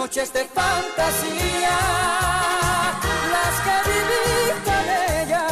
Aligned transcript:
noches 0.00 0.32
de 0.32 0.44
fantasía, 0.46 1.78
las 3.34 3.54
que 3.64 3.76
viví 3.90 4.32
con 4.64 4.84
ella, 5.20 5.46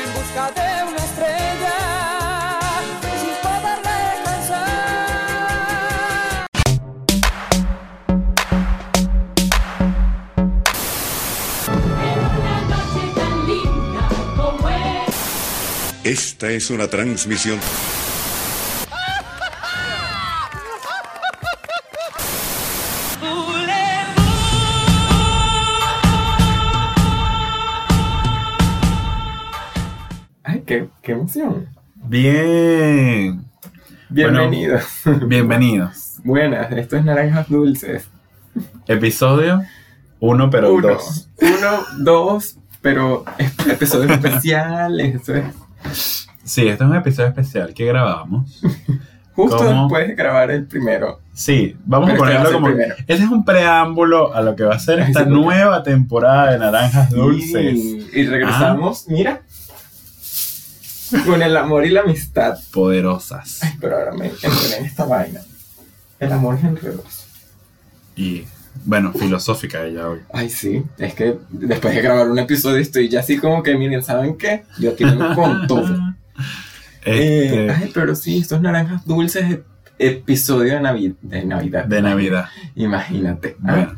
en 0.00 0.08
busca 0.16 0.44
de 0.58 0.68
una 0.88 1.02
estrella, 1.10 1.78
sin 3.20 3.36
poderle 3.44 3.96
alcanzar. 4.14 4.74
Una 12.40 12.56
noche 12.72 13.02
tan 13.14 13.34
linda 13.46 14.04
como 14.38 14.64
es. 14.70 15.14
Esta 16.02 16.46
es 16.48 16.70
una 16.70 16.86
transmisión 16.88 17.60
Bien. 32.06 33.44
Bienvenidos. 34.10 34.84
Bienvenidos. 35.26 36.16
Buenas, 36.22 36.70
esto 36.72 36.96
es 36.96 37.04
Naranjas 37.04 37.48
Dulces. 37.48 38.08
Episodio 38.86 39.62
1, 40.20 40.50
pero 40.50 40.74
Uno, 40.74 40.88
2. 40.88 41.28
uno, 41.40 42.04
dos, 42.04 42.58
pero 42.82 43.24
es- 43.38 43.54
episodios 43.68 44.10
especiales. 44.22 45.14
Esto 45.16 45.34
es 45.34 45.44
Sí, 46.44 46.68
este 46.68 46.84
es 46.84 46.90
un 46.90 46.96
episodio 46.96 47.28
especial 47.30 47.72
que 47.72 47.86
grabamos. 47.86 48.60
justo 49.34 49.64
después 49.64 50.06
de 50.08 50.14
grabar 50.14 50.50
el 50.50 50.66
primero. 50.66 51.20
Sí, 51.32 51.74
vamos 51.86 52.10
Pero 52.10 52.22
a 52.22 52.26
este 52.28 52.36
ponerlo 52.38 52.52
como. 52.60 52.66
primero. 52.66 52.94
Ese 53.06 53.24
es 53.24 53.30
un 53.30 53.44
preámbulo 53.46 54.34
a 54.34 54.42
lo 54.42 54.54
que 54.54 54.62
va 54.64 54.74
a 54.74 54.78
ser 54.78 55.00
Ay, 55.00 55.06
esta 55.08 55.24
nueva 55.24 55.82
temporada 55.82 56.52
de 56.52 56.58
Naranjas 56.58 57.10
Dulces. 57.10 57.74
Y, 57.74 58.08
y 58.12 58.26
regresamos, 58.26 59.06
Ah. 59.08 59.12
mira, 59.12 59.40
con 61.26 61.42
el 61.42 61.56
amor 61.56 61.84
y 61.86 61.90
la 61.90 62.00
amistad. 62.00 62.58
Poderosas. 62.72 63.62
Ay, 63.62 63.72
pero 63.80 63.96
ahora 63.98 64.12
me 64.12 64.26
entré 64.26 64.48
en 64.78 64.84
esta 64.84 65.04
vaina. 65.04 65.40
El 66.20 66.32
amor 66.32 66.56
es 66.56 66.64
enredoso. 66.64 67.24
Y, 68.16 68.44
bueno, 68.84 69.12
filosófica 69.12 69.84
ella 69.84 70.08
hoy. 70.08 70.20
Ay, 70.32 70.48
sí, 70.50 70.82
es 70.98 71.14
que 71.14 71.36
después 71.50 71.94
de 71.94 72.00
grabar 72.02 72.28
un 72.30 72.38
episodio 72.38 72.78
estoy 72.78 73.08
ya 73.08 73.20
así 73.20 73.38
como 73.38 73.62
que, 73.62 73.76
miren, 73.76 74.02
¿saben 74.02 74.36
qué? 74.36 74.64
Yo 74.78 74.94
vengo 74.98 75.34
con 75.34 75.66
todo. 75.66 75.96
Este, 77.04 77.66
Eh, 77.66 77.70
ay, 77.70 77.90
pero 77.92 78.14
sí, 78.16 78.38
estos 78.38 78.60
naranjas 78.60 79.04
dulces, 79.04 79.44
ep- 79.44 79.64
episodio 79.98 80.72
de, 80.74 80.80
Navi- 80.80 81.16
de 81.20 81.44
Navidad. 81.44 81.84
de 81.84 82.00
Navidad. 82.02 82.46
Imagínate. 82.74 83.56
Ah, 83.66 83.94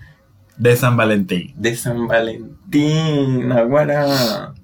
de 0.56 0.75
San 0.77 0.97
Valentín. 0.97 1.53
de 1.56 1.77
San 1.77 2.06
Valentín, 2.09 3.53
Aguara. 3.53 4.55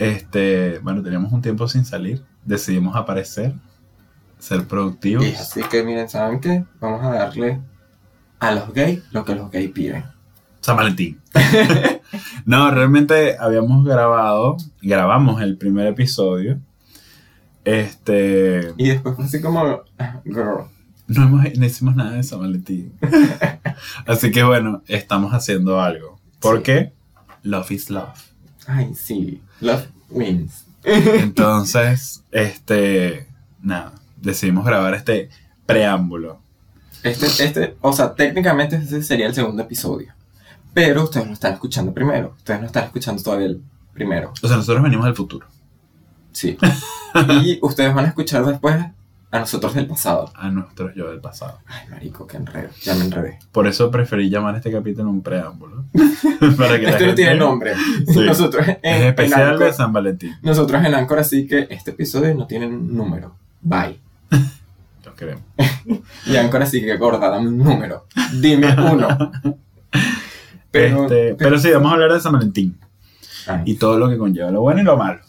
Este, 0.00 0.78
bueno, 0.78 1.02
teníamos 1.02 1.30
un 1.30 1.42
tiempo 1.42 1.68
sin 1.68 1.84
salir. 1.84 2.24
Decidimos 2.44 2.96
aparecer, 2.96 3.52
ser 4.38 4.66
productivos. 4.66 5.26
Y 5.26 5.34
así 5.34 5.62
que, 5.64 5.84
miren, 5.84 6.08
¿saben 6.08 6.40
qué? 6.40 6.64
Vamos 6.80 7.04
a 7.04 7.10
darle 7.10 7.60
a 8.38 8.52
los 8.52 8.72
gays 8.72 9.02
lo 9.12 9.24
que 9.26 9.34
los 9.34 9.50
gays 9.50 9.70
piden. 9.72 10.04
San 10.60 10.76
Valentín. 10.76 11.20
no, 12.46 12.70
realmente 12.70 13.36
habíamos 13.38 13.84
grabado, 13.84 14.56
grabamos 14.80 15.42
el 15.42 15.58
primer 15.58 15.86
episodio. 15.86 16.58
Este, 17.64 18.72
Y 18.78 18.88
después 18.88 19.16
fue 19.16 19.26
así 19.26 19.40
como, 19.42 19.82
girl. 20.24 20.64
no, 21.08 21.22
hemos, 21.24 21.44
no 21.58 21.66
hicimos 21.66 21.94
nada 21.94 22.12
de 22.12 22.22
San 22.22 22.40
Valentín. 22.40 22.92
Así 24.06 24.30
que 24.30 24.42
bueno, 24.44 24.82
estamos 24.86 25.32
haciendo 25.34 25.80
algo. 25.80 26.18
¿Por 26.40 26.58
Sí. 26.58 26.62
qué? 26.62 26.92
Love 27.42 27.70
is 27.72 27.90
love. 27.90 28.29
Ay, 28.70 28.94
sí, 28.94 29.42
love 29.60 29.86
wins. 30.10 30.64
Entonces, 30.84 32.22
este, 32.30 33.26
nada, 33.60 33.92
decidimos 34.16 34.64
grabar 34.64 34.94
este 34.94 35.28
preámbulo. 35.66 36.40
Este, 37.02 37.26
este, 37.26 37.76
o 37.80 37.92
sea, 37.92 38.14
técnicamente 38.14 38.76
este 38.76 39.02
sería 39.02 39.26
el 39.26 39.34
segundo 39.34 39.62
episodio. 39.62 40.12
Pero 40.72 41.04
ustedes 41.04 41.26
lo 41.26 41.32
están 41.32 41.54
escuchando 41.54 41.92
primero. 41.92 42.34
Ustedes 42.36 42.60
no 42.60 42.66
están 42.66 42.84
escuchando 42.84 43.22
todavía 43.22 43.46
el 43.48 43.62
primero. 43.92 44.32
O 44.42 44.46
sea, 44.46 44.56
nosotros 44.56 44.82
venimos 44.82 45.06
del 45.06 45.16
futuro, 45.16 45.46
Sí. 46.32 46.56
y 47.42 47.58
ustedes 47.60 47.92
van 47.92 48.04
a 48.04 48.08
escuchar 48.08 48.46
después 48.46 48.76
a 49.32 49.38
nosotros 49.38 49.74
del 49.74 49.86
pasado. 49.86 50.32
a 50.34 50.50
nuestros 50.50 50.94
yo 50.94 51.08
del 51.10 51.20
pasado. 51.20 51.58
Ay, 51.66 51.88
marico, 51.88 52.26
qué 52.26 52.36
enredo. 52.36 52.68
Ya 52.82 52.94
me 52.94 53.04
enredé. 53.04 53.38
Por 53.52 53.66
eso 53.68 53.90
preferí 53.90 54.28
llamar 54.28 54.56
este 54.56 54.72
capítulo 54.72 55.08
un 55.10 55.22
preámbulo. 55.22 55.84
Para 56.56 56.80
que 56.80 56.88
Este 56.88 57.06
no 57.06 57.14
tiene 57.14 57.34
nombre. 57.36 57.74
Sí. 58.08 58.20
Nosotros 58.20 58.66
en, 58.66 58.78
Es 58.82 59.00
en 59.00 59.06
especial 59.08 59.58
de 59.58 59.72
San 59.72 59.92
Valentín. 59.92 60.34
nosotros 60.42 60.84
en 60.84 60.94
Anchor, 60.94 61.18
así 61.20 61.46
que 61.46 61.66
este 61.70 61.92
episodio 61.92 62.34
no 62.34 62.46
tiene 62.46 62.66
número. 62.68 63.34
Bye. 63.60 63.98
Lo 65.04 65.14
queremos. 65.14 65.42
Y 66.26 66.36
Anchor, 66.36 66.62
así 66.62 66.80
que 66.82 66.96
gorda, 66.96 67.30
dame 67.30 67.48
un 67.48 67.58
número. 67.58 68.06
Dime 68.40 68.74
uno. 68.92 69.08
Pero, 70.70 71.02
Este, 71.04 71.34
pero 71.34 71.58
sí, 71.58 71.70
vamos 71.70 71.90
a 71.90 71.94
hablar 71.94 72.12
de 72.12 72.20
San 72.20 72.32
Valentín 72.32 72.78
Ay, 73.46 73.62
y 73.64 73.74
todo 73.76 73.98
lo 73.98 74.08
que 74.08 74.16
conlleva, 74.16 74.50
lo 74.52 74.60
bueno 74.60 74.80
y 74.82 74.84
lo 74.84 74.96
malo. 74.96 75.20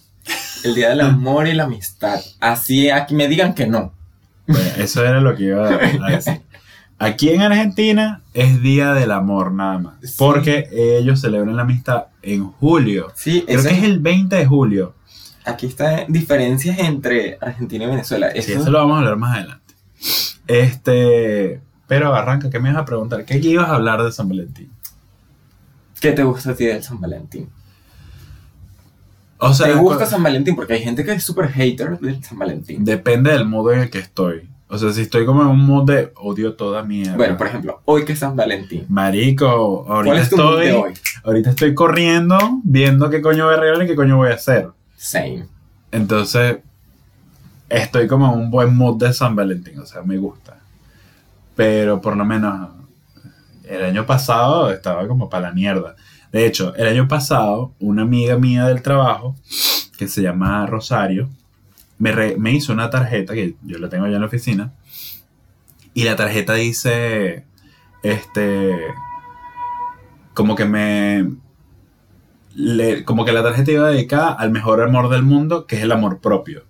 El 0.64 0.76
día 0.76 0.90
del 0.90 1.02
amor 1.02 1.48
y 1.48 1.54
la 1.54 1.64
amistad. 1.64 2.20
Así, 2.40 2.90
aquí 2.90 3.16
me 3.16 3.28
digan 3.28 3.54
que 3.54 3.68
no. 3.68 3.94
Bueno, 4.48 4.70
eso 4.78 5.06
era 5.06 5.22
lo 5.22 5.36
que 5.36 5.44
iba 5.44 5.68
a 5.68 6.12
decir. 6.12 6.42
Aquí 7.00 7.30
en 7.30 7.42
Argentina 7.42 8.22
es 8.34 8.62
Día 8.62 8.94
del 8.94 9.12
Amor 9.12 9.52
nada 9.54 9.80
más, 9.80 9.96
Sí. 10.04 10.14
porque 10.20 10.70
ellos 10.72 11.20
celebran 11.22 11.56
la 11.56 11.64
amistad 11.64 12.06
en 12.22 12.52
julio. 12.52 13.12
Sí, 13.16 13.44
Creo 13.48 13.64
que 13.64 13.70
es 13.70 13.84
el 13.84 14.00
20 14.00 14.36
de 14.36 14.46
julio. 14.46 14.94
aquí 15.46 15.66
están 15.66 16.06
diferencias 16.10 16.78
entre 16.78 17.38
Argentina 17.42 17.86
y 17.86 17.88
Venezuela. 17.88 18.30
Sí, 18.34 18.38
Eso- 18.40 18.60
eso 18.62 18.70
lo 18.72 18.78
vamos 18.80 18.96
a 18.96 19.00
hablar 19.00 19.16
más 19.18 19.36
adelante. 19.38 19.74
Este, 20.48 21.62
pero 21.88 22.14
arranca, 22.14 22.50
¿qué 22.50 22.60
me 22.60 22.70
ibas 22.70 22.82
a 22.82 22.86
preguntar? 22.86 23.26
¿Qué 23.26 23.38
ibas 23.38 23.70
a 23.70 23.76
hablar 23.76 24.04
de 24.04 24.12
San 24.12 24.30
Valentín? 24.30 24.70
¿Qué 26.00 26.12
te 26.12 26.24
gusta 26.24 26.52
a 26.52 26.56
ti 26.56 26.66
del 26.66 26.84
San 26.84 27.00
Valentín? 27.00 27.50
O 29.44 29.54
sea, 29.56 29.68
¿Te 29.68 29.74
gusta 29.74 30.06
San 30.06 30.22
Valentín? 30.22 30.56
Porque 30.56 30.74
hay 30.74 30.84
gente 30.84 31.04
que 31.04 31.14
es 31.14 31.24
súper 31.24 31.50
hater 31.50 31.98
del 32.00 32.24
San 32.24 32.38
Valentín. 32.38 32.86
depende 32.86 33.32
del 33.32 33.46
mood 33.46 33.74
en 33.74 33.80
el 33.80 33.90
que 33.90 33.98
estoy. 33.98 34.48
O 34.68 34.78
sea, 34.78 34.92
si 34.94 35.02
estoy 35.02 35.26
como 35.26 35.42
en 35.42 35.48
un 35.48 35.66
mood 35.66 35.86
de 35.86 36.14
odio 36.16 36.54
toda 36.54 36.84
mierda. 36.84 37.18
Bueno, 37.18 37.36
por 37.38 37.48
ejemplo, 37.48 37.82
hoy 37.86 38.06
que 38.06 38.14
es 38.14 38.20
San 38.20 38.36
Valentín. 38.36 38.86
Marico, 38.88 39.84
¿Cuál 39.86 39.98
ahorita 39.98 40.20
es 40.22 40.30
tu 40.30 40.38
mood 40.38 40.46
estoy, 40.62 40.66
de 40.68 40.74
hoy? 40.74 40.94
ahorita 41.24 41.50
estoy 41.50 41.74
corriendo, 41.74 42.38
viendo 42.64 43.10
qué 43.10 43.20
coño 43.22 43.46
voy 43.46 43.56
a 43.56 43.58
regalar 43.58 43.84
y 43.84 43.88
qué 43.88 43.96
coño 43.96 44.18
voy 44.18 44.30
a 44.30 44.36
hacer. 44.36 44.70
Same. 44.96 45.46
Entonces, 45.92 46.58
estoy 47.68 48.08
como 48.08 48.32
en 48.32 48.40
un 48.40 48.52
buen 48.52 48.76
mood 48.78 48.98
de 48.98 49.12
San 49.12 49.36
Valentín, 49.36 49.80
o 49.80 49.86
sea, 49.88 50.04
me 50.04 50.18
gusta. 50.18 50.58
Pero 51.56 52.00
por 52.00 52.16
lo 52.16 52.24
menos 52.26 52.70
el 53.66 53.84
año 53.84 54.06
pasado 54.06 54.72
estaba 54.72 55.08
como 55.08 55.30
para 55.30 55.50
la 55.50 55.54
mierda. 55.54 55.96
De 56.32 56.46
hecho, 56.46 56.74
el 56.76 56.88
año 56.88 57.08
pasado, 57.08 57.74
una 57.80 58.04
amiga 58.04 58.38
mía 58.38 58.66
del 58.68 58.82
trabajo, 58.82 59.36
que 59.98 60.08
se 60.08 60.22
llama 60.22 60.66
Rosario, 60.66 61.30
me, 62.00 62.12
re- 62.12 62.38
me 62.38 62.54
hizo 62.54 62.74
una 62.74 62.90
tarjeta, 62.90 63.34
que 63.34 63.56
yo 63.64 63.78
la 63.80 63.90
tengo 63.90 64.06
allá 64.06 64.16
en 64.16 64.22
la 64.22 64.28
oficina, 64.28 64.74
y 65.94 66.04
la 66.06 66.16
tarjeta 66.16 66.54
dice, 66.54 67.46
este, 68.04 68.78
como 70.34 70.56
que 70.56 70.66
me, 70.66 71.28
le- 72.56 73.04
como 73.06 73.26
que 73.26 73.32
la 73.32 73.44
tarjeta 73.44 73.72
iba 73.72 73.90
dedicada 73.90 74.32
al 74.32 74.52
mejor 74.52 74.82
amor 74.82 75.10
del 75.10 75.24
mundo, 75.24 75.66
que 75.66 75.78
es 75.78 75.84
el 75.84 75.92
amor 75.92 76.20
propio. 76.20 76.64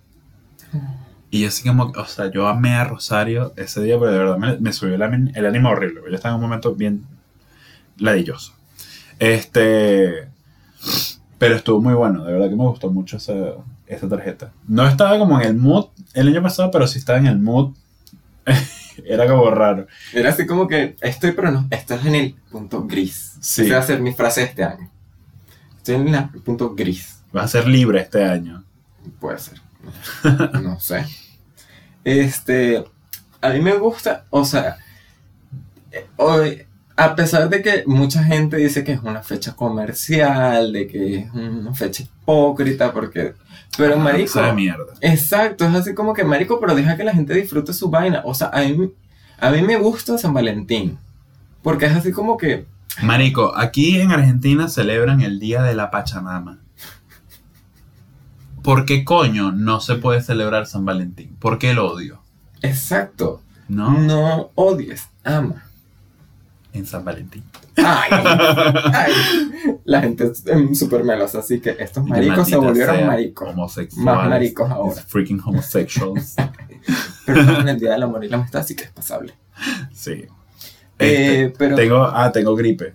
Y 1.30 1.42
yo 1.42 1.48
así 1.48 1.66
como, 1.66 1.84
o 1.96 2.04
sea, 2.06 2.30
yo 2.30 2.46
amé 2.46 2.74
a 2.74 2.84
Rosario 2.84 3.54
ese 3.56 3.82
día, 3.82 3.98
pero 3.98 4.12
de 4.12 4.18
verdad 4.18 4.58
me, 4.60 4.72
subió 4.72 4.94
el, 4.94 5.32
el 5.34 5.46
ánimo 5.46 5.70
horrible. 5.70 6.02
Yo 6.08 6.14
estaba 6.14 6.34
en 6.34 6.42
un 6.42 6.48
momento 6.48 6.74
bien 6.74 7.04
ladilloso. 7.98 8.54
Este, 9.22 10.28
pero 11.38 11.54
estuvo 11.54 11.80
muy 11.80 11.94
bueno, 11.94 12.24
de 12.24 12.32
verdad 12.32 12.48
que 12.48 12.56
me 12.56 12.64
gustó 12.64 12.90
mucho 12.90 13.18
esa, 13.18 13.34
esa 13.86 14.08
tarjeta. 14.08 14.52
No 14.66 14.84
estaba 14.84 15.16
como 15.16 15.40
en 15.40 15.46
el 15.46 15.54
mood 15.54 15.90
el 16.14 16.26
año 16.26 16.42
pasado, 16.42 16.72
pero 16.72 16.88
sí 16.88 16.98
estaba 16.98 17.20
en 17.20 17.26
el 17.26 17.38
mood. 17.38 17.72
Era 19.06 19.28
como 19.28 19.48
raro. 19.52 19.86
Era 20.12 20.30
así 20.30 20.44
como 20.44 20.66
que 20.66 20.96
estoy, 21.00 21.30
pero 21.32 21.52
no, 21.52 21.68
estás 21.70 22.04
en 22.04 22.16
el 22.16 22.34
punto 22.50 22.84
gris. 22.84 23.36
Sí. 23.40 23.62
Esa 23.66 23.76
va 23.76 23.80
a 23.82 23.86
ser 23.86 24.00
mi 24.00 24.12
frase 24.12 24.42
este 24.42 24.64
año. 24.64 24.90
Estoy 25.76 25.94
en 25.94 26.12
el 26.12 26.28
punto 26.44 26.74
gris. 26.74 27.22
Va 27.34 27.44
a 27.44 27.48
ser 27.48 27.68
libre 27.68 28.00
este 28.00 28.24
año. 28.24 28.64
Puede 29.20 29.38
ser. 29.38 29.60
No 30.62 30.80
sé. 30.80 31.06
Este. 32.02 32.84
A 33.40 33.50
mí 33.50 33.60
me 33.60 33.74
gusta, 33.76 34.24
o 34.30 34.44
sea. 34.44 34.78
eh, 35.92 36.06
hoy, 36.16 36.66
a 36.96 37.14
pesar 37.14 37.48
de 37.48 37.62
que 37.62 37.84
mucha 37.86 38.22
gente 38.24 38.56
dice 38.56 38.84
que 38.84 38.92
es 38.92 39.00
una 39.02 39.22
fecha 39.22 39.54
comercial, 39.54 40.72
de 40.72 40.86
que 40.86 41.16
es 41.18 41.32
una 41.32 41.74
fecha 41.74 42.02
hipócrita, 42.04 42.92
porque. 42.92 43.34
Pero, 43.76 43.94
Ah, 43.94 43.98
marico. 43.98 44.32
sabe 44.32 44.52
mierda. 44.52 44.92
Exacto, 45.00 45.64
es 45.66 45.74
así 45.74 45.94
como 45.94 46.12
que, 46.12 46.24
marico, 46.24 46.60
pero 46.60 46.74
deja 46.74 46.96
que 46.96 47.04
la 47.04 47.14
gente 47.14 47.34
disfrute 47.34 47.72
su 47.72 47.88
vaina. 47.90 48.20
O 48.24 48.34
sea, 48.34 48.48
a 48.52 48.60
mí, 48.62 48.92
a 49.40 49.50
mí 49.50 49.62
me 49.62 49.76
gusta 49.76 50.18
San 50.18 50.34
Valentín. 50.34 50.98
Porque 51.62 51.86
es 51.86 51.92
así 51.96 52.12
como 52.12 52.36
que. 52.36 52.66
Marico, 53.02 53.56
aquí 53.56 53.98
en 54.00 54.10
Argentina 54.12 54.68
celebran 54.68 55.22
el 55.22 55.38
Día 55.40 55.62
de 55.62 55.74
la 55.74 55.90
Pachamama. 55.90 56.58
¿Por 58.62 58.84
qué 58.84 59.04
coño 59.04 59.50
no 59.52 59.80
se 59.80 59.96
puede 59.96 60.22
celebrar 60.22 60.66
San 60.66 60.84
Valentín? 60.84 61.34
¿Por 61.40 61.58
qué 61.58 61.70
el 61.70 61.78
odio? 61.78 62.20
Exacto. 62.60 63.42
¿No? 63.68 63.90
No 63.98 64.50
odies, 64.54 65.08
ama. 65.24 65.64
En 66.74 66.86
San 66.86 67.04
Valentín. 67.04 67.44
Ay, 67.76 68.10
ay. 68.94 69.12
La 69.84 70.00
gente 70.00 70.24
es 70.24 70.46
em, 70.46 70.74
súper 70.74 71.04
melosa, 71.04 71.40
así 71.40 71.60
que 71.60 71.76
estos 71.78 72.04
maricos 72.06 72.48
se 72.48 72.56
volvieron 72.56 73.06
maricos. 73.06 73.48
Homosexuales. 73.50 74.04
Más 74.04 74.28
maricos 74.28 74.70
ahora. 74.70 75.02
Freaking 75.06 75.40
homosexuals. 75.44 76.34
Pero 77.26 77.40
estamos 77.40 77.60
en 77.62 77.68
el 77.68 77.78
Día 77.78 77.92
del 77.92 78.02
Amor 78.04 78.24
y 78.24 78.28
la 78.28 78.38
Amistad, 78.38 78.62
así 78.62 78.74
que 78.74 78.84
es 78.84 78.90
pasable. 78.90 79.34
sí. 79.92 80.24
Eh, 80.98 81.44
Este, 81.46 81.54
pero- 81.58 81.76
Tengo, 81.76 82.04
ah, 82.04 82.30
tengo 82.32 82.54
gripe. 82.54 82.94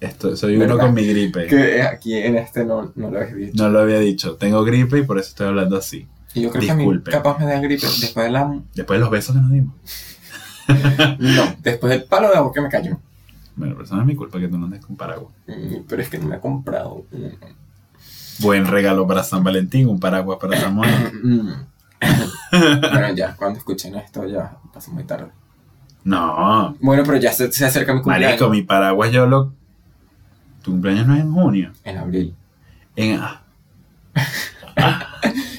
Esto, 0.00 0.36
soy 0.36 0.56
uno 0.56 0.78
con 0.78 0.92
mi 0.92 1.06
gripe. 1.06 1.46
Que 1.46 1.80
aquí 1.82 2.14
en 2.14 2.36
este 2.36 2.64
no, 2.64 2.92
no 2.94 3.10
lo 3.10 3.18
habéis 3.18 3.36
dicho. 3.36 3.62
No 3.62 3.70
lo 3.70 3.80
había 3.80 3.98
dicho. 3.98 4.36
Tengo 4.36 4.62
gripe 4.64 4.98
y 4.98 5.02
por 5.02 5.18
eso 5.18 5.30
estoy 5.30 5.46
hablando 5.48 5.76
así. 5.78 6.06
Y 6.34 6.42
yo 6.42 6.50
creo 6.50 6.62
que 6.62 6.70
a 6.70 6.74
mí 6.74 7.00
capaz 7.04 7.38
me 7.38 7.46
da 7.46 7.58
gripe 7.60 7.86
después 7.86 8.26
de 8.26 8.30
la... 8.32 8.60
Después 8.74 8.98
de 8.98 9.00
los 9.00 9.10
besos 9.10 9.34
que 9.34 9.40
nos 9.40 9.50
dimos. 9.50 9.74
No, 11.18 11.54
después 11.62 11.90
del 11.90 12.04
palo 12.04 12.30
de 12.30 12.36
agua 12.36 12.52
que 12.52 12.60
me 12.60 12.68
cayó. 12.68 12.98
Bueno, 13.56 13.74
pero 13.74 13.84
eso 13.84 13.94
no 13.94 14.00
es 14.02 14.06
mi 14.06 14.16
culpa 14.16 14.38
que 14.40 14.48
tú 14.48 14.58
no 14.58 14.64
andes 14.66 14.84
con 14.84 14.96
paraguas. 14.96 15.32
Mm, 15.46 15.84
Pero 15.88 16.02
es 16.02 16.08
que 16.08 16.18
no 16.18 16.26
me 16.26 16.36
he 16.36 16.40
comprado. 16.40 17.04
Buen 18.40 18.66
regalo 18.66 19.06
para 19.06 19.22
San 19.22 19.44
Valentín, 19.44 19.88
un 19.88 20.00
paraguas 20.00 20.38
para 20.40 20.60
Samuel. 20.60 20.90
Mm. 22.02 22.90
bueno, 22.92 23.14
ya, 23.14 23.34
cuando 23.34 23.58
escuchen 23.58 23.94
esto 23.94 24.26
ya 24.26 24.56
pasa 24.72 24.90
muy 24.90 25.04
tarde. 25.04 25.28
No, 26.04 26.76
Bueno, 26.80 27.02
pero 27.06 27.16
ya 27.16 27.32
se, 27.32 27.50
se 27.50 27.64
acerca 27.64 27.94
mi 27.94 28.02
cumpleaños. 28.02 28.32
marico, 28.40 28.50
mi 28.50 28.60
paraguas 28.62 29.10
yo 29.10 29.26
lo... 29.26 29.52
Tu 30.62 30.70
cumpleaños 30.72 31.06
no 31.06 31.14
es 31.14 31.20
en 31.22 31.32
junio. 31.32 31.72
En 31.82 31.96
abril. 31.96 32.34
En... 32.96 33.20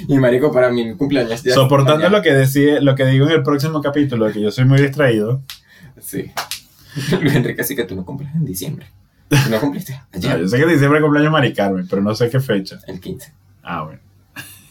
Y 0.08 0.18
marico, 0.18 0.52
para 0.52 0.70
mí 0.70 0.86
mi 0.86 0.96
cumpleaños 0.96 1.44
ya 1.44 1.54
Soportando 1.54 1.96
mañana. 1.96 2.18
lo 2.18 2.24
que 2.24 2.34
decide, 2.34 2.82
lo 2.82 2.96
que 2.96 3.06
digo 3.06 3.26
en 3.26 3.34
el 3.34 3.44
próximo 3.44 3.82
capítulo, 3.82 4.32
que 4.32 4.42
yo 4.42 4.52
soy 4.52 4.66
muy 4.66 4.82
distraído. 4.82 5.42
Sí. 6.00 6.32
Luis 7.22 7.36
Enrique, 7.36 7.64
sí 7.64 7.76
que 7.76 7.84
tú 7.84 7.96
no 7.96 8.06
cumples 8.06 8.34
en 8.34 8.46
diciembre. 8.46 8.88
Tú 9.28 9.38
no 9.50 9.60
cumpliste 9.60 9.94
No, 9.94 10.02
ayer, 10.14 10.40
yo 10.42 10.48
sé 10.48 10.58
que 10.58 10.64
en 10.64 10.70
diciembre 10.70 11.02
cumpleaños 11.02 11.32
Mari 11.32 11.54
Carmen, 11.54 11.88
pero 11.90 12.02
no 12.02 12.14
sé 12.16 12.30
qué 12.30 12.40
fecha. 12.40 12.80
el 12.88 13.00
15. 13.00 13.34
Ah, 13.64 13.84
bueno. 13.84 14.00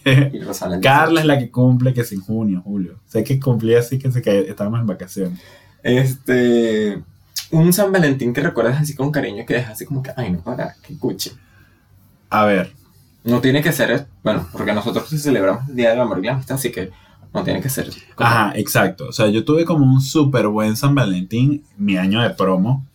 Carla 0.83 1.21
es 1.21 1.27
la 1.27 1.39
que 1.39 1.51
cumple 1.51 1.95
que 1.95 2.03
es 2.03 2.13
en 2.13 2.21
junio, 2.21 2.61
julio. 2.63 3.01
Sé 3.07 3.25
que 3.25 3.41
cumplía 3.41 3.79
así 3.81 3.99
que, 3.99 4.13
se 4.13 4.23
que 4.23 4.41
estábamos 4.41 4.81
en 4.81 4.87
vacaciones. 4.87 5.41
Este. 5.83 7.03
Un 7.51 7.73
San 7.73 7.93
Valentín 7.93 8.33
que 8.33 8.41
recuerdas 8.41 8.81
así 8.81 8.95
con 8.95 9.11
cariño 9.11 9.45
que 9.47 9.55
deja 9.55 9.73
así 9.73 9.85
como 9.85 10.03
que, 10.03 10.11
ay, 10.17 10.31
no, 10.31 10.41
para, 10.41 10.75
que 10.87 10.99
cuche. 10.99 11.33
A 12.31 12.45
ver, 12.45 12.73
No 13.25 13.41
tiene 13.41 13.63
que 13.63 13.73
ser, 13.73 14.07
bueno, 14.23 14.47
porque 14.53 14.73
nosotros 14.75 15.09
sí 15.09 15.19
celebramos 15.19 15.69
el 15.69 15.77
Día 15.77 15.91
del 15.91 16.01
Amor 16.01 16.19
y 16.21 16.27
la 16.27 16.35
Amistad, 16.35 16.57
así 16.57 16.71
que 16.71 16.91
no 17.33 17.43
tiene 17.43 17.61
que 17.61 17.69
ser. 17.71 17.91
como- 18.15 18.29
Ajá, 18.31 18.53
exacto. 18.57 19.09
O 19.09 19.13
sea, 19.13 19.29
yo 19.29 19.45
tuve 19.45 19.65
como 19.65 19.85
un 19.85 20.01
súper 20.01 20.47
buen 20.49 20.77
San 20.77 20.95
Valentín, 20.95 21.65
mi 21.79 21.97
año 21.97 22.21
de 22.23 22.31
promo. 22.31 22.87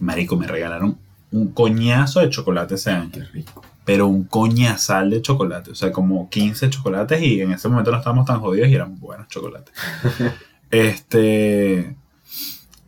Marico, 0.00 0.36
me 0.36 0.46
regalaron 0.46 0.98
un 1.32 1.48
coñazo 1.52 2.20
de 2.20 2.28
chocolate 2.30 2.74
ese 2.76 2.90
año. 2.90 3.10
Qué 3.12 3.24
rico. 3.24 3.62
Pero 3.84 4.06
un 4.06 4.24
coñazal 4.24 5.10
de 5.10 5.22
chocolate. 5.22 5.70
O 5.70 5.74
sea, 5.74 5.90
como 5.92 6.28
15 6.28 6.68
chocolates 6.70 7.20
y 7.22 7.40
en 7.40 7.52
ese 7.52 7.68
momento 7.68 7.90
no 7.90 7.96
estábamos 7.98 8.26
tan 8.26 8.40
jodidos 8.40 8.68
y 8.68 8.74
eran 8.74 8.98
buenos 9.00 9.28
chocolates. 9.28 9.74
este... 10.70 11.96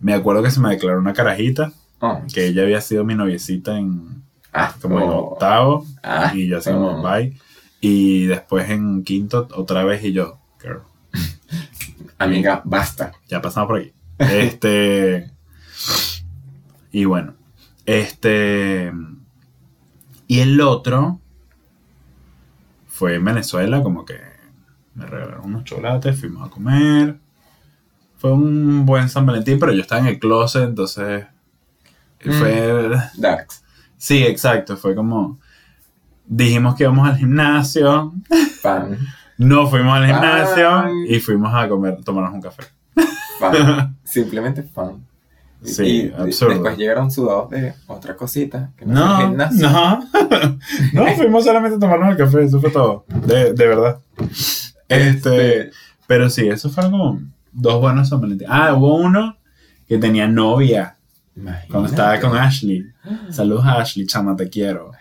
Me 0.01 0.15
acuerdo 0.15 0.43
que 0.43 0.51
se 0.51 0.61
me 0.61 0.71
declaró 0.71 0.99
una 0.99 1.13
carajita, 1.13 1.73
Oh, 2.01 2.21
que 2.35 2.49
ella 2.49 2.63
había 2.63 2.81
sido 2.81 3.05
mi 3.05 3.15
noviecita 3.15 3.79
en 3.79 4.22
ah, 4.53 4.75
como 4.81 4.99
en 5.01 5.09
oh, 5.09 5.19
octavo. 5.19 5.87
ah, 6.03 6.33
Y 6.35 6.47
yo 6.49 6.59
así 6.59 6.71
como, 6.71 7.01
oh. 7.01 7.03
bye. 7.03 7.37
Y 7.81 8.27
después 8.27 8.71
en 8.71 9.03
quinto, 9.05 9.49
otra 9.55 9.85
vez 9.85 10.05
y 10.05 10.13
yo, 10.13 10.39
girl. 10.61 10.83
Amiga, 12.19 12.63
basta. 12.65 13.13
ya 13.29 13.41
pasamos 13.43 13.69
por 13.69 13.79
aquí. 13.81 13.93
Este. 14.19 15.31
y 16.93 17.05
bueno. 17.05 17.35
Este. 17.87 18.93
Y 20.29 20.41
el 20.41 20.61
otro 20.61 21.19
fue 22.87 23.17
en 23.17 23.25
Venezuela, 23.25 23.83
como 23.83 24.05
que 24.05 24.15
me 24.95 25.07
regalaron 25.07 25.47
unos 25.47 25.65
chocolates, 25.65 26.21
fuimos 26.21 26.47
a 26.47 26.51
comer. 26.51 27.19
Fue 28.19 28.33
un 28.33 28.87
buen 28.87 29.09
San 29.09 29.27
Valentín, 29.27 29.59
pero 29.59 29.73
yo 29.73 29.81
estaba 29.81 30.03
en 30.03 30.07
el 30.07 30.19
closet, 30.21 30.63
entonces. 30.63 31.27
Fue. 32.21 32.91
Darks. 33.17 33.65
Sí, 34.03 34.25
exacto. 34.25 34.77
Fue 34.77 34.97
como. 34.97 35.39
Dijimos 36.27 36.75
que 36.75 36.83
íbamos 36.83 37.09
al 37.09 37.17
gimnasio. 37.17 38.13
Fan. 38.61 38.99
No 39.39 39.69
fuimos 39.69 39.97
al 39.97 40.07
gimnasio 40.07 40.89
y 41.09 41.21
fuimos 41.21 41.55
a 41.55 41.69
comer, 41.69 42.03
tomarnos 42.03 42.35
un 42.35 42.41
café. 42.41 42.65
Fan. 43.39 43.97
Simplemente 44.05 44.65
fan. 44.65 45.07
Sí, 45.63 46.11
y 46.11 46.21
absurdo. 46.21 46.55
después 46.55 46.77
llegaron 46.77 47.13
sudados 47.13 47.51
de 47.51 47.75
otra 47.87 48.17
cosita. 48.17 48.73
Que 48.77 48.87
no, 48.87 48.95
fue 48.95 49.05
No, 49.25 49.29
gimnasio. 49.29 49.71
no. 49.71 50.05
no, 50.95 51.07
fuimos 51.15 51.45
solamente 51.45 51.77
a 51.77 51.79
tomarnos 51.79 52.11
el 52.11 52.17
café, 52.17 52.43
eso 52.43 52.61
fue 52.61 52.71
todo. 52.71 53.05
De, 53.07 53.53
de 53.53 53.67
verdad. 53.69 54.01
Este, 54.89 55.71
pero 56.09 56.29
sí, 56.29 56.49
eso 56.49 56.71
fueron 56.71 56.91
como 56.91 57.21
dos 57.53 57.81
buenos 57.81 58.09
San 58.09 58.21
Valentín. 58.21 58.49
Ah, 58.51 58.75
hubo 58.75 58.97
uno 58.97 59.37
que 59.87 59.97
tenía 59.99 60.27
novia 60.27 60.97
Imagínate. 61.35 61.69
cuando 61.69 61.89
estaba 61.89 62.21
con 62.21 62.37
Ashley. 62.37 62.87
Saludos 63.31 63.65
a 63.65 63.81
Ashley, 63.81 64.07
chama, 64.07 64.37
te 64.37 64.49
quiero. 64.49 64.93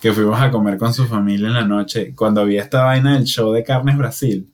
Que 0.00 0.12
fuimos 0.12 0.38
a 0.40 0.50
comer 0.50 0.76
con 0.76 0.92
su 0.92 1.06
familia 1.06 1.48
en 1.48 1.54
la 1.54 1.64
noche 1.64 2.14
cuando 2.14 2.42
había 2.42 2.62
esta 2.62 2.84
vaina 2.84 3.14
del 3.14 3.24
show 3.24 3.52
de 3.52 3.64
Carnes 3.64 3.96
Brasil. 3.96 4.48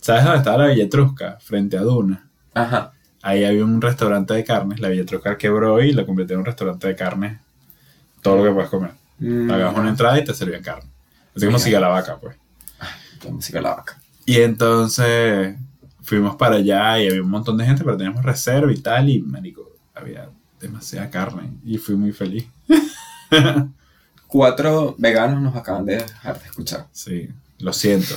¿Sabes 0.00 0.24
dónde 0.24 0.38
estaba 0.38 0.58
la 0.58 0.66
Villa 0.66 0.84
Etrusca? 0.84 1.38
Frente 1.40 1.78
a 1.78 1.80
Duna. 1.80 2.28
Ajá. 2.52 2.92
Ahí 3.22 3.42
había 3.42 3.64
un 3.64 3.80
restaurante 3.80 4.34
de 4.34 4.44
carnes, 4.44 4.78
la 4.78 4.88
Villa 4.88 5.00
Etrusca 5.02 5.38
quebró 5.38 5.82
y 5.82 5.92
lo 5.92 6.04
convirtió 6.04 6.34
en 6.34 6.40
un 6.40 6.46
restaurante 6.46 6.88
de 6.88 6.94
carnes. 6.94 7.38
Todo 8.20 8.36
lo 8.36 8.44
que 8.44 8.50
puedes 8.50 8.68
comer. 8.68 8.90
Mm, 9.18 9.48
Pagabas 9.48 9.76
una 9.78 9.88
entrada 9.88 10.18
y 10.18 10.24
te 10.24 10.34
servían 10.34 10.62
carne. 10.62 10.90
Así 11.34 11.46
como 11.46 11.58
sigue 11.58 11.80
la 11.80 11.88
vaca, 11.88 12.18
pues. 12.20 12.36
De 13.50 13.62
la 13.62 13.76
vaca. 13.76 13.98
Y 14.26 14.40
entonces 14.42 15.56
fuimos 16.04 16.36
para 16.36 16.56
allá 16.56 17.00
y 17.00 17.08
había 17.08 17.22
un 17.22 17.30
montón 17.30 17.56
de 17.56 17.64
gente, 17.64 17.82
pero 17.82 17.96
teníamos 17.96 18.24
reserva 18.24 18.72
y 18.72 18.78
tal. 18.78 19.08
Y, 19.08 19.20
marico, 19.20 19.72
había 19.94 20.30
demasiada 20.60 21.10
carne. 21.10 21.50
Y 21.64 21.78
fui 21.78 21.96
muy 21.96 22.12
feliz. 22.12 22.46
Cuatro 24.26 24.94
veganos 24.98 25.42
nos 25.42 25.56
acaban 25.56 25.86
de 25.86 25.96
dejar 25.96 26.38
de 26.38 26.46
escuchar. 26.46 26.86
Sí, 26.92 27.28
lo 27.58 27.72
siento. 27.72 28.14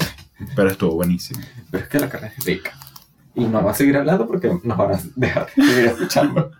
Pero 0.56 0.70
estuvo 0.70 0.96
buenísimo. 0.96 1.42
Pero 1.72 1.84
es 1.84 1.90
que 1.90 2.00
la 2.00 2.10
carne 2.10 2.32
es 2.38 2.46
rica. 2.46 2.74
Y 3.34 3.46
no 3.46 3.64
va 3.64 3.72
a 3.72 3.76
seguir 3.76 3.98
hablando 3.98 4.28
porque 4.28 4.52
nos 4.64 4.78
van 4.78 4.96
a 4.96 5.00
dejar 5.16 5.48
de 5.56 5.64
seguir 5.64 5.86
escuchando. 5.86 6.52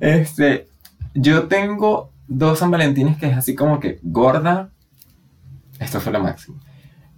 Este, 0.00 0.68
yo 1.14 1.48
tengo 1.48 2.12
dos 2.28 2.60
San 2.60 2.70
Valentines 2.70 3.18
que 3.18 3.26
es 3.26 3.36
así 3.36 3.54
como 3.54 3.80
que 3.80 3.98
gorda. 4.02 4.70
Esto 5.78 6.00
fue 6.00 6.12
lo 6.12 6.20
máximo. 6.20 6.60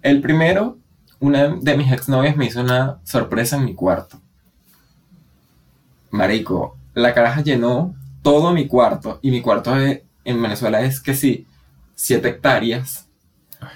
El 0.01 0.21
primero, 0.21 0.79
una 1.19 1.47
de 1.49 1.77
mis 1.77 1.91
exnovias 1.91 2.35
me 2.37 2.45
hizo 2.45 2.61
una 2.61 2.99
sorpresa 3.03 3.55
en 3.57 3.65
mi 3.65 3.73
cuarto. 3.75 4.19
Marico, 6.11 6.77
la 6.93 7.13
caraja 7.13 7.41
llenó 7.41 7.95
todo 8.21 8.53
mi 8.53 8.67
cuarto. 8.67 9.19
Y 9.21 9.31
mi 9.31 9.41
cuarto 9.41 9.75
es- 9.77 10.01
en 10.23 10.41
Venezuela 10.41 10.81
es 10.81 11.01
que 11.01 11.13
sí, 11.13 11.45
7 11.95 12.29
hectáreas. 12.29 13.07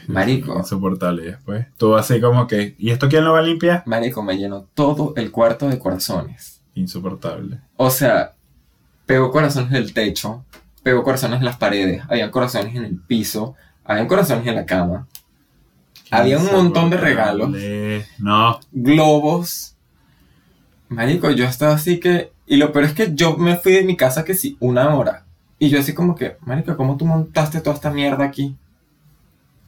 Marico. 0.08 0.58
Insoportable. 0.58 1.24
Después, 1.24 1.65
tú 1.77 1.96
así 1.96 2.19
como 2.22 2.48
que, 2.48 2.75
¿y 2.77 2.91
esto 2.91 3.08
quién 3.10 3.24
lo 3.24 3.34
va 3.34 3.39
a 3.39 3.43
limpiar? 3.43 3.84
Marico, 3.86 4.22
me 4.24 4.38
llenó 4.38 4.67
todo 4.74 5.13
el 5.15 5.31
cuarto 5.31 5.67
de 5.67 5.79
corazones. 5.79 6.62
Insoportable. 6.75 7.60
O 7.75 7.89
sea, 7.89 8.34
pegó 9.05 9.31
corazones 9.31 9.72
del 9.72 9.93
techo, 9.93 10.43
pegó 10.84 11.03
corazones 11.03 11.39
en 11.39 11.46
las 11.46 11.58
paredes, 11.58 12.03
había 12.10 12.29
corazones 12.31 12.75
en 12.75 12.86
el 12.86 12.98
piso, 13.00 13.55
había 13.84 14.08
corazones 14.08 14.46
en 14.48 14.55
la 14.55 14.65
cama, 14.65 15.08
había 16.11 16.37
un 16.37 16.51
montón 16.51 16.89
de 16.89 16.97
regalos. 16.97 17.49
No, 18.19 18.59
globos. 18.71 19.75
Marico, 20.89 21.29
yo 21.31 21.45
estaba 21.45 21.73
así 21.73 21.99
que... 21.99 22.31
Y 22.47 22.57
lo 22.57 22.71
peor 22.71 22.85
es 22.85 22.93
que 22.93 23.13
yo 23.13 23.37
me 23.37 23.57
fui 23.57 23.73
de 23.73 23.83
mi 23.83 23.95
casa 23.95 24.23
que 24.25 24.33
sí, 24.33 24.57
una 24.59 24.95
hora. 24.95 25.25
Y 25.59 25.69
yo 25.69 25.79
así 25.79 25.93
como 25.93 26.15
que, 26.15 26.37
Marico, 26.41 26.75
¿cómo 26.75 26.97
tú 26.97 27.05
montaste 27.05 27.61
toda 27.61 27.75
esta 27.75 27.91
mierda 27.91 28.25
aquí? 28.25 28.55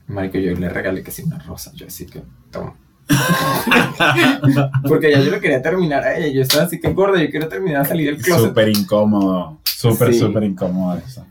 Marico, 0.08 0.38
yo 0.40 0.54
le 0.56 0.68
regalé 0.70 1.04
que 1.04 1.12
sí 1.12 1.22
una 1.24 1.38
rosa. 1.40 1.72
Yo 1.76 1.86
así 1.88 2.06
que, 2.08 2.24
toma. 2.50 2.76
Porque 4.88 5.12
ya 5.12 5.20
yo 5.22 5.32
lo 5.32 5.40
quería 5.40 5.62
terminar 5.62 6.04
a 6.04 6.18
ella. 6.18 6.28
Yo 6.34 6.42
estaba 6.42 6.64
así 6.64 6.80
que 6.80 6.92
gorda, 6.94 7.22
yo 7.22 7.30
quiero 7.30 7.48
terminar 7.48 7.82
a 7.82 7.86
salir 7.86 8.08
del 8.16 8.22
closet. 8.24 8.48
súper 8.50 8.70
incómodo. 8.70 9.60
Súper, 9.64 10.14
Sí. 10.14 10.20
súper 10.20 10.44
incómodo 10.44 10.98
eso. 10.98 11.26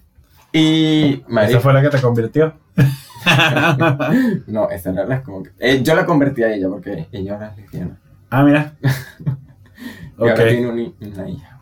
Y, 0.53 1.23
Marico, 1.29 1.53
¿Esa 1.53 1.61
fue 1.61 1.73
la 1.73 1.83
que 1.83 1.89
te 1.91 2.01
convirtió? 2.01 2.55
no, 4.47 4.71
esa 4.71 4.91
era 4.91 5.05
la 5.05 5.23
como 5.23 5.43
que... 5.43 5.51
eh, 5.59 5.83
yo 5.83 5.95
la 5.95 6.05
convertí 6.07 6.43
a 6.43 6.53
ella 6.53 6.69
porque 6.69 7.07
ella 7.13 7.35
ahora 7.35 7.51
es 7.51 7.57
lesbiana. 7.59 7.99
Ah, 8.31 8.43
mira. 8.43 8.75
Y 10.19 10.23
ahora 10.23 10.35
Ok. 10.35 10.49
tiene 10.51 10.69
un- 10.69 10.95
una 11.01 11.29
hija. 11.31 11.59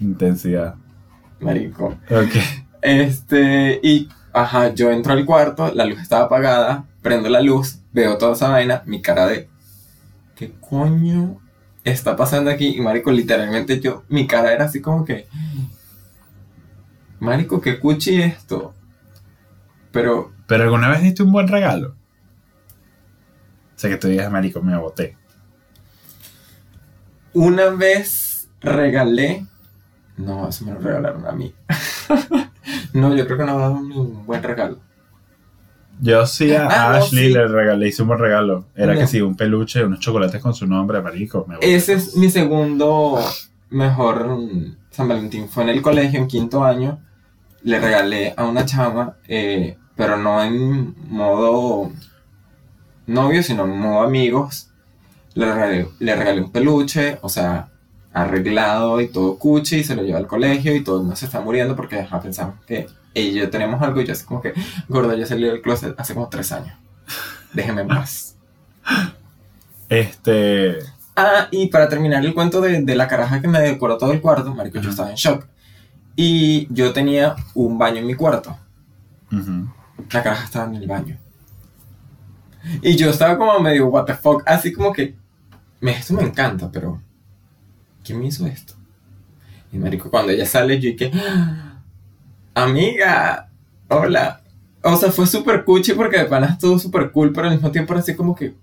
Intensidad. 0.00 0.74
Marico. 1.40 1.86
Ok. 2.10 2.34
Este, 2.82 3.80
y, 3.82 4.06
ajá, 4.34 4.74
yo 4.74 4.90
entro 4.90 5.14
al 5.14 5.24
cuarto, 5.24 5.72
la 5.74 5.86
luz 5.86 5.98
estaba 6.00 6.24
apagada, 6.26 6.84
prendo 7.00 7.30
la 7.30 7.40
luz, 7.40 7.78
veo 7.92 8.18
toda 8.18 8.32
esa 8.34 8.48
vaina, 8.50 8.82
mi 8.84 9.00
cara 9.00 9.26
de, 9.26 9.48
¿qué 10.36 10.52
coño 10.60 11.38
está 11.84 12.16
pasando 12.16 12.50
aquí? 12.50 12.76
Y 12.76 12.80
marico, 12.82 13.10
literalmente 13.12 13.80
yo, 13.80 14.04
mi 14.10 14.26
cara 14.26 14.52
era 14.52 14.66
así 14.66 14.82
como 14.82 15.04
que, 15.06 15.26
marico, 17.20 17.60
qué 17.60 17.78
cuchi 17.78 18.20
esto. 18.22 18.74
Pero, 19.92 20.32
¿Pero 20.46 20.64
alguna 20.64 20.88
vez 20.88 21.02
diste 21.02 21.22
un 21.22 21.32
buen 21.32 21.48
regalo? 21.48 21.90
O 23.76 23.78
sea, 23.80 23.90
que 23.90 23.96
tú 23.96 24.08
digas, 24.08 24.30
marico, 24.30 24.60
me 24.62 24.76
boté. 24.76 25.16
una 27.32 27.70
vez 27.70 28.48
regalé, 28.60 29.46
no, 30.16 30.48
eso 30.48 30.64
me 30.64 30.72
lo 30.72 30.80
regalaron 30.80 31.26
a 31.26 31.32
mí. 31.32 31.54
no, 32.92 33.14
yo 33.16 33.24
creo 33.26 33.38
que 33.38 33.44
no 33.44 33.54
me 33.56 33.60
dado 33.62 33.74
un 33.74 34.26
buen 34.26 34.42
regalo. 34.42 34.78
Yo 36.02 36.26
sí 36.26 36.54
a 36.54 36.66
Ah, 36.66 36.92
no, 36.92 36.98
Ashley 37.04 37.28
sí. 37.28 37.32
le 37.34 37.46
regalé, 37.46 37.88
hice 37.88 38.02
un 38.02 38.08
buen 38.08 38.20
regalo. 38.20 38.64
Era 38.74 38.94
No. 38.94 39.00
que 39.00 39.06
sí, 39.06 39.20
un 39.20 39.36
peluche, 39.36 39.84
unos 39.84 40.00
chocolates 40.00 40.40
con 40.42 40.54
su 40.54 40.66
nombre, 40.66 41.00
marico. 41.02 41.44
Me. 41.48 41.56
Ese 41.60 41.94
es 41.94 42.16
mi 42.16 42.30
segundo 42.30 43.18
mejor 43.70 44.26
San 44.90 45.08
Valentín. 45.08 45.48
Fue 45.48 45.62
en 45.62 45.68
el 45.70 45.82
colegio, 45.82 46.18
en 46.20 46.26
quinto 46.26 46.64
año. 46.64 46.98
Le 47.62 47.78
regalé 47.78 48.34
a 48.36 48.44
una 48.44 48.64
chama, 48.64 49.16
eh, 49.28 49.76
pero 49.96 50.16
no 50.16 50.42
en 50.42 50.94
modo 51.08 51.92
novio, 53.06 53.42
sino 53.42 53.64
en 53.64 53.78
modo 53.78 54.02
amigos. 54.02 54.70
Le 55.34 55.52
regalé, 55.52 55.88
le 55.98 56.16
regalé 56.16 56.40
un 56.40 56.50
peluche, 56.50 57.18
o 57.22 57.28
sea, 57.28 57.68
arreglado 58.12 59.00
y 59.00 59.08
todo 59.08 59.38
cuchi, 59.38 59.76
y 59.76 59.84
se 59.84 59.94
lo 59.94 60.02
lleva 60.02 60.18
al 60.18 60.26
colegio 60.26 60.74
y 60.74 60.82
todo 60.82 60.96
el 60.96 61.02
mundo 61.02 61.16
se 61.16 61.26
está 61.26 61.40
muriendo 61.40 61.76
porque 61.76 62.00
ajá, 62.00 62.20
pensamos 62.20 62.56
que 62.66 62.88
ella 63.14 63.30
y 63.30 63.34
yo 63.34 63.50
tenemos 63.50 63.80
algo 63.82 64.00
y 64.00 64.06
yo 64.06 64.12
así 64.12 64.24
como 64.24 64.40
que, 64.40 64.54
gorda, 64.88 65.14
yo 65.14 65.26
salí 65.26 65.44
del 65.44 65.62
closet 65.62 65.98
hace 65.98 66.14
como 66.14 66.28
tres 66.28 66.52
años. 66.52 66.76
Déjeme 67.52 67.84
paz. 67.84 68.36
Este. 69.88 70.78
Ah, 71.16 71.48
y 71.50 71.66
para 71.66 71.88
terminar 71.88 72.24
el 72.24 72.32
cuento 72.32 72.60
de, 72.60 72.80
de 72.80 72.94
la 72.94 73.08
caraja 73.08 73.40
que 73.40 73.48
me 73.48 73.60
decoró 73.60 73.98
todo 73.98 74.12
el 74.12 74.20
cuarto, 74.20 74.54
marico, 74.54 74.80
yo 74.80 74.90
estaba 74.90 75.10
en 75.10 75.16
shock. 75.16 75.46
Y 76.22 76.68
yo 76.70 76.92
tenía 76.92 77.34
un 77.54 77.78
baño 77.78 77.96
en 78.00 78.06
mi 78.06 78.14
cuarto. 78.14 78.54
ujú. 79.32 79.70
La 80.12 80.22
caraja 80.22 80.44
estaba 80.44 80.66
en 80.66 80.74
el 80.74 80.86
baño. 80.86 81.16
Y 82.82 82.94
yo 82.96 83.08
estaba 83.08 83.38
como 83.38 83.58
medio, 83.60 83.86
what 83.86 84.04
the 84.04 84.12
fuck, 84.12 84.42
así 84.44 84.70
como 84.70 84.92
que, 84.92 85.14
me, 85.80 85.92
esto 85.92 86.12
me 86.12 86.22
encanta, 86.24 86.70
pero, 86.70 87.00
¿quién 88.04 88.18
me 88.18 88.26
hizo 88.26 88.46
esto? 88.46 88.74
Y 89.72 89.78
marico, 89.78 90.10
cuando 90.10 90.30
ella 90.32 90.44
sale, 90.44 90.78
yo 90.78 90.90
dije, 90.90 91.10
"Ah, 91.14 91.80
amiga, 92.52 93.48
hola. 93.88 94.42
O 94.82 94.96
sea, 94.96 95.10
fue 95.10 95.26
súper 95.26 95.64
cuchi 95.64 95.94
porque 95.94 96.18
de 96.18 96.24
pana 96.26 96.48
estuvo 96.48 96.78
súper 96.78 97.12
cool, 97.12 97.32
pero 97.32 97.46
al 97.46 97.54
mismo 97.54 97.70
tiempo 97.70 97.94
era 97.94 98.00
así 98.02 98.14
como 98.14 98.34
que, 98.34 98.54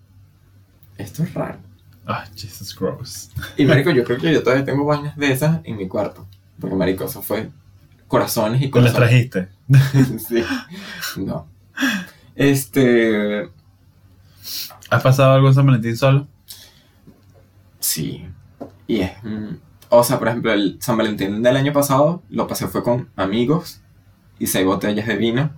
esto 0.99 1.23
es 1.23 1.33
raro. 1.33 1.57
Ah, 2.05 2.25
Jesus 2.35 2.75
gross. 2.77 3.31
Y 3.57 3.65
marico, 3.65 3.89
yo 3.97 4.03
creo 4.03 4.19
que 4.19 4.31
yo 4.31 4.43
todavía 4.43 4.63
tengo 4.63 4.85
vainas 4.85 5.17
de 5.17 5.31
esas 5.31 5.59
en 5.63 5.75
mi 5.75 5.87
cuarto. 5.87 6.27
Porque 6.59 6.75
marico, 6.75 7.05
eso 7.05 7.21
fue 7.21 7.49
corazones 8.07 8.61
y 8.61 8.69
¿Te 8.69 8.81
las 8.81 8.93
trajiste? 8.93 9.49
sí. 10.19 10.43
No. 11.17 11.47
Este. 12.35 13.49
¿Has 14.89 15.01
pasado 15.03 15.33
algo 15.33 15.47
en 15.47 15.53
San 15.53 15.65
Valentín 15.65 15.95
solo? 15.97 16.27
Sí. 17.79 18.25
Y 18.87 19.01
es. 19.01 19.11
mm, 19.23 19.55
O 19.89 20.03
sea, 20.03 20.19
por 20.19 20.27
ejemplo, 20.29 20.51
el 20.53 20.77
San 20.81 20.97
Valentín 20.97 21.41
del 21.43 21.57
año 21.57 21.73
pasado 21.73 22.23
lo 22.29 22.47
pasé 22.47 22.67
fue 22.67 22.83
con 22.83 23.09
amigos 23.15 23.81
y 24.39 24.47
seis 24.47 24.65
botellas 24.65 25.07
de 25.07 25.17
vino. 25.17 25.51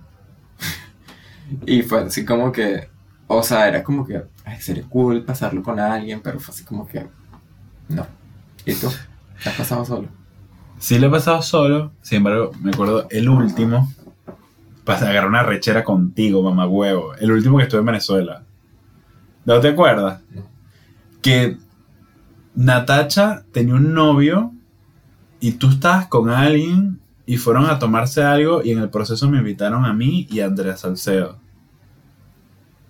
y 1.66 1.82
fue 1.82 2.02
así 2.04 2.24
como 2.24 2.52
que. 2.52 2.90
O 3.26 3.42
sea, 3.42 3.68
era 3.68 3.82
como 3.84 4.06
que. 4.06 4.24
Ay, 4.44 4.60
sería 4.60 4.84
cool 4.88 5.24
pasarlo 5.24 5.62
con 5.62 5.78
alguien, 5.80 6.20
pero 6.22 6.40
fue 6.40 6.54
así 6.54 6.64
como 6.64 6.86
que. 6.86 7.08
No. 7.88 8.06
¿Y 8.66 8.74
tú? 8.74 8.88
¿Te 9.42 9.50
has 9.50 9.56
pasado 9.56 9.84
solo? 9.84 10.08
Sí 10.80 10.98
lo 10.98 11.08
he 11.08 11.10
pasado 11.10 11.42
solo, 11.42 11.92
sin 12.00 12.16
embargo, 12.16 12.52
me 12.62 12.70
acuerdo 12.70 13.06
el 13.10 13.28
último. 13.28 13.92
Para 14.84 15.10
agarrar 15.10 15.28
una 15.28 15.42
rechera 15.42 15.84
contigo, 15.84 16.42
mamá 16.42 16.66
huevo. 16.66 17.14
El 17.16 17.30
último 17.32 17.58
que 17.58 17.64
estuve 17.64 17.80
en 17.80 17.86
Venezuela. 17.86 18.44
¿No 19.44 19.60
te 19.60 19.68
acuerdas? 19.68 20.22
Que 21.20 21.58
Natacha 22.54 23.44
tenía 23.52 23.74
un 23.74 23.92
novio 23.92 24.52
y 25.38 25.52
tú 25.52 25.68
estabas 25.68 26.06
con 26.06 26.30
alguien 26.30 26.98
y 27.26 27.36
fueron 27.36 27.66
a 27.66 27.78
tomarse 27.78 28.22
algo 28.22 28.62
y 28.64 28.70
en 28.70 28.78
el 28.78 28.88
proceso 28.88 29.28
me 29.28 29.38
invitaron 29.38 29.84
a 29.84 29.92
mí 29.92 30.26
y 30.30 30.40
a 30.40 30.46
Andrea 30.46 30.78
Salcedo. 30.78 31.36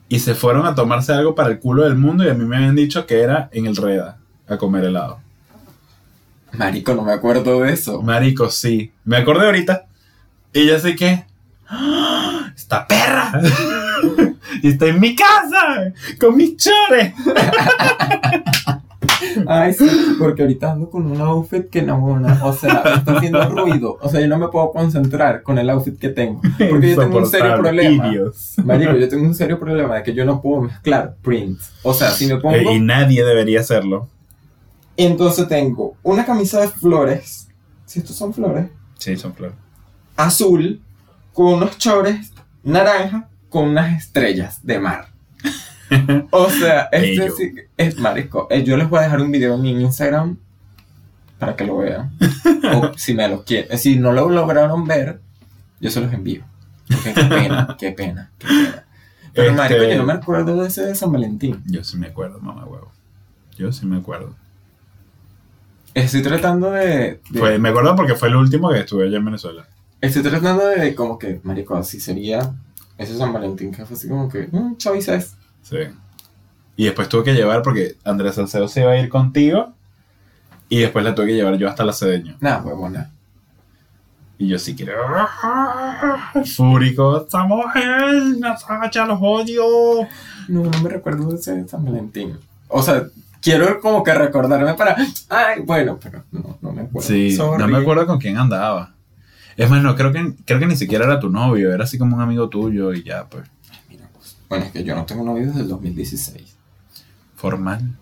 Y 0.09 0.21
se 0.21 0.37
fueron 0.37 0.65
a 0.65 0.77
tomarse 0.77 1.13
algo 1.13 1.35
para 1.35 1.51
el 1.51 1.59
culo 1.59 1.83
del 1.83 1.97
mundo 1.97 2.23
y 2.25 2.29
a 2.29 2.35
mí 2.35 2.45
me 2.45 2.57
habían 2.57 2.77
dicho 2.77 3.05
que 3.05 3.21
era 3.21 3.49
en 3.51 3.67
el 3.67 3.75
Reda, 3.75 4.19
a 4.47 4.57
comer 4.59 4.85
helado. 4.85 5.19
Marico, 6.53 6.95
no 6.95 7.03
me 7.03 7.13
acuerdo 7.13 7.61
de 7.61 7.73
eso. 7.73 8.03
Marico, 8.03 8.51
sí. 8.51 8.93
Me 9.05 9.17
acordé 9.17 9.47
ahorita. 9.47 9.87
Y 10.53 10.67
ya 10.67 10.79
sé 10.79 10.97
que. 10.97 11.25
¡Ah! 11.69 12.53
¡Esta 12.55 12.87
perra! 12.87 13.41
y 14.63 14.69
está 14.69 14.87
en 14.87 15.01
mi 15.01 15.15
casa. 15.15 15.93
Con 16.19 16.37
mis 16.37 16.57
chores. 16.57 17.15
Ay, 19.47 19.73
sí, 19.73 19.87
porque 20.19 20.43
ahorita 20.43 20.73
ando 20.73 20.91
con 20.91 21.11
un 21.11 21.21
outfit 21.21 21.69
que 21.69 21.83
no, 21.83 22.21
o 22.43 22.53
sea, 22.53 22.83
está 22.97 23.17
haciendo 23.17 23.43
ruido. 23.49 23.99
O 24.01 24.09
sea, 24.09 24.21
yo 24.21 24.29
no 24.29 24.39
me 24.39 24.49
puedo 24.49 24.73
concentrar 24.73 25.43
con 25.43 25.59
el 25.59 25.69
outfit 25.71 25.99
que 25.99 26.09
tengo. 26.09 26.41
Porque 26.71 26.91
yo 26.91 26.97
tengo 26.97 27.19
un 27.19 27.27
serio 27.27 27.57
problema. 27.57 28.13
Marico, 28.65 28.97
yo 28.97 29.09
tengo 29.09 29.25
un 29.25 29.35
serio 29.35 29.59
problema 29.59 29.97
de 29.97 30.03
que 30.03 30.15
yo 30.15 30.25
no 30.25 30.41
puedo 30.41 30.63
mezclar 30.63 31.17
prints. 31.23 31.73
O 31.83 31.95
sea, 31.95 32.11
si 32.11 32.27
me 32.27 32.37
pongo. 32.37 32.57
Y 32.57 32.81
nadie 32.81 33.25
debería 33.25 33.61
hacerlo. 33.61 34.09
Entonces 35.07 35.49
tengo 35.49 35.97
una 36.03 36.25
camisa 36.25 36.61
de 36.61 36.69
flores. 36.69 37.49
Si 37.87 37.99
estos 38.01 38.17
son 38.17 38.33
flores. 38.35 38.69
Sí, 38.99 39.17
son 39.17 39.35
flores. 39.35 39.57
Azul. 40.17 40.81
Con 41.33 41.55
unos 41.55 41.79
chores 41.79 42.33
naranja. 42.63 43.29
Con 43.49 43.71
unas 43.71 43.97
estrellas 43.99 44.61
de 44.65 44.79
mar. 44.79 45.09
O 46.31 46.49
sea, 46.49 46.89
este 46.93 47.31
sí 47.33 47.53
es 47.77 47.99
marico. 47.99 48.47
Eh, 48.51 48.63
Yo 48.63 48.77
les 48.77 48.89
voy 48.89 49.01
a 49.01 49.03
dejar 49.03 49.21
un 49.21 49.33
video 49.33 49.55
en 49.57 49.63
mi 49.63 49.71
Instagram 49.73 50.39
para 51.39 51.57
que 51.57 51.65
lo 51.65 51.79
vean. 51.79 52.13
o 52.77 52.97
si 52.97 53.13
me 53.13 53.27
lo 53.27 53.45
quieren. 53.45 53.77
Si 53.77 53.99
no 53.99 54.13
lo 54.13 54.29
lograron 54.31 54.87
ver, 54.87 55.21
yo 55.81 55.91
se 55.91 56.01
los 56.01 56.13
envío. 56.13 56.45
Porque 56.89 57.13
qué 57.13 57.25
pena, 57.25 57.77
qué 57.79 57.91
pena, 57.91 58.31
qué 58.39 58.47
pena. 58.47 58.85
Pero 59.35 59.51
Este- 59.51 59.57
marico, 59.57 59.83
yo 59.85 59.97
no 59.99 60.05
me 60.05 60.13
acuerdo 60.13 60.63
de 60.63 60.69
ese 60.69 60.83
de 60.87 60.95
San 60.95 61.11
Valentín. 61.11 61.61
Yo 61.67 61.83
sí 61.83 61.97
me 61.97 62.07
acuerdo, 62.07 62.39
mamá 62.41 62.65
huevo. 62.67 62.93
Yo 63.57 63.73
sí 63.73 63.85
me 63.85 63.97
acuerdo. 63.97 64.37
Estoy 65.95 66.23
tratando 66.23 66.71
de. 66.71 67.21
de- 67.31 67.39
Fue, 67.41 67.59
me 67.59 67.71
acuerdo 67.71 67.97
porque 67.97 68.15
fue 68.15 68.29
el 68.29 68.37
último 68.37 68.71
que 68.71 68.81
estuve 68.81 69.07
allá 69.07 69.17
en 69.19 69.25
Venezuela. 69.25 69.67
Estoy 70.01 70.23
tratando 70.23 70.67
de 70.67 70.95
como 70.95 71.19
que, 71.19 71.41
marico, 71.43 71.77
así 71.77 72.01
sería 72.01 72.53
ese 72.97 73.17
San 73.17 73.33
Valentín 73.33 73.73
que 73.73 73.85
fue 73.85 73.97
así 73.97 74.09
como 74.09 74.29
que, 74.29 74.49
mm, 74.51 74.77
chavices. 74.77 75.35
Sí. 75.63 75.77
Y 76.77 76.85
después 76.85 77.09
tuve 77.09 77.25
que 77.25 77.35
llevar 77.35 77.63
porque 77.63 77.97
Andrés 78.05 78.37
Salcedo 78.37 78.69
se 78.69 78.81
iba 78.81 78.93
a 78.93 78.99
ir 78.99 79.09
contigo. 79.09 79.73
Y 80.69 80.79
después 80.79 81.05
la 81.05 81.15
tuve 81.15 81.27
que 81.27 81.35
llevar 81.35 81.57
yo 81.59 81.69
hasta 81.69 81.85
la 81.85 81.93
Cedeño. 81.93 82.37
Nada, 82.41 82.63
huevona. 82.63 83.11
Y 84.39 84.47
yo 84.49 84.59
sí 84.59 84.75
quiero. 84.75 84.95
Fúrico, 86.57 87.19
esta 87.23 87.45
mujer, 87.45 88.15
Natasha, 88.39 89.05
los 89.07 89.19
odio. 89.21 89.65
No, 90.49 90.65
no 90.65 90.81
me 90.83 90.89
recuerdo 90.89 91.29
de 91.31 91.37
ese 91.37 91.69
San 91.69 91.85
Valentín. 91.85 92.39
O 92.69 92.83
sea, 92.83 93.05
quiero 93.41 93.81
como 93.81 94.03
que 94.03 94.15
recordarme 94.15 94.75
para. 94.75 94.97
Ay, 95.29 95.63
bueno, 95.65 95.99
pero 96.01 96.25
no, 96.31 96.59
no 96.61 96.73
me 96.73 96.83
acuerdo. 96.83 97.09
Sí, 97.09 97.35
Sorry. 97.35 97.63
no 97.63 97.69
me 97.69 97.79
acuerdo 97.79 98.07
con 98.07 98.19
quién 98.19 98.37
andaba. 98.37 98.95
Es 99.57 99.69
más, 99.69 99.83
no, 99.83 99.95
creo 99.97 100.13
que, 100.13 100.35
creo 100.45 100.59
que 100.59 100.67
ni 100.67 100.77
siquiera 100.77 101.05
era 101.05 101.21
tu 101.21 101.29
novio, 101.29 101.73
era 101.75 101.85
así 101.85 101.99
como 101.99 102.17
un 102.17 102.23
amigo 102.23 102.49
tuyo 102.49 102.93
y 102.95 103.03
ya, 103.03 103.27
pues. 103.29 103.47
Mira, 103.89 104.09
pues, 104.15 104.37
Bueno, 104.49 104.65
es 104.65 104.73
que 104.73 104.85
yo 104.85 104.95
no 104.95 105.05
tengo 105.05 105.25
novio 105.25 105.47
desde 105.47 105.61
el 105.61 105.69
2016. 105.69 106.57
Formal. 107.37 107.97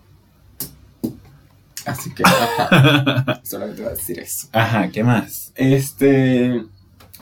Así 1.85 2.13
que, 2.13 2.23
ajá, 2.25 3.41
solamente 3.43 3.81
voy 3.81 3.91
a 3.91 3.95
decir 3.95 4.19
eso. 4.19 4.47
Ajá, 4.51 4.89
¿qué 4.89 5.03
más? 5.03 5.51
Este. 5.55 6.63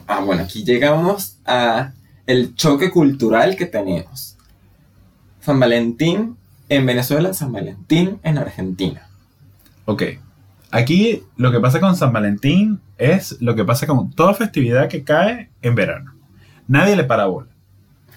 Ah, 0.07 0.21
bueno, 0.21 0.43
aquí 0.43 0.63
llegamos 0.63 1.37
a 1.45 1.93
el 2.25 2.55
choque 2.55 2.91
cultural 2.91 3.55
que 3.55 3.65
tenemos. 3.65 4.35
San 5.41 5.59
Valentín 5.59 6.35
en 6.69 6.85
Venezuela, 6.85 7.33
San 7.33 7.51
Valentín 7.51 8.19
en 8.23 8.37
Argentina. 8.37 9.07
Ok. 9.85 10.03
Aquí 10.69 11.23
lo 11.37 11.51
que 11.51 11.59
pasa 11.59 11.79
con 11.79 11.95
San 11.95 12.11
Valentín 12.11 12.81
es 12.97 13.41
lo 13.41 13.55
que 13.55 13.63
pasa 13.63 13.87
con 13.87 14.11
toda 14.11 14.33
festividad 14.33 14.89
que 14.89 15.03
cae 15.03 15.49
en 15.61 15.75
verano. 15.75 16.13
Nadie 16.67 16.95
le 16.95 17.05
para 17.05 17.27
bola. 17.27 17.47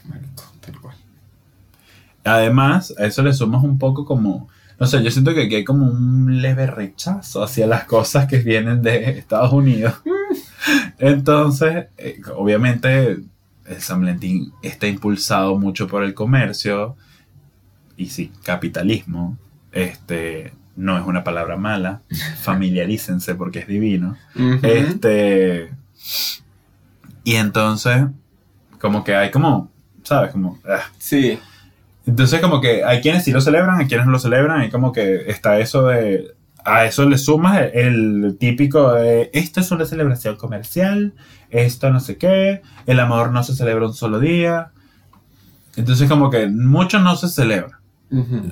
Marico, 0.05 0.43
tal 0.61 0.81
cual. 0.81 0.97
Además, 2.25 2.93
a 2.99 3.07
eso 3.07 3.23
le 3.23 3.33
sumas 3.33 3.63
un 3.63 3.79
poco 3.79 4.05
como 4.05 4.49
No 4.81 4.87
sé, 4.87 5.03
yo 5.03 5.11
siento 5.11 5.33
que 5.35 5.45
aquí 5.45 5.55
hay 5.57 5.65
como 5.65 5.87
un 5.87 6.43
leve 6.43 6.67
rechazo 6.67 7.43
hacia 7.43 7.67
las 7.67 7.85
cosas 7.85 8.27
que 8.27 8.39
vienen 8.39 8.83
de 8.83 9.11
Estados 9.11 9.53
Unidos. 9.53 9.95
Entonces, 10.99 11.87
eh, 11.99 12.21
obviamente, 12.37 13.19
el 13.67 13.81
San 13.81 14.01
Valentín 14.01 14.53
está 14.63 14.89
impulsado 14.89 15.57
mucho 15.57 15.87
por 15.87 16.03
el 16.03 16.15
comercio. 16.15 16.97
Y 18.01 18.07
sí, 18.07 18.33
capitalismo. 18.45 19.37
Este, 19.73 20.55
no 20.75 20.97
es 20.99 21.07
una 21.07 21.23
palabra 21.23 21.59
mala. 21.59 22.01
Familiarícense 22.41 23.35
porque 23.35 23.59
es 23.59 23.67
divino. 23.67 24.17
Este. 24.63 25.71
Y 27.25 27.35
entonces, 27.35 28.07
como 28.79 29.05
que 29.05 29.15
hay 29.15 29.31
como, 29.31 29.71
¿sabes? 30.03 30.33
Como. 30.33 30.59
ah. 30.67 30.81
Sí. 30.97 31.39
Entonces, 32.07 32.41
como 32.41 32.63
que 32.63 32.83
hay 32.85 33.03
quienes 33.03 33.25
sí 33.25 33.33
lo 33.33 33.43
celebran, 33.43 33.79
hay 33.79 33.87
quienes 33.87 34.07
no 34.07 34.13
lo 34.13 34.19
celebran, 34.19 34.65
y 34.65 34.71
como 34.71 34.93
que 34.93 35.31
está 35.31 35.59
eso 35.59 35.89
de. 35.89 36.35
A 36.65 36.87
eso 36.87 37.07
le 37.07 37.19
sumas 37.19 37.61
el, 37.75 38.25
el 38.25 38.37
típico 38.39 38.95
de 38.95 39.31
esto 39.35 39.61
es 39.61 39.71
una 39.71 39.85
celebración 39.85 40.37
comercial, 40.37 41.15
esto 41.51 41.91
no 41.91 42.01
sé 42.01 42.17
qué, 42.17 42.63
el 42.87 43.01
amor 43.01 43.31
no 43.31 43.43
se 43.43 43.55
celebra 43.55 43.87
un 43.87 43.95
solo 43.95 44.21
día. 44.21 44.71
Entonces, 45.77 46.09
como 46.09 46.31
que 46.31 46.49
mucho 46.49 46.99
no 46.99 47.15
se 47.17 47.29
celebra. 47.29 47.80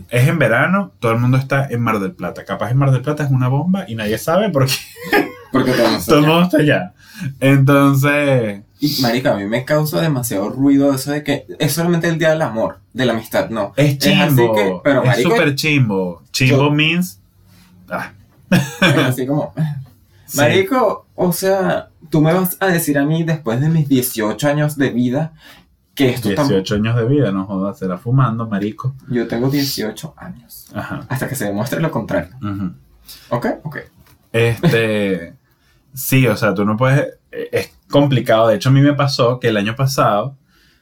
Es 0.08 0.28
en 0.28 0.38
verano, 0.38 0.92
todo 1.00 1.12
el 1.12 1.18
mundo 1.18 1.36
está 1.36 1.66
en 1.68 1.80
Mar 1.80 1.98
del 1.98 2.12
Plata. 2.12 2.44
Capaz 2.44 2.70
en 2.70 2.76
Mar 2.78 2.90
del 2.92 3.02
Plata 3.02 3.24
es 3.24 3.30
una 3.30 3.48
bomba 3.48 3.84
y 3.88 3.94
nadie 3.96 4.16
sabe 4.18 4.50
porque 4.50 4.72
Porque 5.52 5.72
tenemos 5.72 6.04
todo 6.06 6.18
el 6.18 6.26
mundo 6.26 6.42
está 6.42 6.58
allá. 6.58 6.92
Entonces, 7.40 8.62
Y 8.80 8.96
marica, 9.02 9.32
a 9.32 9.36
mí 9.36 9.44
me 9.46 9.64
causa 9.64 10.00
demasiado 10.00 10.50
ruido 10.50 10.94
eso 10.94 11.10
de 11.10 11.24
que 11.24 11.46
es 11.58 11.72
solamente 11.72 12.08
el 12.08 12.18
día 12.18 12.30
del 12.30 12.42
amor, 12.42 12.78
de 12.92 13.06
la 13.06 13.12
amistad, 13.14 13.50
no. 13.50 13.72
es 13.76 13.98
chimbo. 13.98 14.22
así 14.24 14.36
que, 14.54 14.80
pero 14.84 15.02
es 15.04 15.22
súper 15.22 15.54
chimbo. 15.54 16.22
Chimbo 16.32 16.56
Yo- 16.64 16.70
means. 16.70 17.20
Ah, 17.90 18.12
es 18.50 18.96
así 18.98 19.26
como, 19.26 19.54
sí. 20.26 20.36
marico, 20.38 21.06
o 21.14 21.32
sea, 21.32 21.88
tú 22.10 22.20
me 22.20 22.32
vas 22.32 22.56
a 22.60 22.66
decir 22.66 22.98
a 22.98 23.04
mí 23.04 23.24
después 23.24 23.60
de 23.60 23.68
mis 23.70 23.88
18 23.88 24.46
años 24.48 24.76
de 24.76 24.90
vida 24.90 25.32
que 25.98 26.10
esto 26.10 26.28
tampoco... 26.34 26.48
18 26.60 26.74
años 26.76 26.96
de 26.96 27.04
vida, 27.06 27.32
no 27.32 27.44
jodas, 27.46 27.78
será 27.78 27.98
fumando, 27.98 28.46
marico. 28.46 28.94
Yo 29.08 29.26
tengo 29.26 29.50
18 29.50 30.14
años, 30.16 30.68
Ajá. 30.74 31.04
hasta 31.08 31.28
que 31.28 31.34
se 31.34 31.46
demuestre 31.46 31.80
lo 31.80 31.90
contrario. 31.90 32.34
ujú. 32.40 32.72
¿Ok? 33.30 33.46
Ok. 33.64 33.76
Este. 34.32 35.34
sí, 35.94 36.26
o 36.26 36.36
sea, 36.36 36.54
tú 36.54 36.64
no 36.64 36.76
puedes. 36.76 37.18
Es 37.30 37.72
complicado. 37.90 38.48
De 38.48 38.56
hecho, 38.56 38.68
a 38.68 38.72
mí 38.72 38.80
me 38.80 38.94
pasó 38.94 39.40
que 39.40 39.48
el 39.48 39.56
año 39.56 39.74
pasado 39.76 40.36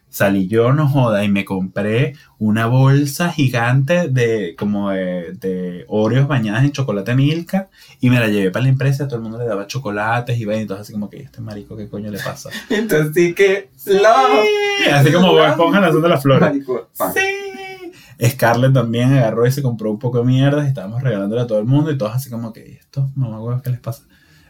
salí 0.08 0.48
yo, 0.48 0.72
no 0.72 0.88
joda, 0.88 1.25
y 1.25 1.28
me 1.28 1.44
compré 1.44 2.14
una 2.38 2.66
bolsa 2.66 3.30
gigante 3.30 4.08
de 4.08 4.54
como 4.56 4.90
de, 4.90 5.32
de 5.32 5.84
Oreos 5.88 6.28
bañadas 6.28 6.64
en 6.64 6.72
chocolate 6.72 7.14
Milka 7.14 7.68
y 8.00 8.10
me 8.10 8.18
la 8.18 8.28
llevé 8.28 8.50
para 8.50 8.64
la 8.64 8.70
empresa. 8.70 9.06
Todo 9.06 9.16
el 9.16 9.22
mundo 9.22 9.38
le 9.38 9.46
daba 9.46 9.66
chocolates 9.66 10.38
y 10.38 10.44
vaina, 10.44 10.62
entonces 10.62 10.84
así 10.84 10.92
como 10.92 11.10
que 11.10 11.18
este 11.18 11.40
marico, 11.40 11.76
¿qué 11.76 11.88
coño 11.88 12.10
le 12.10 12.18
pasa? 12.18 12.50
Entonces 12.70 13.12
sí 13.14 13.34
que... 13.34 13.70
Love. 13.86 14.92
Así 14.92 15.12
como 15.12 15.32
Bob 15.32 15.46
Esponja 15.46 15.80
lanzando 15.80 16.08
las 16.08 16.22
flores. 16.22 16.48
Marico. 16.48 16.88
Sí. 17.14 18.28
Scarlett 18.28 18.72
también 18.72 19.12
agarró 19.12 19.46
y 19.46 19.52
se 19.52 19.62
compró 19.62 19.90
un 19.90 19.98
poco 19.98 20.18
de 20.18 20.25
mierda 20.25 20.64
y 20.64 20.68
estábamos 20.68 21.02
regalándole 21.02 21.42
a 21.42 21.46
todo 21.46 21.58
el 21.58 21.66
mundo 21.66 21.90
y 21.90 21.98
todos 21.98 22.14
así 22.14 22.30
como 22.30 22.52
que, 22.52 22.66
¿y 22.66 22.72
estos 22.72 23.14
mamagüevos 23.16 23.62
qué 23.62 23.70
les 23.70 23.80
pasa? 23.80 24.04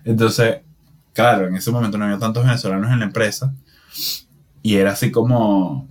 Entonces, 0.04 0.58
claro, 1.12 1.48
en 1.48 1.56
ese 1.56 1.72
momento 1.72 1.98
no 1.98 2.04
había 2.04 2.18
tantos 2.18 2.44
venezolanos 2.44 2.92
en 2.92 3.00
la 3.00 3.06
empresa 3.06 3.52
y 4.66 4.76
era 4.76 4.92
así 4.92 5.10
como... 5.10 5.88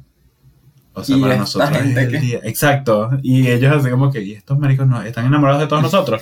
O 0.98 1.04
sea, 1.04 1.18
¿Y 1.18 1.22
para 1.22 1.36
nosotros 1.38 1.72
es 1.82 1.98
el 1.98 2.22
día- 2.22 2.40
Exacto. 2.44 3.10
Y 3.22 3.48
ellos 3.48 3.76
así 3.76 3.90
como 3.90 4.12
que, 4.12 4.22
¿y 4.22 4.32
estos 4.34 4.58
maricos 4.58 4.88
no? 4.88 5.02
¿Están 5.02 5.26
enamorados 5.26 5.62
de 5.62 5.68
todos 5.68 5.82
nosotros? 5.90 6.22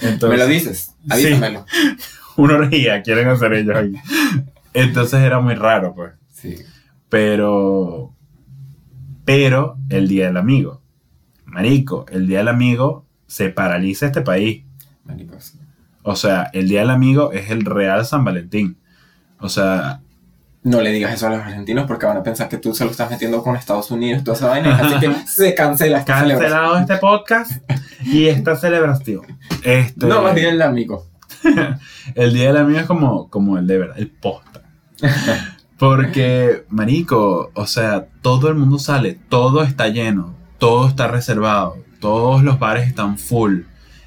Entonces, 0.00 0.28
me 0.30 0.36
lo 0.38 0.46
dices, 0.46 0.94
Sí. 1.02 1.10
avísamelo. 1.10 1.66
Una 2.36 2.54
orgía 2.54 3.02
quieren 3.02 3.28
hacer 3.28 3.52
ellos 3.54 3.76
ahí. 3.76 3.92
Entonces 4.74 5.20
era 5.20 5.38
muy 5.40 5.54
raro, 5.54 5.94
pues. 5.94 6.12
Sí. 6.32 6.56
Pero. 7.08 8.14
Pero 9.24 9.78
el 9.88 10.08
Día 10.08 10.26
del 10.26 10.36
Amigo. 10.36 10.82
Marico, 11.44 12.04
el 12.10 12.26
Día 12.26 12.38
del 12.38 12.48
Amigo 12.48 13.06
se 13.26 13.48
paraliza 13.50 14.06
este 14.06 14.20
país. 14.22 14.64
Marico, 15.04 15.40
sí. 15.40 15.58
O 16.02 16.14
sea, 16.16 16.50
el 16.52 16.68
Día 16.68 16.80
del 16.80 16.90
Amigo 16.90 17.32
es 17.32 17.50
el 17.50 17.64
real 17.64 18.04
San 18.06 18.24
Valentín. 18.24 18.78
O 19.40 19.48
sea, 19.48 20.00
No 20.66 20.80
le 20.80 20.90
digas 20.90 21.14
eso 21.14 21.28
a 21.28 21.30
los 21.30 21.38
argentinos 21.38 21.86
porque 21.86 22.06
van 22.06 22.16
a 22.16 22.24
pensar 22.24 22.48
que 22.48 22.56
tú 22.56 22.74
se 22.74 22.84
lo 22.84 22.90
estás 22.90 23.08
metiendo 23.08 23.40
con 23.40 23.54
Estados 23.54 23.88
Unidos 23.92 24.24
toda 24.24 24.36
esa 24.36 24.48
vaina. 24.48 24.76
Así 24.76 24.98
que 24.98 25.14
se 25.28 25.54
cancela 25.54 25.98
esta 25.98 26.18
celebración. 26.18 26.50
cancelado 26.50 26.78
este 26.78 26.96
podcast 26.96 27.52
y 28.02 28.26
esta 28.26 28.56
celebración. 28.56 29.38
Este, 29.62 30.06
No, 30.06 30.22
más 30.22 30.34
bien 30.34 30.48
el 30.48 30.62
amigo. 30.62 31.06
El 32.16 32.34
Día 32.34 32.48
del 32.48 32.56
Amigo 32.56 32.80
es 32.80 32.86
como, 32.86 33.30
como 33.30 33.58
el 33.58 33.68
de 33.68 33.78
verdad, 33.78 33.96
el 33.96 34.10
posta. 34.10 34.62
Porque, 35.78 36.64
marico, 36.68 37.52
o 37.54 37.66
sea, 37.68 38.06
todo 38.20 38.48
el 38.48 38.56
mundo 38.56 38.80
sale, 38.80 39.20
todo 39.28 39.62
está 39.62 39.86
lleno, 39.86 40.34
todo 40.58 40.88
está 40.88 41.06
reservado, 41.06 41.76
todos 42.00 42.42
los 42.42 42.58
bares 42.58 42.88
están 42.88 43.18
full. 43.18 43.60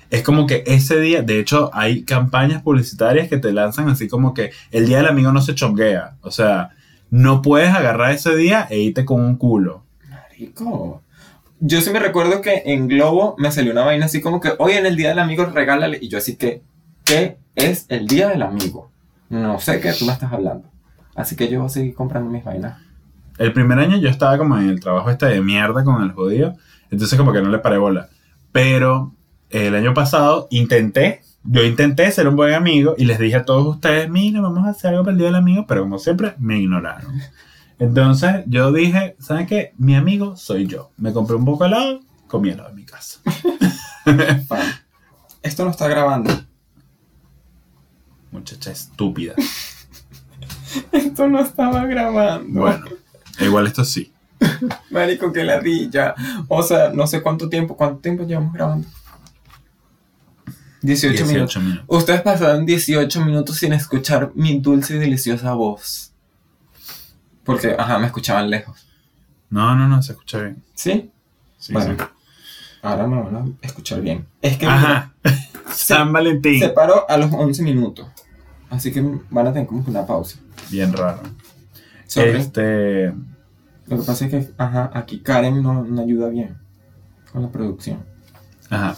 Es 0.09 0.23
como 0.23 0.47
que 0.47 0.63
ese 0.65 0.99
día, 0.99 1.21
de 1.21 1.39
hecho, 1.39 1.69
hay 1.73 2.03
campañas 2.03 2.63
publicitarias 2.63 3.27
que 3.29 3.37
te 3.37 3.51
lanzan 3.51 3.89
así 3.89 4.07
como 4.07 4.33
que 4.33 4.51
el 4.71 4.87
Día 4.87 4.97
del 4.97 5.07
Amigo 5.07 5.31
no 5.31 5.41
se 5.41 5.53
chonguea. 5.53 6.15
O 6.21 6.31
sea, 6.31 6.71
no 7.11 7.41
puedes 7.41 7.69
agarrar 7.69 8.11
ese 8.11 8.35
día 8.35 8.67
e 8.69 8.79
irte 8.79 9.05
con 9.05 9.21
un 9.21 9.35
culo. 9.35 9.83
Marico. 10.09 11.03
Yo 11.59 11.81
sí 11.81 11.91
me 11.91 11.99
recuerdo 11.99 12.41
que 12.41 12.63
en 12.65 12.87
Globo 12.87 13.35
me 13.37 13.51
salió 13.51 13.71
una 13.71 13.83
vaina 13.83 14.05
así 14.05 14.21
como 14.21 14.39
que 14.39 14.53
hoy 14.57 14.73
en 14.73 14.85
el 14.85 14.95
día 14.95 15.09
del 15.09 15.19
amigo 15.19 15.45
regálale. 15.45 15.99
Y 16.01 16.07
yo 16.07 16.17
así 16.17 16.37
que, 16.37 16.61
¿qué 17.03 17.37
es 17.55 17.85
el 17.89 18.07
día 18.07 18.29
del 18.29 18.41
amigo? 18.41 18.89
No 19.29 19.59
sé 19.59 19.79
qué 19.79 19.93
tú 19.93 20.05
me 20.05 20.13
estás 20.13 20.31
hablando. 20.31 20.67
Así 21.15 21.35
que 21.35 21.49
yo 21.49 21.59
voy 21.59 21.67
a 21.67 21.69
seguir 21.69 21.93
comprando 21.93 22.31
mis 22.31 22.43
vainas. 22.43 22.79
El 23.37 23.53
primer 23.53 23.77
año 23.79 23.97
yo 23.97 24.09
estaba 24.09 24.37
como 24.37 24.57
en 24.57 24.69
el 24.69 24.79
trabajo 24.79 25.09
este 25.09 25.25
de 25.27 25.41
mierda 25.41 25.83
con 25.83 26.01
el 26.01 26.11
judío, 26.11 26.55
entonces 26.91 27.17
como 27.17 27.31
que 27.31 27.41
no 27.41 27.49
le 27.49 27.59
paré 27.59 27.77
bola. 27.77 28.09
Pero 28.51 29.13
el 29.49 29.75
año 29.75 29.93
pasado 29.93 30.47
intenté, 30.51 31.21
yo 31.43 31.63
intenté 31.63 32.11
ser 32.11 32.27
un 32.27 32.35
buen 32.35 32.53
amigo 32.53 32.95
y 32.97 33.05
les 33.05 33.19
dije 33.19 33.37
a 33.37 33.45
todos 33.45 33.75
ustedes, 33.75 34.09
mira, 34.09 34.41
vamos 34.41 34.65
a 34.65 34.71
hacer 34.71 34.91
algo 34.91 35.03
para 35.03 35.13
el 35.13 35.17
Día 35.17 35.27
del 35.27 35.35
Amigo, 35.35 35.65
pero 35.67 35.81
como 35.81 35.99
siempre 35.99 36.35
me 36.37 36.59
ignoraron. 36.59 37.19
Entonces 37.79 38.43
yo 38.45 38.71
dije, 38.71 39.15
¿saben 39.19 39.47
qué? 39.47 39.73
Mi 39.77 39.95
amigo 39.95 40.35
soy 40.35 40.67
yo. 40.67 40.91
Me 40.97 41.13
compré 41.13 41.37
un 41.37 41.45
poco 41.45 41.63
de 41.63 41.69
helado, 41.69 42.01
comí 42.27 42.49
helado 42.49 42.69
en 42.69 42.75
mi 42.75 42.85
casa. 42.85 43.19
Esto 45.41 45.63
no 45.63 45.71
está 45.71 45.87
grabando. 45.87 46.31
Muchacha 48.31 48.71
estúpida. 48.71 49.33
Esto 50.91 51.27
no 51.27 51.39
estaba 51.39 51.85
grabando. 51.85 52.59
Bueno, 52.59 52.85
igual 53.39 53.67
esto 53.67 53.83
sí. 53.83 54.13
Marico, 54.91 55.31
que 55.33 55.43
ladilla. 55.43 56.13
O 56.47 56.61
sea, 56.61 56.91
no 56.93 57.07
sé 57.07 57.21
cuánto 57.21 57.49
tiempo. 57.49 57.75
¿Cuánto 57.75 57.99
tiempo 57.99 58.23
llevamos 58.23 58.53
grabando? 58.53 58.87
18, 60.81 61.13
18 61.13 61.25
minutos. 61.25 61.63
minutos. 61.63 61.85
Ustedes 61.87 62.21
pasaron 62.21 62.65
18 62.65 63.25
minutos 63.25 63.57
sin 63.57 63.73
escuchar 63.73 64.31
mi 64.35 64.59
dulce 64.59 64.95
y 64.95 64.99
deliciosa 64.99 65.53
voz. 65.53 66.13
Porque, 67.43 67.75
ajá, 67.77 67.99
me 67.99 68.07
escuchaban 68.07 68.49
lejos. 68.49 68.87
No, 69.49 69.75
no, 69.75 69.87
no, 69.87 70.01
se 70.01 70.13
escucha 70.13 70.39
bien. 70.39 70.63
¿Sí? 70.73 71.11
Sí, 71.57 71.73
bueno, 71.73 71.95
sí. 71.97 72.05
ahora 72.81 73.07
me 73.07 73.21
van 73.21 73.35
a 73.61 73.65
escuchar 73.65 74.01
bien. 74.01 74.27
Es 74.41 74.57
que 74.57 74.65
Ajá. 74.65 75.13
San 75.73 76.13
Valentín. 76.13 76.59
se 76.59 76.69
paró 76.69 77.09
a 77.09 77.17
los 77.17 77.31
11 77.33 77.63
minutos. 77.63 78.07
Así 78.69 78.91
que 78.91 79.01
van 79.29 79.47
a 79.47 79.53
tener 79.53 79.67
como 79.67 79.83
que 79.83 79.89
una 79.89 80.05
pausa. 80.05 80.39
Bien 80.69 80.93
raro. 80.93 81.21
Sorry. 82.05 82.37
Este. 82.37 83.07
Lo 83.87 83.97
que 83.97 84.03
pasa 84.03 84.25
es 84.25 84.31
que, 84.31 84.53
ajá, 84.57 84.91
aquí 84.93 85.19
Karen 85.19 85.63
no, 85.63 85.83
no 85.83 86.01
ayuda 86.01 86.29
bien 86.29 86.57
con 87.31 87.41
la 87.41 87.49
producción. 87.49 88.03
Ajá. 88.69 88.95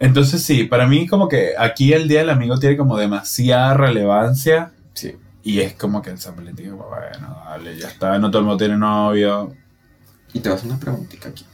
Entonces 0.00 0.42
sí, 0.42 0.64
para 0.64 0.86
mí 0.88 1.06
como 1.06 1.28
que 1.28 1.52
aquí 1.56 1.92
el 1.92 2.08
Día 2.08 2.20
del 2.20 2.30
Amigo 2.30 2.58
tiene 2.58 2.76
como 2.76 2.96
demasiada 2.96 3.74
relevancia 3.74 4.72
Sí. 4.94 5.14
y 5.44 5.60
es 5.60 5.74
como 5.74 6.00
que 6.02 6.10
el 6.10 6.18
San 6.18 6.34
Valentín, 6.34 6.76
bueno, 6.76 7.38
dale, 7.44 7.76
ya 7.78 7.88
está, 7.88 8.18
no 8.18 8.30
todo 8.30 8.40
el 8.40 8.46
mundo 8.46 8.58
tiene 8.58 8.76
novio. 8.78 9.54
Y 10.32 10.40
te 10.40 10.48
voy 10.48 10.56
a 10.56 10.58
hacer 10.58 10.70
una 10.70 10.80
preguntita 10.80 11.28
aquí, 11.28 11.44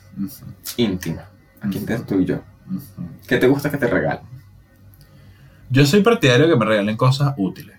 íntima. 0.77 1.25
Aquí 1.61 1.79
entre 1.79 1.99
tú 2.01 2.21
y 2.21 2.25
yo. 2.25 2.41
¿Qué 3.27 3.37
te 3.39 3.49
gusta 3.49 3.71
que 3.71 3.77
te 3.79 3.87
regalen? 3.87 4.23
Yo 5.69 5.85
soy 5.85 6.03
partidario 6.03 6.47
de 6.47 6.53
que 6.53 6.59
me 6.59 6.65
regalen 6.65 6.97
cosas 6.97 7.35
útiles. 7.37 7.77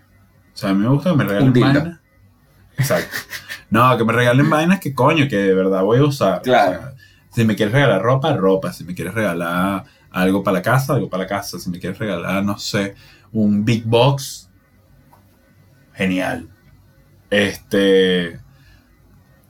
O 0.54 0.58
sea, 0.58 0.72
a 0.72 0.74
mí 0.74 0.84
me 0.84 0.90
gusta 0.90 1.12
que 1.12 1.16
me 1.16 1.24
regalen 1.24 1.54
vainas. 1.54 2.00
Exacto. 2.78 3.16
No, 3.70 3.98
que 3.98 4.04
me 4.04 4.14
regalen 4.14 4.50
vainas 4.50 4.80
que 4.80 4.94
coño, 4.94 5.28
que 5.30 5.38
de 5.38 5.54
verdad 5.54 5.84
voy 5.84 6.00
a 6.00 6.04
usar. 6.04 6.42
Claro. 6.42 6.80
O 6.80 6.82
sea, 6.82 6.94
si 7.32 7.46
me 7.46 7.56
quieres 7.56 7.74
regalar 7.74 8.02
ropa, 8.02 8.34
ropa. 8.34 8.74
Si 8.74 8.84
me 8.84 8.96
quieres 8.96 9.14
regalar 9.14 9.84
algo 10.12 10.44
para 10.44 10.58
la 10.58 10.62
casa, 10.62 10.94
algo 10.94 11.10
para 11.10 11.24
la 11.24 11.30
casa. 11.30 11.60
Si 11.60 11.70
me 11.70 11.80
quieres 11.80 11.98
regalar, 12.00 12.44
no 12.44 12.58
sé, 12.58 12.96
un 13.32 13.64
big 13.66 13.84
box, 13.86 14.50
genial. 15.94 16.50
Este. 17.30 18.40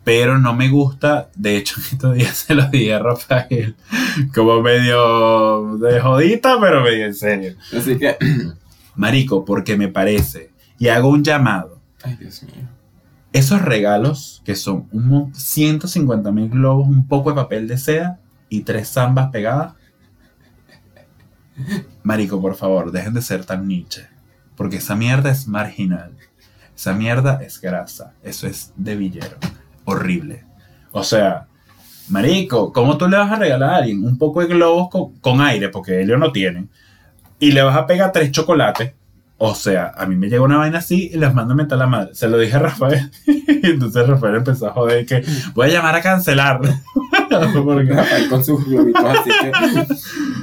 Pero 0.04 0.40
no 0.40 0.54
me 0.54 0.70
gusta, 0.70 1.30
de 1.36 1.58
hecho, 1.58 1.76
estos 1.92 2.16
días 2.16 2.38
se 2.38 2.56
lo 2.56 2.70
dije 2.70 2.94
a 2.94 3.00
Rafael, 3.00 3.76
como 4.34 4.62
medio 4.62 5.78
de 5.80 6.00
jodita, 6.00 6.58
pero 6.62 6.82
medio 6.82 7.06
en 7.08 7.14
serio. 7.14 7.56
Así 7.78 7.98
que, 7.98 8.16
Marico, 8.96 9.44
porque 9.44 9.76
me 9.76 9.90
parece, 9.90 10.52
y 10.80 10.88
hago 10.88 11.10
un 11.10 11.26
llamado, 11.26 11.82
ay 12.04 12.16
Dios 12.16 12.42
mío. 12.44 12.70
esos 13.34 13.62
regalos 13.62 14.42
que 14.46 14.56
son 14.56 14.88
un 14.94 15.08
mon- 15.10 15.36
150 15.36 16.32
mil 16.32 16.50
globos, 16.50 16.88
un 16.88 17.06
poco 17.06 17.32
de 17.32 17.36
papel 17.36 17.68
de 17.68 17.78
seda 17.78 18.20
y 18.48 18.62
tres 18.62 18.88
zambas 18.94 19.30
pegadas. 19.30 19.74
Marico, 22.04 22.42
por 22.42 22.56
favor, 22.56 22.92
dejen 22.92 23.14
de 23.14 23.22
ser 23.22 23.46
tan 23.46 23.68
niche. 23.68 24.08
Porque 24.56 24.78
esa 24.78 24.96
mierda 24.96 25.32
es 25.32 25.48
marginal. 25.48 26.12
Esa 26.76 26.94
mierda 26.94 27.42
es 27.44 27.60
grasa. 27.60 28.14
Eso 28.24 28.48
es 28.48 28.74
de 28.76 28.96
villero. 28.96 29.38
Horrible. 29.86 30.44
O 30.92 31.04
sea, 31.04 31.48
Marico, 32.10 32.72
¿cómo 32.72 32.98
tú 32.98 33.08
le 33.08 33.18
vas 33.18 33.32
a 33.32 33.36
regalar 33.36 33.70
a 33.70 33.76
alguien 33.78 34.04
un 34.06 34.18
poco 34.18 34.42
de 34.42 34.48
globos 34.48 34.90
con, 35.22 35.42
aire? 35.42 35.70
Porque 35.70 36.02
ellos 36.02 36.20
no 36.20 36.32
tienen. 36.32 36.70
Y 37.40 37.52
le 37.52 37.62
vas 37.62 37.76
a 37.76 37.86
pegar 37.86 38.12
tres 38.12 38.32
chocolates. 38.32 38.94
O 39.40 39.54
sea, 39.54 39.94
a 39.96 40.08
mí 40.08 40.16
me 40.16 40.30
llega 40.30 40.42
una 40.42 40.58
vaina 40.58 40.80
así 40.80 41.12
y 41.14 41.18
les 41.18 41.32
mando 41.34 41.54
a 41.54 41.58
meter 41.58 41.78
la 41.78 41.86
madre. 41.86 42.16
Se 42.16 42.28
lo 42.28 42.40
dije 42.40 42.56
a 42.56 42.60
Rafael. 42.60 43.12
y 43.28 43.68
entonces 43.68 44.08
Rafael 44.08 44.36
empezó 44.36 44.68
a 44.68 44.74
joder 44.74 45.06
que 45.06 45.24
voy 45.54 45.68
a 45.68 45.74
llamar 45.74 45.96
a 45.96 46.02
cancelar. 46.02 46.60
Rafael 47.30 48.30
con 48.30 48.44
sus 48.44 48.66
globitos, 48.66 49.04
así. 49.04 49.30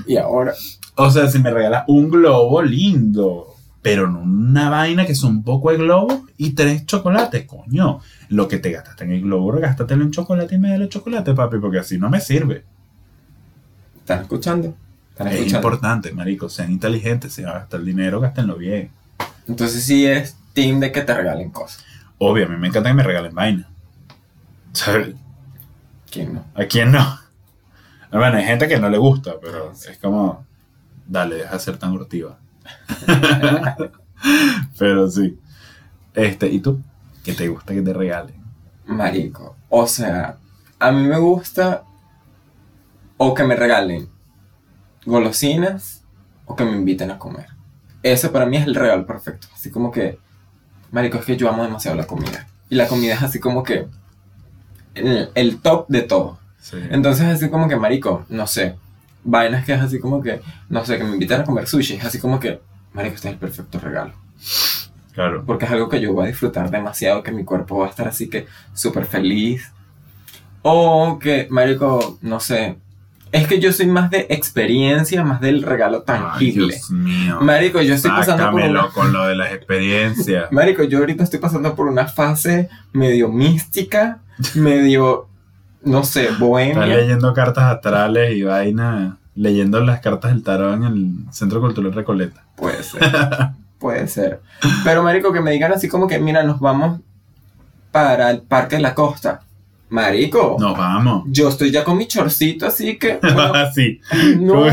Y 0.06 0.16
ahora. 0.16 0.52
O 0.96 1.10
sea, 1.10 1.28
si 1.28 1.38
me 1.38 1.50
regalas 1.50 1.84
un 1.88 2.08
globo 2.10 2.62
lindo, 2.62 3.54
pero 3.82 4.08
no 4.08 4.20
una 4.20 4.70
vaina 4.70 5.04
que 5.06 5.14
son 5.14 5.36
un 5.36 5.42
poco 5.44 5.70
de 5.70 5.78
globo 5.78 6.26
y 6.36 6.50
tres 6.54 6.86
chocolates, 6.86 7.44
coño. 7.44 8.00
Lo 8.28 8.46
que 8.48 8.58
te 8.58 8.70
gastaste 8.70 9.04
en 9.04 9.12
el 9.12 9.22
globo, 9.22 9.52
gástatelo 9.52 10.04
en 10.04 10.10
chocolate 10.10 10.54
y 10.54 10.58
me 10.58 10.78
de 10.78 10.88
chocolate, 10.88 11.34
papi, 11.34 11.58
porque 11.58 11.78
así 11.80 11.98
no 11.98 12.08
me 12.08 12.20
sirve. 12.20 12.64
¿Están 13.98 14.22
escuchando? 14.22 14.74
¿Están 15.10 15.28
Es 15.28 15.34
escuchando? 15.34 15.68
importante, 15.68 16.12
marico, 16.12 16.48
sean 16.48 16.70
inteligentes, 16.72 17.32
si 17.32 17.42
van 17.42 17.56
a 17.56 17.58
gastar 17.60 17.82
dinero, 17.82 18.20
gástenlo 18.20 18.56
bien. 18.56 18.90
Entonces, 19.48 19.84
sí 19.84 20.06
eres 20.06 20.36
team 20.52 20.80
de 20.80 20.92
que 20.92 21.00
te 21.02 21.14
regalen 21.14 21.50
cosas. 21.50 21.84
Obvio, 22.18 22.46
a 22.46 22.48
mí 22.48 22.56
me 22.56 22.68
encanta 22.68 22.88
que 22.90 22.94
me 22.94 23.02
regalen 23.02 23.34
vaina. 23.34 23.68
Sea, 24.72 25.04
¿Quién 26.10 26.34
no? 26.34 26.44
¿A 26.54 26.64
quién 26.66 26.92
no? 26.92 27.18
Bueno, 28.10 28.36
hay 28.36 28.44
gente 28.44 28.68
que 28.68 28.78
no 28.78 28.88
le 28.88 28.98
gusta, 28.98 29.34
pero 29.42 29.72
es 29.72 29.98
como, 29.98 30.44
dale, 31.06 31.36
deja 31.36 31.52
de 31.52 31.58
ser 31.58 31.76
tan 31.76 31.92
hurtiva. 31.92 32.38
pero 34.78 35.10
sí. 35.10 35.38
Este, 36.14 36.48
¿y 36.48 36.60
tú? 36.60 36.80
¿Qué 37.24 37.32
te 37.32 37.48
gusta 37.48 37.74
que 37.74 37.82
te 37.82 37.92
regalen? 37.92 38.34
Marico. 38.86 39.56
O 39.68 39.86
sea, 39.86 40.38
a 40.78 40.92
mí 40.92 41.02
me 41.06 41.18
gusta 41.18 41.84
o 43.16 43.34
que 43.34 43.44
me 43.44 43.56
regalen 43.56 44.08
golosinas 45.06 46.02
o 46.46 46.54
que 46.54 46.64
me 46.64 46.72
inviten 46.72 47.10
a 47.10 47.18
comer. 47.18 47.48
Ese 48.02 48.28
para 48.28 48.46
mí 48.46 48.56
es 48.56 48.66
el 48.66 48.74
regalo 48.74 49.06
perfecto. 49.06 49.48
Así 49.54 49.70
como 49.70 49.90
que, 49.90 50.18
Marico, 50.92 51.18
es 51.18 51.24
que 51.24 51.36
yo 51.36 51.48
amo 51.48 51.62
demasiado 51.62 51.96
la 51.96 52.06
comida. 52.06 52.46
Y 52.68 52.76
la 52.76 52.86
comida 52.86 53.14
es 53.14 53.22
así 53.22 53.40
como 53.40 53.62
que 53.62 53.86
el, 54.94 55.30
el 55.34 55.60
top 55.60 55.86
de 55.88 56.02
todo. 56.02 56.38
Sí. 56.60 56.76
Entonces, 56.90 57.26
así 57.26 57.50
como 57.50 57.68
que, 57.68 57.76
Marico, 57.76 58.24
no 58.28 58.46
sé. 58.46 58.76
Vainas 59.24 59.64
que 59.64 59.72
es 59.74 59.80
así 59.80 59.98
como 59.98 60.22
que, 60.22 60.40
no 60.68 60.84
sé, 60.84 60.98
que 60.98 61.04
me 61.04 61.14
invitan 61.14 61.40
a 61.40 61.44
comer 61.44 61.66
sushi. 61.66 61.94
Es 61.94 62.04
así 62.04 62.18
como 62.18 62.38
que, 62.38 62.60
Marico, 62.94 63.16
este 63.16 63.28
es 63.28 63.34
el 63.34 63.40
perfecto 63.40 63.80
regalo. 63.80 64.12
Claro. 65.12 65.44
Porque 65.44 65.64
es 65.64 65.70
algo 65.70 65.88
que 65.88 66.00
yo 66.00 66.12
voy 66.12 66.24
a 66.24 66.28
disfrutar 66.28 66.70
demasiado, 66.70 67.22
que 67.22 67.32
mi 67.32 67.44
cuerpo 67.44 67.78
va 67.78 67.86
a 67.86 67.90
estar 67.90 68.08
así 68.08 68.28
que 68.28 68.46
súper 68.72 69.04
feliz. 69.04 69.72
O 70.62 71.18
que, 71.18 71.46
marico, 71.50 72.18
no 72.22 72.40
sé. 72.40 72.78
Es 73.30 73.48
que 73.48 73.60
yo 73.60 73.72
soy 73.72 73.86
más 73.86 74.10
de 74.10 74.26
experiencia, 74.30 75.24
más 75.24 75.40
del 75.40 75.62
regalo 75.62 75.98
Ay, 75.98 76.04
tangible. 76.04 76.74
Dios 76.74 76.90
mío. 76.90 77.40
marico, 77.40 77.82
yo 77.82 77.94
estoy 77.94 78.12
pasando 78.12 78.50
por 78.50 78.62
una... 78.62 78.88
con 78.88 79.12
lo 79.12 79.26
de 79.26 79.34
las 79.34 79.52
experiencias. 79.52 80.50
Marico, 80.52 80.84
yo 80.84 80.98
ahorita 80.98 81.24
estoy 81.24 81.40
pasando 81.40 81.74
por 81.74 81.88
una 81.88 82.06
fase 82.06 82.68
medio 82.92 83.28
mística, 83.28 84.20
medio, 84.54 85.28
no 85.84 86.04
sé, 86.04 86.28
bohemia. 86.38 86.86
leyendo 86.86 87.32
cartas 87.34 87.64
astrales 87.64 88.36
y 88.36 88.42
vaina. 88.42 89.18
Leyendo 89.36 89.80
las 89.80 90.00
cartas 90.00 90.30
del 90.30 90.44
tarot 90.44 90.74
en 90.74 90.84
el 90.84 91.32
Centro 91.32 91.60
Cultural 91.60 91.92
Recoleta. 91.92 92.44
Puede 92.54 92.82
ser. 92.84 93.02
Puede 93.78 94.06
ser. 94.06 94.40
Pero, 94.84 95.02
marico, 95.02 95.32
que 95.32 95.40
me 95.40 95.50
digan 95.50 95.72
así 95.72 95.88
como 95.88 96.06
que, 96.06 96.18
mira, 96.18 96.44
nos 96.44 96.60
vamos 96.60 97.00
para 97.90 98.30
el 98.30 98.42
Parque 98.42 98.76
de 98.76 98.82
la 98.82 98.94
Costa. 98.94 99.40
Marico. 99.88 100.56
Nos 100.58 100.76
vamos. 100.76 101.24
Yo 101.26 101.48
estoy 101.48 101.70
ya 101.70 101.84
con 101.84 101.96
mi 101.98 102.06
chorcito, 102.06 102.66
así 102.66 102.96
que. 102.96 103.18
bueno, 103.22 103.52
sí. 103.74 104.00
no. 104.40 104.64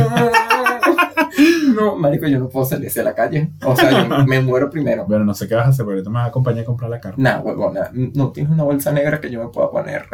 No, 1.76 1.96
marico, 1.96 2.28
yo 2.28 2.40
no 2.40 2.50
puedo 2.50 2.66
salir 2.66 2.88
hacia 2.88 3.04
la 3.04 3.14
calle. 3.16 3.52
O 3.64 3.76
sea, 3.76 4.08
yo 4.08 4.08
me 4.26 4.42
muero 4.42 4.70
primero. 4.70 5.06
Bueno, 5.06 5.26
no 5.26 5.34
sé 5.34 5.48
qué 5.48 5.56
vas 5.56 5.66
a 5.68 5.70
hacer, 5.70 5.86
pero 5.86 5.96
ahorita 5.98 6.10
me 6.10 6.16
vas 6.16 6.26
a 6.26 6.30
acompañar 6.30 6.62
a 6.64 6.66
comprar 6.66 6.90
la 6.90 7.00
carta. 7.00 7.22
Nah, 7.22 7.40
huevona, 7.40 7.90
no 7.94 8.32
tienes 8.32 8.52
una 8.52 8.64
bolsa 8.64 8.92
negra 8.92 9.20
que 9.22 9.30
yo 9.32 9.44
me 9.44 9.50
pueda 9.50 9.70
poner. 9.72 10.06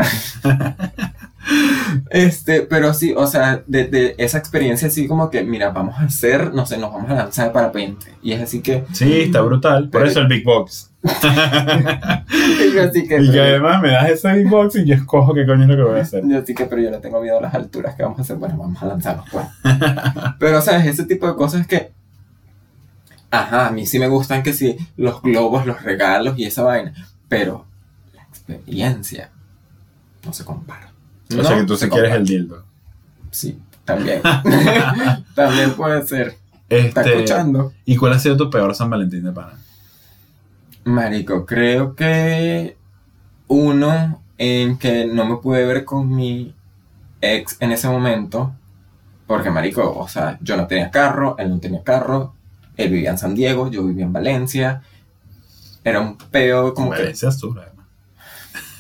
este, 2.09 2.61
pero 2.61 2.93
sí, 2.93 3.13
o 3.15 3.27
sea, 3.27 3.63
de, 3.67 3.85
de 3.85 4.15
esa 4.17 4.37
experiencia 4.37 4.87
así 4.87 5.07
como 5.07 5.29
que, 5.29 5.43
mira, 5.43 5.69
vamos 5.71 5.95
a 5.97 6.03
hacer, 6.03 6.53
no 6.53 6.65
sé, 6.65 6.77
nos 6.77 6.91
vamos 6.93 7.09
a 7.11 7.15
lanzar 7.15 7.47
de 7.47 7.53
parapente. 7.53 8.07
Y 8.21 8.33
es 8.33 8.41
así 8.41 8.61
que, 8.61 8.85
Sí, 8.93 9.21
está 9.21 9.41
brutal. 9.41 9.89
Por 9.89 10.01
Pero- 10.01 10.11
eso 10.11 10.19
el 10.21 10.27
Big 10.27 10.43
Box. 10.43 10.86
y 11.03 12.73
yo 12.73 12.83
así 12.83 13.07
que, 13.07 13.21
Y 13.21 13.27
que 13.27 13.31
pero- 13.31 13.43
además 13.43 13.81
me 13.81 13.91
das 13.91 14.09
ese 14.09 14.33
Big 14.33 14.49
Box 14.49 14.75
y 14.75 14.85
yo 14.85 14.95
escojo 14.95 15.33
qué 15.33 15.45
coño 15.45 15.63
es 15.63 15.69
lo 15.69 15.75
que 15.75 15.83
voy 15.83 15.99
a 15.99 16.01
hacer. 16.01 16.23
Yo 16.27 16.43
sí 16.45 16.53
que, 16.55 16.65
pero 16.65 16.81
yo 16.81 16.91
le 16.91 16.97
tengo 16.99 17.21
miedo 17.21 17.37
a 17.37 17.41
las 17.41 17.53
alturas 17.53 17.95
que 17.95 18.03
vamos 18.03 18.19
a 18.19 18.21
hacer. 18.23 18.35
Bueno, 18.37 18.57
vamos 18.57 18.81
a 18.81 18.87
lanzarnos, 18.87 19.25
pues. 19.31 19.45
pero, 20.39 20.57
o 20.57 20.61
sea, 20.61 20.79
es 20.79 20.87
ese 20.87 21.05
tipo 21.05 21.27
de 21.27 21.35
cosas 21.35 21.65
que. 21.67 21.91
Ajá, 23.29 23.67
a 23.67 23.71
mí 23.71 23.85
sí 23.85 23.99
me 23.99 24.07
gustan 24.07 24.41
que 24.41 24.53
sí, 24.53 24.77
los 24.95 25.21
globos, 25.21 25.65
los 25.65 25.83
regalos 25.83 26.37
y 26.39 26.45
esa 26.45 26.63
vaina. 26.63 26.93
Pero 27.27 27.65
la 28.15 28.23
experiencia 28.23 29.29
no 30.25 30.31
se 30.33 30.45
compara. 30.45 30.91
O 31.37 31.43
sea 31.43 31.57
que 31.57 31.63
tú 31.65 31.75
se 31.75 31.85
sí 31.85 31.91
quieres 31.91 32.13
el 32.13 32.25
dildo. 32.25 32.63
Sí, 33.31 33.59
también. 33.85 34.21
también 35.35 35.73
puede 35.73 36.05
ser. 36.07 36.35
¿Está 36.69 37.01
Este, 37.01 37.13
escuchando? 37.15 37.73
¿Y 37.85 37.95
cuál 37.97 38.13
ha 38.13 38.19
sido 38.19 38.35
tu 38.37 38.49
peor 38.49 38.73
San 38.75 38.89
Valentín 38.89 39.23
de 39.23 39.31
pana? 39.31 39.53
Marico, 40.87 41.45
creo 41.45 41.95
que 41.95 42.77
uno 43.47 44.21
en 44.37 44.77
que 44.77 45.05
no 45.05 45.25
me 45.25 45.37
pude 45.37 45.65
ver 45.65 45.85
con 45.85 46.15
mi 46.15 46.55
ex 47.21 47.57
en 47.59 47.71
ese 47.71 47.87
momento, 47.87 48.53
porque 49.25 49.49
Marico, 49.49 49.97
o 49.97 50.07
sea, 50.07 50.37
yo 50.41 50.55
no 50.57 50.67
tenía 50.67 50.91
carro, 50.91 51.35
él 51.37 51.49
no 51.49 51.59
tenía 51.59 51.83
carro, 51.83 52.33
él 52.77 52.91
vivía 52.91 53.11
en 53.11 53.17
San 53.17 53.35
Diego, 53.35 53.69
yo 53.69 53.83
vivía 53.83 54.05
en 54.05 54.13
Valencia, 54.13 54.81
era 55.83 55.99
un 55.99 56.17
peo 56.17 56.73
como 56.73 56.91
que, 56.91 56.99
Valencia 56.99 57.31
Sur, 57.31 57.59
además. 57.59 57.87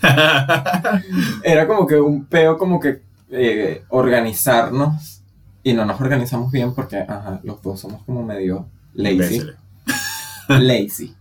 era 1.43 1.67
como 1.67 1.87
que 1.87 1.95
un 1.95 2.25
peo 2.25 2.57
como 2.57 2.79
que 2.79 3.01
eh, 3.31 3.83
organizarnos 3.89 5.21
y 5.63 5.73
no 5.73 5.85
nos 5.85 5.99
organizamos 5.99 6.51
bien 6.51 6.73
porque, 6.73 6.97
ajá, 6.97 7.41
los 7.43 7.61
dos 7.61 7.79
somos 7.81 8.03
como 8.03 8.23
medio 8.23 8.67
lazy. 8.93 9.13
Imbéciles. 9.13 9.55
lazy. 10.47 11.15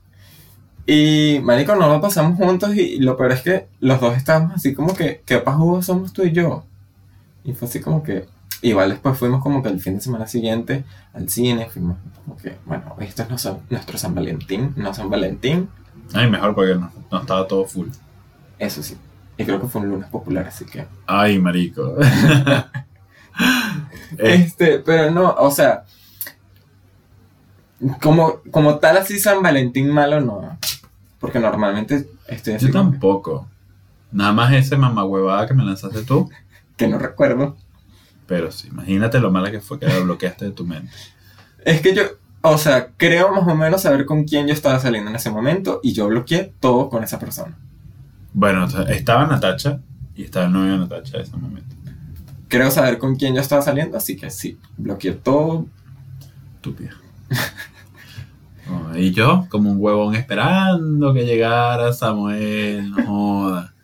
Y, 0.87 1.40
marico, 1.42 1.75
no 1.75 1.88
lo 1.88 2.01
pasamos 2.01 2.38
juntos 2.38 2.75
y 2.77 2.99
lo 2.99 3.16
peor 3.16 3.33
es 3.33 3.42
que 3.42 3.66
los 3.81 4.01
dos 4.01 4.16
estábamos 4.16 4.55
así 4.55 4.72
como 4.75 4.94
que, 4.94 5.22
¿qué 5.27 5.38
pajudos 5.38 5.87
somos 5.87 6.12
tú 6.12 6.22
y 6.22 6.33
yo? 6.33 6.64
Y 7.44 7.53
fue 7.55 7.66
así 7.68 7.81
como 7.81 8.03
que, 8.03 8.27
igual 8.62 8.90
después 8.90 9.18
fuimos 9.18 9.42
como 9.42 9.62
que 9.62 9.68
el 9.68 9.81
fin 9.81 9.96
de 9.96 10.01
semana 10.01 10.27
siguiente 10.27 10.85
al 11.12 11.29
cine, 11.29 11.68
fuimos 11.68 11.96
como 12.25 12.37
que, 12.37 12.57
bueno, 12.64 12.94
esto 13.01 13.22
es 13.22 13.29
nuestro, 13.29 13.61
nuestro 13.68 13.99
San 13.99 14.14
Valentín, 14.14 14.72
no 14.77 14.94
San 14.94 15.11
Valentín, 15.11 15.68
Ay, 16.14 16.31
mejor 16.31 16.55
porque 16.55 16.75
no, 16.75 16.90
no 17.11 17.20
estaba 17.20 17.46
todo 17.46 17.64
full. 17.64 17.88
eso 18.59 18.83
sí. 18.83 18.96
Y 19.38 19.44
creo 19.44 19.61
que 19.61 19.66
fue 19.66 19.83
un 19.83 19.90
lunes 19.90 20.09
popular, 20.09 20.46
así 20.46 20.64
que... 20.64 20.87
Ay, 21.07 21.38
marico. 21.38 21.96
Eh, 24.18 24.35
Este, 24.46 24.79
pero 24.79 25.11
no, 25.11 25.35
o 25.38 25.51
sea, 25.51 25.85
como, 28.01 28.40
como 28.51 28.79
tal 28.79 28.96
así 28.96 29.18
San 29.18 29.42
Valentín 29.42 29.90
malo 29.90 30.22
no. 30.22 30.59
Porque 31.27 31.41
normalmente 31.41 32.09
estoy 32.29 32.55
así 32.55 32.67
yo 32.67 32.73
como 32.73 32.85
que- 32.85 32.99
tampoco. 32.99 33.49
Nada 34.12 34.33
más 34.33 34.53
ese 34.53 34.77
mamahuevada 34.77 35.49
que 35.49 35.55
me 35.55 35.65
lanzaste 35.65 36.03
tú. 36.05 36.31
que 36.77 36.87
no 36.87 36.99
recuerdo. 36.99 37.57
Pero 38.29 38.53
sí, 38.53 38.69
imagínate 38.69 39.19
lo 39.19 39.33
mala 39.33 39.51
que 39.51 39.61
fue 39.61 39.81
que 39.81 39.87
la 39.87 39.99
bloqueaste 39.99 40.45
de 40.45 40.51
tu 40.53 40.65
mente. 40.65 40.91
Es 41.65 41.81
que 41.81 41.95
yo, 41.97 42.03
o 42.43 42.59
sea, 42.59 42.91
creo 42.97 43.33
más 43.33 43.47
o 43.49 43.57
menos 43.57 43.83
saber 43.83 44.07
con 44.07 44.23
quién 44.23 44.47
yo 44.47 44.53
estaba 44.53 44.79
saliendo 44.79 45.11
en 45.11 45.17
ese 45.17 45.31
momento 45.31 45.81
y 45.83 45.93
yo 45.95 46.07
bloqueé 46.07 46.53
todo 46.61 46.89
con 46.89 47.03
esa 47.03 47.19
persona. 47.19 47.57
Bueno, 48.33 48.65
o 48.65 48.71
sea, 48.71 48.83
estaba 48.83 49.27
Natacha 49.27 49.81
y 50.15 50.23
estaba 50.23 50.47
el 50.47 50.53
novio 50.53 50.73
de 50.73 50.79
Natacha 50.79 51.17
en 51.17 51.23
ese 51.23 51.37
momento. 51.37 51.75
Creo 52.49 52.71
saber 52.71 52.99
con 52.99 53.17
quién 53.17 53.35
yo 53.35 53.41
estaba 53.41 53.62
saliendo, 53.62 53.97
así 53.97 54.17
que 54.17 54.31
sí, 54.31 54.59
bloqueé 54.77 55.12
todo. 55.12 55.67
Estúpida. 56.55 56.93
Y 58.99 59.13
yo, 59.13 59.47
como 59.49 59.71
un 59.71 59.79
huevón 59.81 60.15
esperando 60.15 61.13
que 61.15 61.25
llegara 61.25 61.93
Samuel, 61.93 62.91
no 62.91 63.07
joda. 63.07 63.75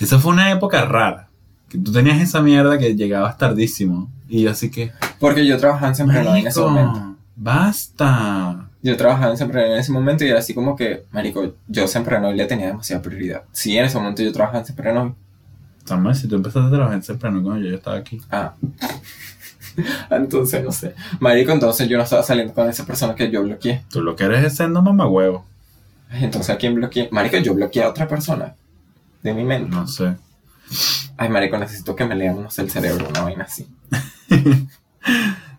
Esa 0.00 0.18
fue 0.18 0.32
una 0.32 0.50
época 0.50 0.84
rara. 0.84 1.28
Que 1.68 1.78
tú 1.78 1.92
tenías 1.92 2.20
esa 2.20 2.40
mierda 2.40 2.78
que 2.78 2.94
llegabas 2.94 3.38
tardísimo. 3.38 4.10
Y 4.28 4.42
yo 4.42 4.50
así 4.50 4.70
que. 4.70 4.92
Porque 5.18 5.46
yo 5.46 5.58
trabajaba 5.58 5.88
en 5.88 5.94
Siempre 5.94 6.20
en 6.20 6.46
ese 6.46 6.60
momento. 6.60 7.16
Basta. 7.36 8.68
Yo 8.82 8.96
trabajaba 8.96 9.30
en 9.32 9.36
Siempre 9.36 9.72
en 9.72 9.78
ese 9.78 9.92
momento 9.92 10.24
y 10.24 10.28
era 10.28 10.38
así 10.38 10.54
como 10.54 10.76
que, 10.76 11.04
marico, 11.12 11.54
yo 11.68 11.86
Siempre 11.88 12.20
Noy 12.20 12.36
le 12.36 12.46
tenía 12.46 12.66
demasiada 12.66 13.02
prioridad. 13.02 13.42
Sí, 13.52 13.76
en 13.76 13.84
ese 13.84 13.98
momento 13.98 14.22
yo 14.22 14.32
trabajaba 14.32 14.60
en 14.60 14.66
Siempre 14.66 14.92
Noy. 14.92 15.12
Samuel, 15.84 16.14
si 16.14 16.28
tú 16.28 16.36
empezaste 16.36 16.66
a 16.66 16.70
trabajar 16.70 16.94
en 16.94 17.02
temprano 17.02 17.42
cuando 17.42 17.62
yo, 17.62 17.70
yo 17.70 17.76
estaba 17.76 17.98
aquí. 17.98 18.20
Ah. 18.30 18.54
entonces, 20.10 20.62
no 20.64 20.72
sé. 20.72 20.94
Marico, 21.20 21.52
entonces 21.52 21.88
yo 21.88 21.96
no 21.96 22.04
estaba 22.04 22.22
saliendo 22.22 22.52
con 22.54 22.68
esa 22.68 22.84
persona 22.86 23.14
que 23.14 23.30
yo 23.30 23.42
bloqueé. 23.42 23.84
Tú 23.90 24.02
lo 24.02 24.14
que 24.16 24.24
eres 24.24 24.44
es 24.44 24.56
siendo 24.56 24.82
mamagüevo. 24.82 25.44
Ay, 26.10 26.24
Entonces, 26.24 26.50
¿a 26.54 26.58
quién 26.58 26.74
bloqueé? 26.74 27.08
Marico, 27.10 27.36
yo 27.38 27.54
bloqueé 27.54 27.82
a 27.84 27.88
otra 27.88 28.06
persona. 28.08 28.54
De 29.22 29.32
mi 29.34 29.44
mente. 29.44 29.70
No 29.74 29.86
sé. 29.86 30.14
Ay, 31.16 31.28
marico, 31.28 31.56
necesito 31.58 31.94
que 31.96 32.04
me 32.04 32.14
lean, 32.14 32.42
no 32.42 32.50
sé, 32.50 32.62
el 32.62 32.70
cerebro, 32.70 33.08
una 33.08 33.22
vaina 33.22 33.44
así. 33.44 33.66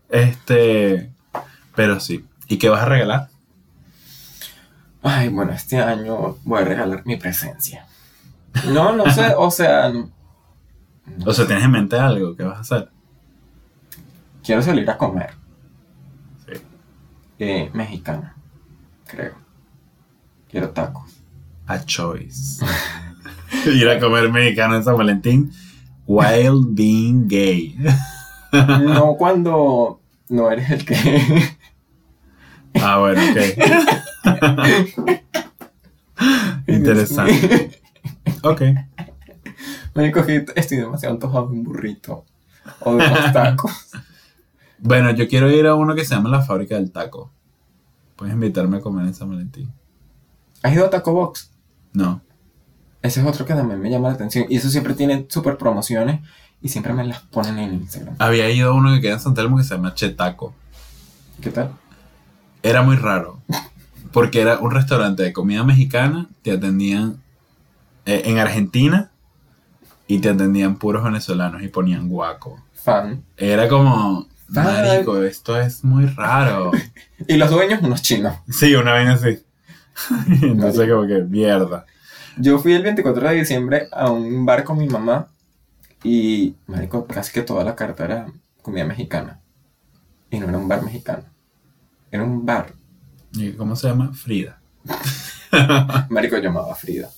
Este. 0.09 1.11
Pero 1.75 1.99
sí. 1.99 2.25
¿Y 2.47 2.57
qué 2.57 2.69
vas 2.69 2.81
a 2.83 2.85
regalar? 2.85 3.29
Ay, 5.03 5.29
bueno, 5.29 5.51
este 5.51 5.77
año 5.77 6.37
voy 6.43 6.61
a 6.61 6.65
regalar 6.65 7.01
mi 7.05 7.17
presencia. 7.17 7.85
No, 8.69 8.95
no 8.95 9.11
sé, 9.11 9.33
o 9.37 9.51
sea, 9.51 9.89
no- 9.89 10.09
O 11.25 11.33
sea, 11.33 11.45
¿tienes 11.45 11.65
en 11.65 11.71
mente 11.71 11.97
algo? 11.97 12.35
¿Qué 12.35 12.43
vas 12.43 12.57
a 12.57 12.61
hacer? 12.61 12.89
Quiero 14.45 14.61
salir 14.61 14.89
a 14.89 14.97
comer. 14.97 15.31
Sí. 16.45 16.53
Eh, 17.39 17.69
mexicana, 17.73 18.35
creo. 19.07 19.35
Quiero 20.49 20.69
tacos. 20.69 21.21
A 21.67 21.83
choice. 21.83 22.63
Ir 23.65 23.89
a 23.89 23.99
comer 23.99 24.31
mexicano 24.31 24.75
en 24.75 24.83
San 24.83 24.95
Valentín. 24.95 25.51
While 26.05 26.61
being 26.67 27.27
gay. 27.27 27.75
No 28.51 29.15
cuando 29.17 29.99
no 30.29 30.51
eres 30.51 30.69
el 30.69 30.85
que... 30.85 31.57
Ah, 32.77 32.97
bueno, 32.97 33.21
ok. 33.21 33.37
Interesante. 36.67 37.81
Ok. 38.43 38.61
Es 39.95 40.13
que 40.25 40.45
estoy 40.55 40.77
demasiado 40.79 41.15
antojado 41.15 41.47
de 41.47 41.53
un 41.53 41.63
burrito. 41.63 42.25
O 42.81 42.97
de 42.97 43.07
unos 43.07 43.31
tacos. 43.31 43.91
Bueno, 44.85 45.09
yo 45.09 45.27
quiero 45.27 45.49
ir 45.49 45.65
a 45.65 45.73
uno 45.73 45.95
que 45.95 46.05
se 46.05 46.13
llama 46.13 46.29
La 46.29 46.43
Fábrica 46.43 46.75
del 46.75 46.91
Taco. 46.91 47.31
Puedes 48.15 48.35
invitarme 48.35 48.77
a 48.77 48.81
comer 48.81 49.07
en 49.07 49.15
San 49.15 49.27
Valentín. 49.27 49.73
¿Has 50.61 50.73
ido 50.75 50.85
a 50.85 50.91
Taco 50.91 51.11
Box? 51.11 51.49
No. 51.91 52.21
Ese 53.01 53.19
es 53.19 53.25
otro 53.25 53.47
que 53.47 53.55
también 53.55 53.81
me 53.81 53.89
llama 53.89 54.09
la 54.09 54.13
atención. 54.13 54.45
Y 54.47 54.57
eso 54.57 54.69
siempre 54.69 54.93
tiene 54.93 55.25
super 55.27 55.57
promociones 55.57 56.21
y 56.61 56.69
siempre 56.69 56.93
me 56.93 57.03
las 57.03 57.21
ponen 57.21 57.57
en 57.57 57.73
Instagram. 57.73 58.15
Había 58.19 58.47
ido 58.51 58.69
a 58.69 58.73
uno 58.75 58.93
que 58.93 59.01
queda 59.01 59.13
en 59.13 59.19
San 59.19 59.33
Telmo 59.33 59.57
que 59.57 59.63
se 59.63 59.73
llama 59.73 59.95
Che 59.95 60.09
Taco. 60.09 60.53
¿Qué 61.41 61.49
tal? 61.49 61.71
Era 62.61 62.83
muy 62.83 62.95
raro. 62.95 63.41
Porque 64.13 64.39
era 64.39 64.59
un 64.59 64.69
restaurante 64.69 65.23
de 65.23 65.33
comida 65.33 65.63
mexicana. 65.63 66.27
Te 66.43 66.51
atendían 66.51 67.23
eh, 68.05 68.21
en 68.25 68.37
Argentina. 68.37 69.09
Y 70.05 70.19
te 70.19 70.29
atendían 70.29 70.75
puros 70.75 71.03
venezolanos 71.03 71.63
y 71.63 71.69
ponían 71.69 72.07
guaco. 72.07 72.61
Fan. 72.75 73.23
Era 73.35 73.67
como. 73.67 74.27
Marico, 74.47 75.21
esto 75.23 75.59
es 75.59 75.83
muy 75.83 76.05
raro. 76.05 76.71
Y 77.27 77.37
los 77.37 77.49
dueños, 77.49 77.81
unos 77.81 78.01
chinos. 78.01 78.35
Sí, 78.49 78.75
una 78.75 78.93
vez 78.93 79.09
así. 79.09 79.43
Entonces, 80.45 80.89
como 80.89 81.07
que 81.07 81.21
mierda. 81.21 81.85
Yo 82.37 82.59
fui 82.59 82.73
el 82.73 82.83
24 82.83 83.29
de 83.29 83.35
diciembre 83.35 83.87
a 83.91 84.11
un 84.11 84.45
bar 84.45 84.65
con 84.65 84.77
mi 84.77 84.87
mamá 84.87 85.27
y, 86.03 86.55
marico, 86.67 87.05
casi 87.07 87.31
que 87.31 87.41
toda 87.41 87.63
la 87.63 87.75
carta 87.75 88.03
era 88.03 88.27
comida 88.61 88.83
mexicana. 88.83 89.39
Y 90.29 90.39
no 90.39 90.49
era 90.49 90.57
un 90.57 90.67
bar 90.67 90.83
mexicano. 90.83 91.23
Era 92.11 92.23
un 92.23 92.45
bar. 92.45 92.73
¿Y 93.31 93.53
¿Cómo 93.53 93.75
se 93.75 93.87
llama? 93.87 94.13
Frida. 94.13 94.61
Marico 96.09 96.37
llamaba 96.37 96.75
Frida. 96.75 97.09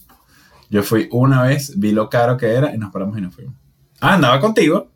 Yo 0.69 0.83
fui 0.83 1.07
una 1.11 1.43
vez, 1.43 1.79
vi 1.79 1.91
lo 1.91 2.09
caro 2.09 2.37
que 2.37 2.53
era 2.53 2.73
y 2.73 2.77
nos 2.77 2.91
paramos 2.91 3.17
y 3.17 3.21
nos 3.21 3.33
fuimos. 3.33 3.55
Ah, 3.99 4.13
andaba 4.13 4.39
contigo. 4.39 4.91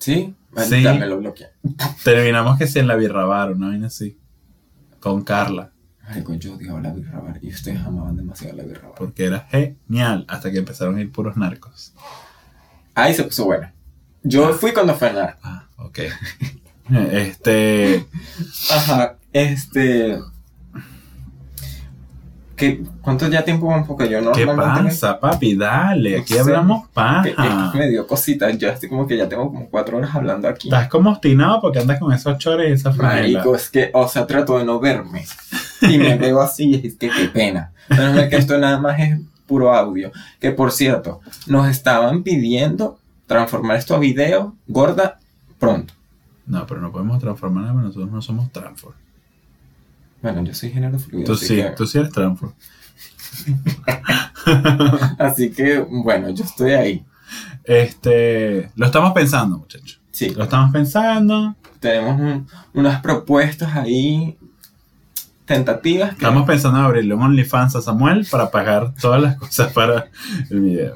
¿Sí? 0.00 0.34
Sí. 0.68 0.82
Ya 0.82 0.94
me 0.94 1.06
lo 1.06 1.18
bloqueé. 1.18 1.50
Terminamos 2.02 2.58
que 2.58 2.66
sí 2.66 2.80
en 2.80 2.88
la 2.88 2.96
birra 2.96 3.24
bar, 3.24 3.52
una 3.52 3.68
vaina 3.68 3.86
así. 3.86 4.18
Con 4.98 5.22
Carla. 5.22 5.72
Marico, 6.02 6.34
yo 6.34 6.54
odiaba 6.54 6.80
la 6.80 6.92
birra 6.92 7.20
bar 7.20 7.38
y 7.40 7.50
ustedes 7.50 7.80
amaban 7.80 8.16
demasiado 8.16 8.56
la 8.56 8.64
birra 8.64 8.88
bar. 8.88 8.94
Porque 8.96 9.26
era 9.26 9.46
genial. 9.48 10.24
Hasta 10.28 10.50
que 10.50 10.58
empezaron 10.58 10.96
a 10.96 11.00
ir 11.00 11.12
puros 11.12 11.36
narcos. 11.36 11.94
Ahí 12.94 13.14
se 13.14 13.22
puso 13.22 13.44
buena. 13.44 13.72
Yo 14.22 14.52
fui 14.54 14.72
cuando 14.72 14.94
fue 14.94 15.12
nada. 15.12 15.38
Ah, 15.42 15.68
ok. 15.76 16.00
Este. 17.12 18.08
Ajá, 18.68 19.16
este... 19.32 20.18
¿Qué, 22.60 22.82
¿Cuánto 23.00 23.26
ya 23.28 23.42
tiempo 23.42 23.68
vamos? 23.68 23.88
Porque 23.88 24.06
yo 24.06 24.20
no 24.20 24.32
¿Qué 24.32 24.46
pasa, 24.46 25.18
papi? 25.18 25.56
Dale, 25.56 26.18
aquí 26.18 26.34
No 26.34 26.40
hablamos 26.40 26.88
Que, 26.88 26.92
paja. 26.92 27.70
que 27.72 27.78
me 27.78 27.88
dio 27.88 28.06
cositas. 28.06 28.58
Yo 28.58 28.68
estoy 28.68 28.90
como 28.90 29.06
que 29.06 29.16
ya 29.16 29.26
tengo 29.30 29.50
como 29.50 29.70
cuatro 29.70 29.96
horas 29.96 30.14
hablando 30.14 30.46
aquí. 30.46 30.68
Estás 30.68 30.88
como 30.88 31.10
obstinado 31.10 31.62
porque 31.62 31.78
andas 31.78 31.98
con 31.98 32.12
esos 32.12 32.36
chores 32.36 32.68
y 32.68 32.72
esa 32.74 32.92
franela. 32.92 33.38
Marico, 33.38 33.54
es 33.56 33.70
que, 33.70 33.90
o 33.94 34.06
sea, 34.06 34.26
trato 34.26 34.58
de 34.58 34.66
no 34.66 34.78
verme. 34.78 35.24
Y 35.80 35.96
me 35.96 36.16
veo 36.18 36.42
así, 36.42 36.82
es 36.84 36.96
que 36.96 37.08
qué 37.08 37.28
pena. 37.28 37.72
Menos 37.88 38.14
mal 38.14 38.28
que 38.28 38.36
esto 38.36 38.58
nada 38.58 38.78
más 38.78 39.00
es 39.00 39.18
puro 39.46 39.74
audio. 39.74 40.12
Que 40.38 40.50
por 40.50 40.70
cierto, 40.70 41.20
nos 41.46 41.66
estaban 41.66 42.22
pidiendo 42.22 42.98
transformar 43.26 43.78
esto 43.78 43.94
a 43.94 43.98
video, 43.98 44.54
gorda, 44.68 45.18
pronto. 45.58 45.94
No, 46.46 46.66
pero 46.66 46.80
no 46.82 46.92
podemos 46.92 47.18
transformar 47.20 47.64
nada, 47.64 47.80
nosotros 47.80 48.10
no 48.10 48.20
somos 48.20 48.52
transfor. 48.52 48.92
Bueno, 50.22 50.44
yo 50.44 50.54
soy 50.54 50.70
género 50.70 50.98
fluido. 50.98 51.26
Tú 51.26 51.36
sí, 51.36 51.56
que, 51.56 51.70
tú 51.76 51.86
sí 51.86 51.98
eres 51.98 52.10
transfor. 52.12 52.52
así 55.18 55.50
que, 55.50 55.78
bueno, 55.88 56.30
yo 56.30 56.44
estoy 56.44 56.72
ahí. 56.72 57.04
Este, 57.64 58.70
lo 58.76 58.86
estamos 58.86 59.12
pensando, 59.12 59.58
muchachos. 59.58 60.00
Sí, 60.10 60.30
Lo 60.30 60.44
estamos 60.44 60.72
pensando. 60.72 61.54
tenemos 61.78 62.20
un- 62.20 62.46
unas 62.74 63.00
propuestas 63.00 63.74
ahí 63.76 64.36
tentativas. 65.46 66.10
que- 66.10 66.16
Estamos 66.16 66.46
pensando 66.46 66.78
en 66.78 66.84
abrirle 66.84 67.14
un 67.14 67.22
OnlyFans 67.22 67.76
a 67.76 67.80
Samuel 67.82 68.26
para 68.30 68.50
pagar 68.50 68.92
todas 69.00 69.22
las 69.22 69.36
cosas 69.36 69.72
para 69.72 70.08
el 70.50 70.60
video. 70.60 70.94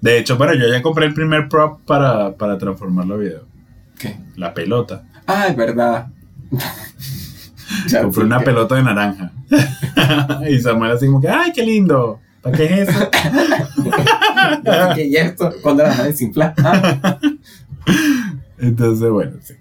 De 0.00 0.18
hecho, 0.18 0.36
bueno, 0.36 0.54
yo 0.54 0.68
ya 0.70 0.82
compré 0.82 1.06
el 1.06 1.14
primer 1.14 1.48
prop 1.48 1.80
para, 1.86 2.36
para 2.36 2.58
transformarlo 2.58 3.14
a 3.14 3.18
video. 3.18 3.46
¿Qué? 3.98 4.16
La 4.36 4.52
pelota. 4.54 5.02
Ah, 5.26 5.46
es 5.48 5.56
verdad. 5.56 6.08
Compré 8.02 8.24
una 8.24 8.40
pelota 8.40 8.74
de 8.76 8.82
naranja. 8.82 9.32
y 10.48 10.60
Samuel 10.60 10.92
así 10.92 11.06
como 11.06 11.20
que, 11.20 11.28
¡ay, 11.28 11.52
qué 11.54 11.64
lindo! 11.64 12.20
¿Para 12.42 12.56
qué 12.56 12.82
es 12.82 12.88
eso? 12.88 13.10
Que, 14.94 15.06
¿Y 15.06 15.16
esto? 15.16 15.52
¿Cuándo 15.62 15.82
la 15.82 15.88
van 15.90 16.00
a 16.00 16.04
desinflar? 16.04 16.54
Ah, 16.58 17.18
Entonces, 18.58 19.08
bueno, 19.10 19.36
sí. 19.42 19.54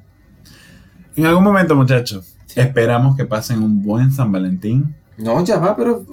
En 1.16 1.26
algún 1.26 1.44
momento, 1.44 1.76
muchachos, 1.76 2.36
esperamos 2.56 3.16
que 3.16 3.26
pasen 3.26 3.64
un 3.64 3.82
buen 3.82 4.12
San 4.12 4.32
Valentín. 4.32 4.96
no, 5.18 5.44
ya 5.44 5.58
va, 5.60 5.76
pero 5.76 6.06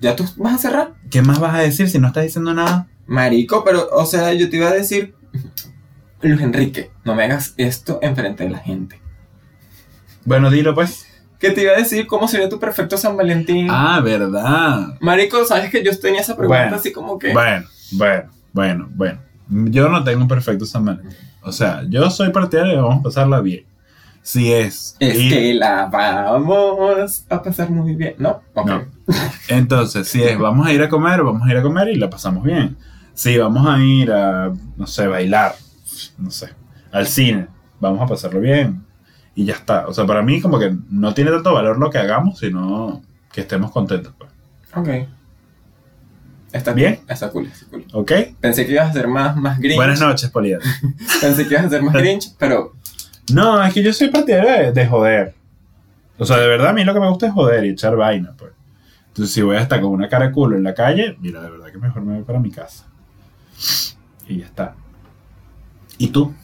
¿ya 0.00 0.14
tú 0.14 0.24
vas 0.36 0.54
a 0.54 0.58
cerrar? 0.58 0.94
¿Qué 1.10 1.22
más 1.22 1.40
vas 1.40 1.54
a 1.54 1.58
decir 1.58 1.88
si 1.88 1.98
no 1.98 2.08
estás 2.08 2.24
diciendo 2.24 2.54
nada? 2.54 2.86
Marico, 3.06 3.64
pero, 3.64 3.88
o 3.92 4.06
sea, 4.06 4.32
yo 4.34 4.48
te 4.48 4.56
iba 4.58 4.68
a 4.68 4.72
decir, 4.74 5.14
Luis 6.20 6.40
Enrique, 6.40 6.90
no 7.04 7.14
me 7.14 7.24
hagas 7.24 7.54
esto 7.56 7.98
enfrente 8.02 8.44
de 8.44 8.50
la 8.50 8.58
gente. 8.58 9.00
Bueno, 10.24 10.50
dilo 10.50 10.74
pues. 10.74 11.06
¿Qué 11.42 11.50
te 11.50 11.62
iba 11.62 11.72
a 11.72 11.76
decir? 11.76 12.06
¿Cómo 12.06 12.28
sería 12.28 12.48
tu 12.48 12.58
perfecto 12.60 12.96
San 12.96 13.16
Valentín? 13.16 13.66
Ah, 13.68 14.00
verdad. 14.00 14.94
Marico, 15.00 15.44
¿sabes 15.44 15.70
que 15.70 15.82
yo 15.84 15.90
tenía 15.98 16.20
esa 16.20 16.36
pregunta 16.36 16.62
Bueno, 16.62 16.76
así 16.76 16.92
como 16.92 17.18
que... 17.18 17.32
Bueno, 17.32 17.66
bueno, 17.90 18.30
bueno, 18.52 18.88
bueno. 18.94 19.18
Yo 19.48 19.88
no 19.88 20.04
tengo 20.04 20.22
un 20.22 20.28
perfecto 20.28 20.64
San 20.64 20.84
Valentín. 20.84 21.10
O 21.42 21.50
sea, 21.50 21.82
yo 21.88 22.08
soy 22.10 22.30
partidario 22.30 22.72
de 22.76 22.80
vamos 22.80 23.00
a 23.00 23.02
pasarla 23.02 23.40
bien. 23.40 23.64
Si 24.22 24.52
es. 24.52 24.96
Es 25.00 25.18
ir- 25.18 25.30
que 25.30 25.54
la 25.54 25.86
vamos 25.86 27.10
a 27.28 27.42
pasar 27.42 27.70
muy 27.70 27.96
bien, 27.96 28.14
¿no? 28.18 28.40
Ok. 28.54 28.66
No. 28.68 28.84
Entonces, 29.48 30.06
si 30.06 30.22
es 30.22 30.38
vamos 30.38 30.64
a 30.64 30.72
ir 30.72 30.80
a 30.80 30.88
comer, 30.88 31.24
vamos 31.24 31.42
a 31.46 31.50
ir 31.50 31.56
a 31.56 31.62
comer 31.62 31.88
y 31.88 31.96
la 31.96 32.08
pasamos 32.08 32.44
bien. 32.44 32.76
Si 33.14 33.36
vamos 33.36 33.66
a 33.66 33.78
ir 33.82 34.12
a, 34.12 34.52
no 34.76 34.86
sé, 34.86 35.08
bailar, 35.08 35.56
no 36.18 36.30
sé, 36.30 36.50
al 36.92 37.08
cine, 37.08 37.48
vamos 37.80 38.00
a 38.00 38.06
pasarlo 38.06 38.38
bien. 38.40 38.84
Y 39.34 39.44
ya 39.46 39.54
está. 39.54 39.86
O 39.88 39.94
sea, 39.94 40.06
para 40.06 40.22
mí 40.22 40.40
como 40.40 40.58
que 40.58 40.74
no 40.90 41.14
tiene 41.14 41.30
tanto 41.30 41.54
valor 41.54 41.78
lo 41.78 41.90
que 41.90 41.98
hagamos, 41.98 42.38
sino 42.38 43.02
que 43.32 43.40
estemos 43.42 43.70
contentos. 43.70 44.12
pues. 44.18 44.30
Ok. 44.74 45.08
Está 46.52 46.74
¿Bien? 46.74 46.96
cool, 46.96 47.04
Está 47.08 47.30
cool, 47.30 47.46
está 47.46 47.66
cool. 47.70 47.84
¿Ok? 47.94 48.12
Pensé 48.40 48.66
que 48.66 48.72
ibas 48.72 48.90
a 48.90 48.92
ser 48.92 49.08
más, 49.08 49.34
más 49.36 49.58
Grinch. 49.58 49.76
Buenas 49.76 50.00
noches, 50.00 50.28
Poliat. 50.30 50.60
Pensé 51.20 51.46
que 51.48 51.54
ibas 51.54 51.64
a 51.66 51.70
ser 51.70 51.82
más 51.82 51.94
Grinch, 51.94 52.34
pero 52.38 52.74
No, 53.32 53.62
es 53.64 53.72
que 53.72 53.82
yo 53.82 53.90
soy 53.94 54.08
partidario 54.08 54.50
de, 54.66 54.72
de 54.72 54.86
joder. 54.86 55.34
O 56.18 56.26
sea, 56.26 56.36
de 56.36 56.46
verdad 56.46 56.68
a 56.68 56.72
mí 56.74 56.84
lo 56.84 56.92
que 56.92 57.00
me 57.00 57.08
gusta 57.08 57.26
es 57.28 57.32
joder 57.32 57.64
y 57.64 57.70
echar 57.70 57.96
vaina, 57.96 58.34
pues. 58.36 58.52
Entonces, 59.08 59.34
si 59.34 59.40
voy 59.42 59.56
hasta 59.56 59.80
con 59.80 59.90
una 59.92 60.08
cara 60.10 60.26
de 60.26 60.32
culo 60.32 60.56
en 60.56 60.62
la 60.62 60.74
calle, 60.74 61.16
mira, 61.20 61.40
de 61.42 61.50
verdad 61.50 61.66
que 61.72 61.78
mejor 61.78 62.02
me 62.02 62.14
voy 62.16 62.22
para 62.24 62.38
mi 62.38 62.50
casa. 62.50 62.86
Y 64.28 64.38
ya 64.38 64.46
está. 64.46 64.74
¿Y 65.98 66.08
tú? 66.08 66.34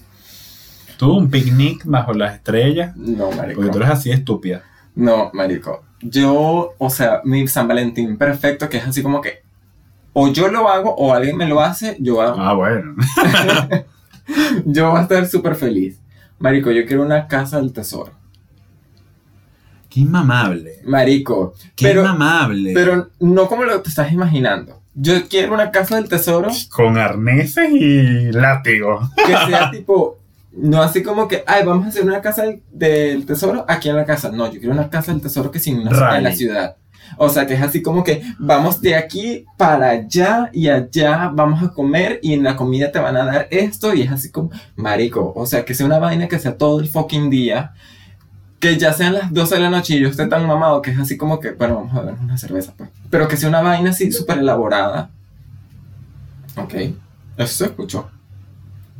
¿Tú 0.99 1.13
un 1.17 1.31
picnic 1.31 1.83
bajo 1.87 2.13
las 2.13 2.35
estrellas? 2.35 2.95
No, 2.97 3.31
marico. 3.33 3.61
Porque 3.63 3.73
tú 3.73 3.79
eres 3.79 3.91
así 3.91 4.11
estúpida. 4.11 4.63
No, 4.95 5.31
marico. 5.33 5.85
Yo, 6.03 6.75
o 6.77 6.91
sea, 6.91 7.21
mi 7.25 7.47
San 7.49 7.67
Valentín 7.69 8.19
perfecto, 8.19 8.69
que 8.69 8.77
es 8.79 8.87
así 8.87 9.03
como 9.03 9.21
que 9.21 9.43
o 10.13 10.29
yo 10.33 10.49
lo 10.49 10.69
hago 10.69 10.95
o 10.97 11.15
alguien 11.15 11.37
me 11.37 11.47
lo 11.47 11.61
hace, 11.61 11.97
yo, 12.01 12.21
hago- 12.21 12.41
Ah, 12.41 12.53
bueno. 12.55 12.97
yo 14.67 14.91
voy 14.91 14.99
a 14.99 15.03
estar 15.03 15.27
súper 15.27 15.55
feliz. 15.55 16.01
Marico, 16.41 16.71
yo 16.71 16.85
quiero 16.87 17.05
una 17.05 17.27
casa 17.29 17.59
del 17.61 17.73
tesoro. 17.73 18.13
Qué 19.89 20.01
inmamable. 20.01 20.81
Marico, 20.85 21.55
Qué 21.75 21.87
pero, 21.89 22.01
inmamable. 22.03 22.73
pero 22.75 23.09
no 23.21 23.47
como 23.47 23.65
lo 23.65 23.81
te 23.81 23.89
estás 23.89 24.13
imaginando. 24.13 24.81
Yo 24.95 25.29
quiero 25.29 25.55
una 25.55 25.71
casa 25.71 25.95
del 25.97 26.09
tesoro 26.09 26.51
Con 26.71 26.99
arneses 26.99 27.71
y 27.73 28.33
látigo. 28.33 29.01
que 29.17 29.33
sea 29.47 29.71
tipo, 29.73 30.19
no 30.61 30.83
así 30.83 31.03
como 31.03 31.29
que, 31.29 31.45
ay, 31.47 31.65
vamos 31.65 31.87
a 31.87 31.89
hacer 31.89 32.05
una 32.05 32.21
casa 32.21 32.43
del, 32.43 32.63
del 32.73 33.27
tesoro 33.27 33.65
aquí 33.69 33.89
en 33.89 33.97
la 33.97 34.05
casa. 34.05 34.31
No, 34.31 34.47
yo 34.47 34.59
quiero 34.59 34.75
una 34.75 34.91
casa 34.91 35.13
del 35.13 35.21
tesoro 35.21 35.51
que 35.51 35.61
sin 35.61 35.81
una 35.81 36.17
en 36.17 36.25
la 36.25 36.33
ciudad. 36.33 36.77
O 37.17 37.29
sea, 37.29 37.47
que 37.47 37.55
es 37.55 37.63
así 37.63 37.81
como 37.81 38.05
que 38.05 38.23
vamos 38.39 38.81
de 38.81 38.95
aquí 38.95 39.47
para 39.57 39.91
allá 39.91 40.51
y 40.53 40.69
allá 40.69 41.31
vamos 41.33 41.63
a 41.63 41.73
comer 41.73 42.21
y 42.23 42.35
en 42.35 42.43
la 42.43 42.57
comida 42.57 42.93
te 42.93 42.99
van 42.99 43.17
a 43.17 43.25
dar 43.25 43.49
esto 43.51 43.95
y 43.95 44.03
es 44.03 44.13
así 44.13 44.31
como, 44.31 44.51
marico, 44.77 45.33
o 45.35 45.47
sea, 45.47 45.65
que 45.65 45.75
sea 45.75 45.87
una 45.87 45.99
vaina 45.99 46.29
que 46.29 46.39
sea 46.39 46.59
todo 46.59 46.81
el 46.81 46.89
fucking 46.89 47.31
día, 47.31 47.73
que 48.61 48.77
ya 48.77 48.93
sean 48.93 49.15
las 49.15 49.33
12 49.33 49.55
de 49.55 49.61
la 49.61 49.71
noche 49.71 49.95
y 49.95 50.01
yo 50.01 50.09
esté 50.09 50.27
tan 50.27 50.47
mamado 50.47 50.83
que 50.83 50.91
es 50.91 50.99
así 50.99 51.17
como 51.17 51.41
que, 51.41 51.53
bueno, 51.53 51.77
vamos 51.77 51.95
a 51.97 52.03
ver 52.03 52.15
una 52.21 52.37
cerveza, 52.37 52.75
pues. 52.77 52.91
Pero 53.09 53.27
que 53.27 53.37
sea 53.37 53.49
una 53.49 53.63
vaina 53.63 53.91
así 53.91 54.13
súper 54.13 54.39
elaborada. 54.39 55.11
Ok, 56.57 56.75
eso 57.37 57.55
se 57.55 57.65
escuchó. 57.67 58.11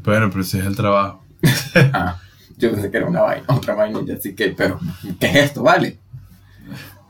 Bueno, 0.03 0.31
pero 0.31 0.45
si 0.45 0.59
es 0.59 0.65
el 0.65 0.77
trabajo. 0.77 1.28
Ah, 1.93 2.19
yo 2.57 2.71
pensé 2.73 2.91
que 2.91 2.97
era 2.97 3.07
una 3.07 3.21
vaina, 3.23 3.45
otra 3.49 3.75
vaina, 3.75 4.01
y 4.07 4.11
así 4.11 4.35
que, 4.35 4.49
pero, 4.51 4.79
¿qué 5.21 5.27
es 5.27 5.37
esto? 5.37 5.63
Vale. 5.63 5.99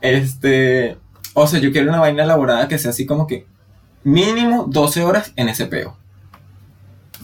Este, 0.01 0.97
o 1.33 1.47
sea, 1.47 1.59
yo 1.59 1.71
quiero 1.71 1.89
una 1.89 1.99
vaina 1.99 2.23
elaborada 2.23 2.67
que 2.67 2.77
sea 2.77 2.91
así 2.91 3.05
como 3.05 3.27
que 3.27 3.45
mínimo 4.03 4.65
12 4.69 5.03
horas 5.03 5.33
en 5.35 5.49
ese 5.49 5.65
peo. 5.65 5.97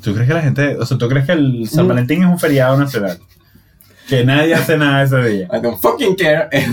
¿Tú 0.01 0.13
crees 0.13 0.27
que 0.27 0.33
la 0.33 0.41
gente, 0.41 0.75
o 0.77 0.85
sea, 0.85 0.97
tú 0.97 1.07
crees 1.07 1.25
que 1.25 1.31
el 1.31 1.67
San 1.69 1.85
Mm. 1.85 1.89
Valentín 1.89 2.23
es 2.23 2.29
un 2.29 2.39
feriado 2.39 2.77
nacional? 2.77 3.19
Que 4.07 4.23
nadie 4.23 4.53
hace 4.53 4.77
nada 4.77 5.01
ese 5.01 5.17
día. 5.23 5.47
I 5.51 5.59
don't 5.61 5.81
fucking 5.81 6.15
care. 6.15 6.47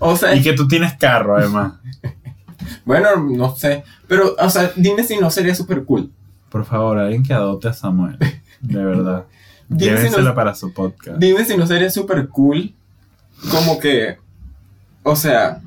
O 0.00 0.16
sea, 0.16 0.34
Y 0.34 0.42
que 0.42 0.52
tú 0.52 0.66
tienes 0.68 0.94
carro, 0.94 1.36
además. 1.36 1.74
bueno, 2.84 3.16
no 3.16 3.54
sé, 3.56 3.84
pero, 4.08 4.34
o 4.38 4.50
sea, 4.50 4.70
dime 4.76 5.02
si 5.04 5.16
no 5.16 5.30
sería 5.30 5.54
súper 5.54 5.84
cool. 5.84 6.10
Por 6.50 6.64
favor, 6.64 6.98
alguien 6.98 7.22
que 7.22 7.32
adopte 7.32 7.68
a 7.68 7.72
Samuel. 7.72 8.18
De 8.64 8.84
verdad. 8.84 9.24
Si 9.70 9.76
Llévensela 9.76 10.30
no- 10.30 10.34
para 10.34 10.54
su 10.54 10.72
podcast. 10.72 11.18
Dime 11.18 11.44
si 11.44 11.56
no 11.56 11.66
sería 11.66 11.90
súper 11.90 12.28
cool, 12.28 12.74
como 13.50 13.78
que, 13.78 14.18
o 15.02 15.16
sea, 15.16 15.60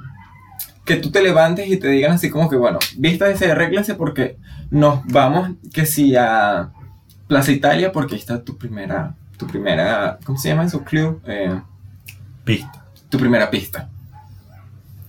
que 0.85 0.95
tú 0.97 1.11
te 1.11 1.21
levantes 1.21 1.67
y 1.67 1.77
te 1.77 1.87
digan 1.89 2.13
así 2.13 2.29
como 2.29 2.49
que, 2.49 2.55
bueno, 2.55 2.79
vístase, 2.97 3.51
arréglase 3.51 3.95
porque 3.95 4.37
nos 4.71 5.05
vamos, 5.07 5.51
que 5.73 5.85
si 5.85 6.15
a 6.15 6.69
Plaza 7.27 7.51
Italia, 7.51 7.91
porque 7.91 8.15
ahí 8.15 8.19
está 8.21 8.41
tu 8.43 8.57
primera, 8.57 9.15
tu 9.37 9.45
primera, 9.47 10.17
¿cómo 10.23 10.37
se 10.37 10.49
llama 10.49 10.63
eso? 10.63 10.83
Club, 10.83 11.21
eh, 11.25 11.59
Pista. 12.45 12.85
tu 13.09 13.17
primera 13.17 13.49
pista. 13.49 13.89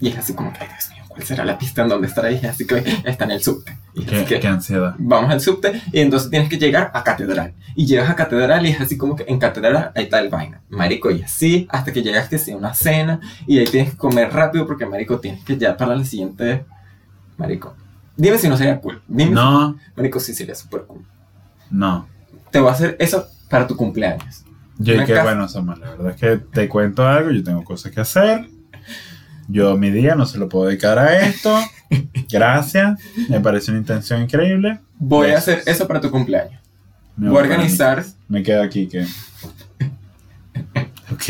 Y 0.01 0.09
es 0.09 0.19
así 0.19 0.35
como 0.35 0.53
que, 0.53 0.59
ay 0.61 0.69
Dios 0.69 0.91
mío, 0.91 1.05
¿cuál 1.09 1.23
será 1.23 1.45
la 1.45 1.59
pista 1.59 1.83
en 1.83 1.89
donde 1.89 2.07
estará? 2.09 2.31
Y 2.31 2.37
es 2.37 2.45
así 2.45 2.67
que 2.67 2.83
está 3.05 3.25
en 3.25 3.31
el 3.33 3.43
subte. 3.43 3.77
Qué, 4.05 4.17
así 4.17 4.25
que, 4.27 4.41
qué 4.41 4.47
ansiedad. 4.49 4.95
vamos 4.99 5.31
al 5.31 5.41
subte 5.41 5.81
y 5.93 6.01
entonces 6.01 6.31
tienes 6.31 6.49
que 6.49 6.59
llegar 6.59 6.91
a 6.95 7.03
catedral. 7.05 7.55
Y 7.75 7.87
llegas 7.87 8.11
a 8.11 8.15
catedral 8.17 8.67
y 8.67 8.71
es 8.71 8.81
así 8.81 8.97
como 8.97 9.15
que 9.17 9.25
en 9.29 9.39
catedral 9.39 9.93
ahí 9.95 10.05
está 10.05 10.19
el 10.21 10.29
vaina. 10.29 10.61
Marico, 10.69 11.11
y 11.11 11.23
así 11.23 11.67
hasta 11.71 11.93
que 11.93 12.03
llegas 12.03 12.29
que 12.29 12.39
sea 12.39 12.57
una 12.57 12.75
cena 12.75 13.21
y 13.47 13.59
ahí 13.59 13.67
tienes 13.67 13.91
que 13.93 13.97
comer 13.97 14.33
rápido 14.33 14.67
porque 14.67 14.85
marico 14.87 15.19
tienes 15.21 15.45
que 15.45 15.57
ya 15.57 15.77
para 15.77 15.95
la 15.97 16.05
siguiente. 16.05 16.65
Marico. 17.37 17.75
Dime 18.17 18.37
si 18.39 18.49
no 18.49 18.57
sería 18.57 18.81
cool. 18.81 19.01
Dime 19.07 19.31
No, 19.31 19.73
si- 19.75 19.91
marico, 19.97 20.19
sí 20.21 20.35
sería 20.35 20.55
súper 20.55 20.83
cool. 20.83 21.05
no. 21.71 22.09
Te 22.51 22.61
voy 22.61 22.71
a 22.71 22.73
hacer 22.73 22.97
eso 22.99 23.27
para 23.51 23.67
tu 23.67 23.77
cumpleaños. 23.77 24.43
Yo 24.79 24.95
que 24.95 25.13
casa- 25.13 25.23
bueno, 25.25 25.49
Samuel, 25.49 25.81
la 25.81 25.91
verdad 25.91 26.11
es 26.13 26.17
que 26.17 26.37
te 26.39 26.67
cuento 26.69 27.07
algo, 27.07 27.31
yo 27.31 27.43
tengo 27.45 27.63
cosas 27.63 27.93
que 27.93 28.01
hacer. 28.01 28.49
Yo 29.49 29.77
mi 29.77 29.91
día 29.91 30.15
no 30.15 30.25
se 30.27 30.39
lo 30.39 30.49
puedo 30.49 30.67
dedicar 30.67 30.99
a 30.99 31.19
esto. 31.27 31.55
Gracias. 32.31 33.01
Me 33.29 33.41
parece 33.41 33.71
una 33.71 33.81
intención 33.81 34.23
increíble. 34.23 34.81
Voy 34.99 35.31
a 35.31 35.39
hacer 35.39 35.63
eso 35.67 35.87
para 35.87 36.01
tu 36.01 36.11
cumpleaños. 36.11 36.61
Me 37.17 37.31
Voy 37.31 37.39
a 37.39 37.43
organizar. 37.43 38.05
Me 38.29 38.43
quedo 38.43 38.63
aquí 38.63 38.87
que. 38.87 39.07
Ok. 41.11 41.25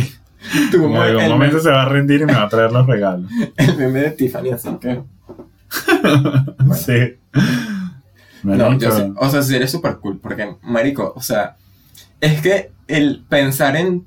tu 0.73 0.85
En 0.85 0.97
algún 0.97 1.29
momento 1.29 1.61
se 1.61 1.71
va 1.71 1.83
a 1.83 1.89
rendir 1.89 2.23
y 2.23 2.25
me 2.25 2.35
va 2.35 2.43
a 2.43 2.49
traer 2.49 2.73
los 2.73 2.85
regalos. 2.87 3.31
el 3.57 3.77
meme 3.77 4.01
de 4.01 4.11
Tiffany, 4.11 4.51
así 4.51 4.71
que. 4.81 5.03
Sí. 6.75 7.17
No, 8.43 8.79
yo 8.79 8.91
sé. 8.91 9.13
O 9.17 9.31
sea, 9.31 9.43
sería 9.43 9.69
súper 9.69 9.99
cool. 9.99 10.19
Porque, 10.19 10.57
marico, 10.63 11.13
o 11.15 11.23
sea, 11.23 11.57
es 12.21 12.41
que 12.41 12.73
el 12.89 13.25
pensar 13.29 13.77
en 13.77 14.05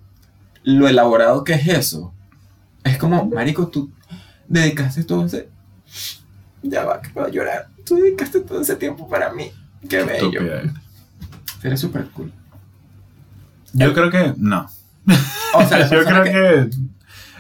lo 0.64 0.88
elaborado 0.88 1.44
que 1.44 1.54
es 1.54 1.68
eso, 1.68 2.14
es 2.84 2.98
como, 2.98 3.26
marico, 3.26 3.68
tú 3.68 3.92
dedicaste 4.48 5.04
todo 5.04 5.26
ese. 5.26 5.50
Ya 6.64 6.86
va, 6.86 7.02
que 7.02 7.10
puedo 7.10 7.28
llorar. 7.30 7.68
Tú 7.86 7.96
dedicaste 7.96 8.42
todo 8.42 8.62
ese 8.62 8.76
tiempo 8.76 9.10
para 9.10 9.34
mí. 9.34 9.52
Qué 9.90 10.04
bello. 10.04 10.32
Sería 11.62 11.78
súper 11.78 12.06
cool. 12.10 12.32
Yo 13.74 13.94
creo 13.94 14.12
que 14.12 14.34
no. 14.38 14.70
O 15.54 15.66
sea, 15.66 15.90
Yo 15.92 16.04
creo 16.04 16.24
que... 16.24 16.70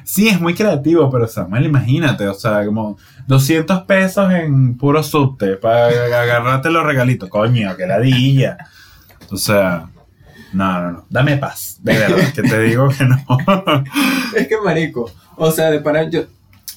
Sí, 0.04 0.28
es 0.28 0.42
muy 0.42 0.56
creativo, 0.56 1.10
pero 1.12 1.28
Samuel, 1.28 1.66
imagínate, 1.66 2.28
o 2.28 2.34
sea, 2.34 2.66
como 2.66 2.98
200 3.28 3.84
pesos 3.84 4.32
en 4.32 4.76
puro 4.76 5.04
subte 5.04 5.56
para 5.58 5.88
agarrarte 5.88 6.70
los 6.70 6.84
regalitos. 6.84 7.30
Coño, 7.30 7.78
que 7.78 7.86
ladilla. 7.86 8.58
O 9.30 9.38
sea, 9.38 9.90
no, 10.54 10.82
no, 10.82 10.92
no. 10.92 11.06
Dame 11.10 11.38
paz. 11.38 11.78
De 11.82 11.98
verdad, 11.98 12.18
que 12.36 12.42
te 12.42 12.62
digo 12.62 12.90
que 12.90 13.06
no. 13.06 13.24
Es 14.36 14.48
que, 14.48 14.58
marico, 14.64 15.10
o 15.38 15.52
sea, 15.52 15.72
de 15.72 15.80
para 15.80 16.10
yo. 16.10 16.26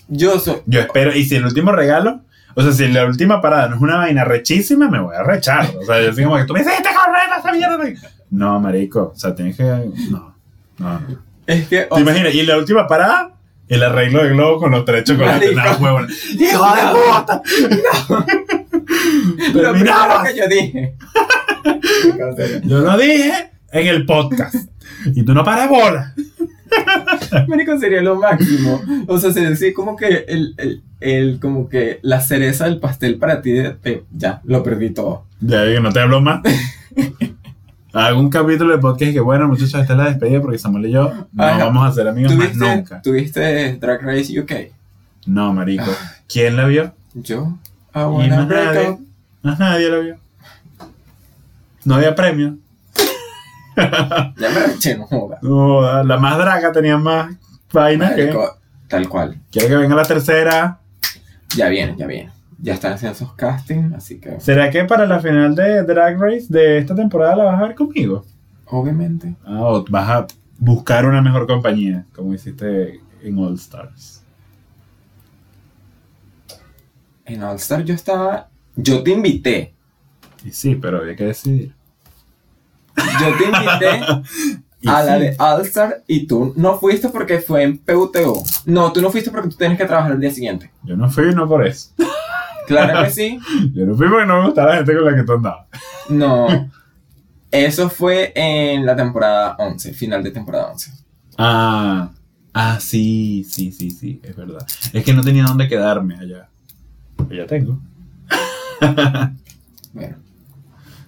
Yo 0.07 0.39
soy. 0.39 0.57
Yo 0.67 0.81
espero, 0.81 1.15
y 1.15 1.25
si 1.25 1.37
el 1.37 1.47
último 1.47 1.73
regalo, 1.73 2.21
o 2.55 2.63
sea, 2.63 2.73
si 2.73 2.89
la 2.89 3.07
última 3.07 3.41
parada 3.41 3.69
no 3.69 3.77
es 3.77 3.83
una 3.83 3.97
vaina 3.97 4.25
rechísima, 4.25 4.89
me 4.89 5.01
voy 5.01 5.15
a 5.15 5.23
rechar. 5.23 5.71
O 5.81 5.85
sea, 5.85 6.03
yo 6.03 6.13
soy 6.13 6.25
como 6.25 6.37
que 6.37 6.45
tú 6.45 6.53
me 6.55 6.61
dices, 6.61 6.77
"Te 6.79 6.89
correr 6.89 7.29
esa 7.39 7.53
mierda. 7.53 8.01
No, 8.31 8.61
marico, 8.61 9.13
o 9.15 9.19
sea, 9.19 9.35
tienes 9.35 9.57
que. 9.57 9.63
No, 9.63 10.35
no, 10.79 11.01
no. 11.01 11.19
Es 11.47 11.69
que. 11.69 11.83
¿Te 11.83 12.01
imaginas? 12.01 12.35
Y 12.35 12.41
en 12.41 12.47
la 12.49 12.57
última 12.59 12.87
parada, 12.87 13.33
el 13.69 13.83
arreglo 13.83 14.23
de 14.23 14.31
globo 14.31 14.59
con 14.61 14.73
los 14.73 14.85
tres 14.85 15.05
chocolates. 15.05 15.55
Nada, 15.55 15.77
huevón. 15.77 16.09
¡Hijo 16.33 16.67
de 16.75 16.83
puta! 16.93 17.43
lo 19.55 19.73
primero 19.73 20.23
que 20.25 20.37
yo 20.37 20.49
dije. 20.49 20.97
Yo 22.65 22.79
lo 22.81 22.97
dije 22.99 23.51
en 23.73 23.87
el 23.87 24.05
podcast. 24.05 24.55
Y 25.07 25.25
tú 25.25 25.33
no 25.33 25.43
paras 25.45 25.69
bola. 25.69 26.15
Marico, 27.49 27.79
sería 27.79 28.03
lo 28.03 28.17
máximo. 28.17 28.81
O 29.07 29.19
sea, 29.19 29.33
sería 29.33 29.51
así 29.51 29.73
como 29.73 29.97
que 29.97 30.25
el, 30.29 30.55
el, 30.59 30.83
el- 31.01 31.39
como 31.41 31.69
que 31.69 31.99
la 32.03 32.21
cereza 32.21 32.65
del 32.67 32.79
pastel 32.79 33.17
para 33.17 33.43
ti 33.43 33.55
ya, 34.13 34.41
lo 34.45 34.63
perdí 34.63 34.91
todo. 34.91 35.25
Ya 35.41 35.65
que 35.65 35.81
no 35.81 35.93
te 35.93 36.01
hablo 36.01 36.21
más. 36.21 36.41
Un 38.17 38.29
capítulo 38.29 38.75
de 38.75 38.81
podcast 38.81 39.13
que 39.13 39.21
bueno, 39.21 39.47
muchachos, 39.47 39.75
esta 39.75 39.93
es 39.93 39.99
la 39.99 40.07
despedida 40.07 40.41
porque 40.41 40.59
Samuel 40.59 40.87
y 40.87 40.91
yo 40.91 41.13
no 41.33 41.45
Ajá. 41.45 41.65
vamos 41.67 41.89
a 41.89 41.93
ser 41.95 42.09
amigos 42.09 42.35
más 42.35 42.49
¿Tuviste, 42.49 42.77
nunca. 42.77 43.03
¿Tuviste 43.03 43.77
Drag 43.77 44.03
Race 44.03 44.41
UK? 44.41 44.53
No, 45.27 45.53
marico. 45.55 45.85
¿Quién 46.29 46.57
la 46.57 46.67
vio? 46.67 46.93
Yo. 47.15 47.57
Y 47.95 47.99
wanna 47.99 48.37
más 48.39 48.49
nadie. 48.49 48.99
Más 49.43 49.59
nadie 49.61 49.89
la 49.91 49.99
vio. 49.99 50.17
No 51.85 51.95
había 51.95 52.15
premio. 52.17 52.57
Ya 54.37 54.51
me 54.51 54.75
eché, 54.75 54.97
no 54.97 55.07
joda. 55.07 55.39
No, 55.43 56.03
la 56.03 56.17
más 56.17 56.39
draga 56.39 56.73
tenía 56.73 56.97
más 56.97 57.37
que. 57.69 57.97
Marico, 57.99 58.59
tal 58.89 59.09
cual. 59.09 59.41
Quiero 59.51 59.69
que 59.69 59.77
venga 59.77 59.95
la 59.97 60.05
tercera. 60.05 60.79
Ya 61.57 61.69
viene, 61.69 61.95
ya 61.97 62.07
viene. 62.07 62.31
Ya 62.61 62.75
están 62.75 62.95
haciendo 62.95 63.15
esos 63.17 63.35
castings, 63.35 63.95
así 63.95 64.19
que 64.21 64.41
¿Será 64.41 64.71
que 64.71 64.85
para 64.85 65.07
la 65.07 65.21
final 65.21 65.55
de 65.55 65.83
Drag 65.83 66.19
Race 66.19 66.47
de 66.49 66.79
esta 66.79 66.95
temporada 66.95 67.37
la 67.37 67.45
vas 67.45 67.61
a 67.61 67.67
ver 67.67 67.75
conmigo? 67.75 68.25
obviamente. 68.67 69.35
Ah, 69.45 69.63
o 69.65 69.85
vas 69.89 70.09
a 70.09 70.27
buscar 70.59 71.07
una 71.07 71.21
mejor 71.21 71.47
compañía, 71.47 72.07
como 72.15 72.35
hiciste 72.35 73.01
en 73.23 73.39
All 73.39 73.55
Stars. 73.55 74.23
En 77.25 77.43
All 77.43 77.57
Star 77.57 77.85
yo 77.85 77.95
estaba. 77.95 78.49
Yo 78.77 79.03
te 79.03 79.13
invité. 79.13 79.75
Y 80.45 80.51
sí, 80.51 80.75
pero 80.75 80.99
había 80.99 81.17
que 81.17 81.25
decidir. 81.25 81.75
Yo 82.97 83.37
te 83.37 83.45
invité 83.45 84.01
Y 84.85 84.89
a 84.89 85.03
la 85.03 85.19
de 85.19 85.35
All 85.39 85.63
Star 85.63 86.03
y 86.07 86.27
tú 86.27 86.53
no 86.57 86.79
fuiste 86.79 87.09
porque 87.09 87.39
fue 87.39 87.63
en 87.63 87.79
PUTO. 87.79 88.43
No, 88.67 88.93
tú 88.93 89.01
no 89.01 89.11
fuiste 89.11 89.31
porque 89.31 89.49
tú 89.49 89.57
tienes 89.57 89.79
que 89.79 89.87
trabajar 89.87 90.13
el 90.13 90.21
día 90.21 90.31
siguiente. 90.31 90.71
Yo 90.83 90.95
no 90.95 91.11
fui, 91.11 91.35
no 91.35 91.49
por 91.49 91.67
eso. 91.67 91.91
Claro 92.67 93.05
que 93.05 93.11
sí. 93.11 93.39
Yo 93.75 93.85
no 93.85 93.95
fui 93.95 94.09
porque 94.09 94.25
no 94.25 94.39
me 94.39 94.47
gustaba 94.47 94.71
la 94.71 94.77
gente 94.77 94.95
con 94.95 95.05
la 95.05 95.15
que 95.15 95.23
tú 95.23 95.33
andabas. 95.33 95.67
No. 96.09 96.71
Eso 97.51 97.91
fue 97.91 98.33
en 98.35 98.87
la 98.87 98.97
temporada 98.97 99.57
11, 99.59 99.93
final 99.93 100.23
de 100.23 100.31
temporada 100.31 100.73
11. 100.73 100.93
Ah, 101.37 102.11
ah, 102.55 102.79
sí, 102.81 103.45
sí, 103.47 103.71
sí, 103.71 103.91
sí, 103.91 104.19
es 104.23 104.35
verdad. 104.35 104.67
Es 104.95 105.05
que 105.05 105.13
no 105.13 105.23
tenía 105.23 105.45
dónde 105.45 105.69
quedarme 105.69 106.17
allá. 106.17 106.49
Pero 107.17 107.35
ya 107.35 107.47
tengo. 107.47 107.79
Bueno. 109.93 110.17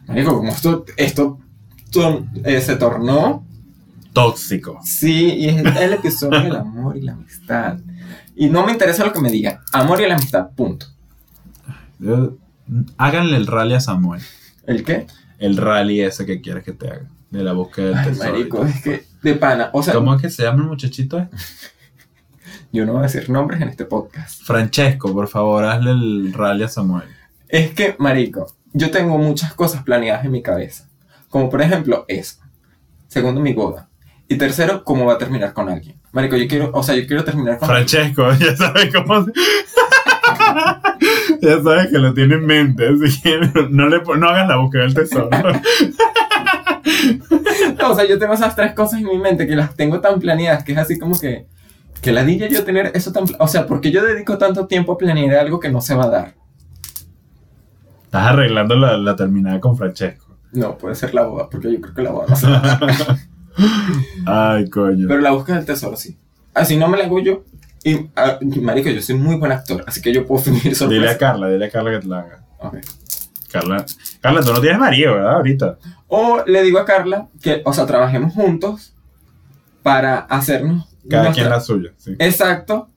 Marico, 0.07 0.37
como 0.37 0.53
esto, 0.53 0.85
esto 0.99 1.39
eh, 2.45 2.61
se 2.61 2.77
tornó. 2.77 3.45
Tóxico. 4.13 4.81
Sí, 4.83 5.35
y 5.35 5.49
es 5.49 5.57
el 5.77 5.93
episodio 5.93 6.41
del 6.43 6.57
amor 6.57 6.97
y 6.97 7.03
la 7.03 7.13
amistad. 7.13 7.79
Y 8.35 8.47
no 8.49 8.65
me 8.65 8.73
interesa 8.73 9.05
lo 9.05 9.13
que 9.13 9.21
me 9.21 9.31
digan. 9.31 9.59
Amor 9.73 10.01
y 10.01 10.07
la 10.09 10.15
amistad, 10.15 10.49
punto. 10.57 10.87
Yo- 11.99 12.37
háganle 12.97 13.37
el 13.37 13.47
rally 13.47 13.75
a 13.75 13.81
Samuel. 13.81 14.23
¿El 14.67 14.85
qué? 14.85 15.07
El 15.39 15.57
rally 15.57 16.01
ese 16.01 16.25
que 16.27 16.41
quieres 16.41 16.65
que 16.65 16.73
te 16.73 16.89
haga. 16.89 17.07
De 17.31 17.43
la 17.43 17.53
búsqueda 17.53 17.89
del 17.89 17.99
Ay, 17.99 18.05
tesoro. 18.07 18.33
marico, 18.33 18.65
es 18.65 18.83
que 18.83 19.05
de 19.23 19.35
pana. 19.35 19.71
O 19.73 19.83
sea, 19.83 19.95
¿Cómo 19.95 20.15
es 20.15 20.23
que 20.23 20.31
se 20.31 20.43
llama 20.45 20.63
el 20.63 20.69
muchachito? 20.69 21.29
yo 22.73 22.87
no 22.87 22.93
voy 22.93 23.01
a 23.01 23.05
decir 23.05 23.29
nombres 23.31 23.61
en 23.61 23.69
este 23.69 23.85
podcast. 23.85 24.43
Francesco, 24.43 25.13
por 25.13 25.29
favor, 25.29 25.65
hazle 25.65 25.91
el 25.91 26.33
rally 26.33 26.63
a 26.65 26.69
Samuel. 26.69 27.05
Es 27.49 27.71
que, 27.73 27.97
marico, 27.99 28.55
yo 28.73 28.91
tengo 28.91 29.19
muchas 29.19 29.55
cosas 29.55 29.83
planeadas 29.83 30.25
en 30.25 30.31
mi 30.33 30.43
cabeza. 30.43 30.86
Como 31.29 31.51
por 31.51 31.63
ejemplo, 31.63 32.05
eso. 32.09 32.41
Segundo, 33.09 33.41
mi 33.41 33.53
boda. 33.53 33.89
Y 34.29 34.37
tercero, 34.37 34.83
cómo 34.85 35.05
va 35.05 35.15
a 35.15 35.19
terminar 35.19 35.53
con 35.53 35.69
alguien. 35.69 36.01
Marico, 36.13 36.37
yo 36.37 36.49
quiero, 36.49 36.71
o 36.73 36.83
sea, 36.83 36.97
yo 36.97 37.07
quiero 37.07 37.23
terminar 37.25 37.59
con 37.59 37.69
Francesco, 37.69 38.33
ya 38.41 38.57
sabes 38.57 38.93
cómo. 38.93 39.27
ya 41.43 41.63
sabes 41.63 41.89
que 41.89 41.99
lo 41.99 42.15
tiene 42.15 42.35
en 42.37 42.47
mente, 42.47 42.89
así 42.89 43.21
que 43.21 43.39
no, 43.71 43.89
le, 43.89 44.01
no 44.03 44.29
hagas 44.29 44.49
la 44.49 44.57
búsqueda 44.57 44.83
del 44.85 44.95
tesoro. 44.95 45.31
No, 47.79 47.91
o 47.93 47.95
sea, 47.95 48.07
yo 48.07 48.19
tengo 48.19 48.33
esas 48.33 48.57
tres 48.57 48.73
cosas 48.73 49.01
en 49.01 49.07
mi 49.07 49.19
mente 49.19 49.47
que 49.47 49.57
las 49.57 49.75
tengo 49.75 50.01
tan 50.01 50.19
planeadas 50.21 50.65
que 50.65 50.73
es 50.73 50.79
así 50.79 50.99
como 50.99 51.19
que. 51.19 51.47
Que 52.01 52.13
la 52.13 52.25
dilla 52.25 52.47
yo 52.49 52.65
tener 52.65 52.93
eso 52.95 53.13
tan. 53.13 53.25
O 53.39 53.49
sea, 53.49 53.67
porque 53.67 53.91
yo 53.91 54.05
dedico 54.05 54.39
tanto 54.39 54.67
tiempo 54.67 54.93
a 54.93 54.99
planear 54.99 55.35
algo 55.41 55.61
que 55.61 55.69
no 55.69 55.81
se 55.81 55.95
va 55.95 56.05
a 56.05 56.11
dar. 56.11 56.35
Estás 58.05 58.29
arreglando 58.29 58.77
la, 58.77 58.97
la 58.97 59.17
terminada 59.17 59.61
con 59.61 59.77
Francesco. 59.77 60.26
No, 60.57 60.77
puede 60.79 60.95
ser 60.95 61.15
la 61.15 61.25
boda, 61.25 61.49
porque 61.51 61.73
yo 61.73 61.81
creo 61.81 61.95
que 61.95 62.03
la 62.03 62.11
boda 62.11 62.27
no 62.29 62.37
se 62.37 62.47
va 62.49 62.57
a 62.59 62.79
dar. 62.79 63.19
Ay, 64.27 64.69
coño. 64.71 65.07
Pero 65.09 65.21
la 65.21 65.31
búsqueda 65.33 65.57
del 65.57 65.67
tesoro 65.67 65.97
sí. 65.97 66.17
Así 66.55 66.77
no 66.77 66.89
me 66.89 66.97
la 66.99 67.05
hago 67.05 67.21
yo. 67.21 67.45
Y, 67.85 68.09
ah, 68.17 68.39
marico, 68.61 68.89
yo 68.91 69.01
soy 69.01 69.15
muy 69.17 69.37
buen 69.37 69.53
actor, 69.53 69.85
así 69.87 70.01
que 70.01 70.13
yo 70.13 70.27
puedo 70.27 70.43
fingir 70.45 70.63
Dile 70.63 70.75
a 70.75 70.79
sorpresa. 70.79 71.19
Carla, 71.19 71.49
dile 71.49 71.67
a 71.67 71.71
Carla 71.71 71.91
que 71.93 71.99
te 72.01 72.07
la 72.09 72.19
haga. 72.21 72.45
Ok. 72.59 72.77
Carla, 73.53 73.87
Carla, 74.21 74.43
tú 74.43 74.53
no 74.53 74.61
tienes 74.61 74.79
marido, 74.79 75.15
¿verdad? 75.15 75.35
Ahorita. 75.35 75.79
O 76.09 76.43
le 76.47 76.63
digo 76.63 76.79
a 76.79 76.85
Carla 76.85 77.29
que, 77.41 77.63
o 77.65 77.73
sea, 77.73 77.87
trabajemos 77.87 78.33
juntos 78.35 78.93
para 79.83 80.19
hacernos. 80.21 80.87
Cada 81.09 81.25
nuestra- 81.25 81.43
quien 81.45 81.51
la 81.51 81.61
suya, 81.61 81.91
sí. 81.97 82.17
Exacto. 82.19 82.89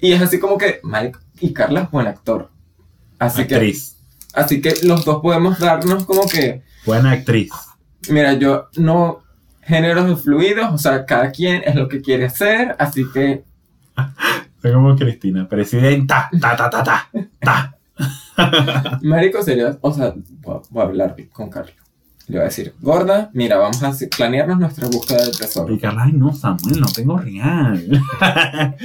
Y 0.00 0.12
es 0.12 0.22
así 0.22 0.40
como 0.40 0.56
que, 0.56 0.80
marico, 0.82 1.20
y 1.40 1.52
Carla 1.52 1.82
es 1.82 1.90
buen 1.90 2.06
actor. 2.06 2.48
Así 3.18 3.46
que, 3.46 3.54
actriz. 3.56 3.96
así 4.32 4.62
que 4.62 4.74
los 4.84 5.04
dos 5.04 5.20
podemos 5.20 5.58
darnos 5.58 6.06
como 6.06 6.26
que, 6.26 6.62
Buena 6.86 7.12
actriz. 7.12 7.50
mira, 8.08 8.32
yo 8.34 8.68
no 8.76 9.20
géneros 9.62 10.22
fluidos, 10.22 10.72
o 10.72 10.78
sea, 10.78 11.04
cada 11.04 11.30
quien 11.30 11.62
es 11.64 11.74
lo 11.74 11.88
que 11.88 12.00
quiere 12.00 12.26
hacer, 12.26 12.74
así 12.78 13.04
que, 13.12 13.44
Soy 14.62 14.72
como 14.72 14.94
Cristina, 14.96 15.48
presidenta. 15.48 16.28
Ta, 16.40 16.54
ta, 16.56 16.68
ta, 16.70 16.82
ta, 16.82 17.08
ta. 17.40 18.98
marico, 19.02 19.42
sería, 19.42 19.76
o 19.80 19.92
sea, 19.92 20.14
voy 20.40 20.56
a, 20.56 20.60
voy 20.70 20.82
a 20.82 20.86
hablar 20.86 21.16
con 21.32 21.48
Carla. 21.50 21.72
Le 22.28 22.36
voy 22.36 22.42
a 22.42 22.44
decir, 22.44 22.74
gorda, 22.80 23.30
mira, 23.32 23.56
vamos 23.56 23.82
a 23.82 23.88
hacer- 23.88 24.08
planearnos 24.14 24.58
nuestra 24.58 24.86
búsqueda 24.86 25.22
del 25.24 25.36
tesoro. 25.36 25.72
Y 25.74 25.78
Carla, 25.78 26.04
ay 26.04 26.12
no, 26.12 26.32
Samuel, 26.32 26.80
no 26.80 26.86
tengo 26.94 27.16
real. 27.18 28.02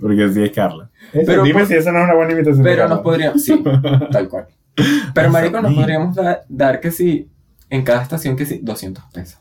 Porque 0.00 0.28
sí 0.32 0.42
es 0.42 0.50
Carla. 0.50 0.90
Pero 1.12 1.42
dime 1.44 1.60
por- 1.60 1.68
si 1.68 1.74
esa 1.74 1.92
no 1.92 1.98
es 2.00 2.04
una 2.04 2.14
buena 2.14 2.32
invitación. 2.32 2.64
Pero 2.64 2.88
nos 2.88 2.98
podríamos, 3.00 3.42
sí, 3.44 3.62
tal 4.10 4.28
cual. 4.28 4.46
Pero 5.14 5.30
marico, 5.30 5.60
nos 5.60 5.74
podríamos 5.74 6.16
da- 6.16 6.40
dar 6.48 6.80
que 6.80 6.90
sí, 6.90 7.28
en 7.70 7.82
cada 7.84 8.02
estación 8.02 8.36
que 8.36 8.44
sí, 8.46 8.60
200 8.62 9.04
pesos. 9.12 9.38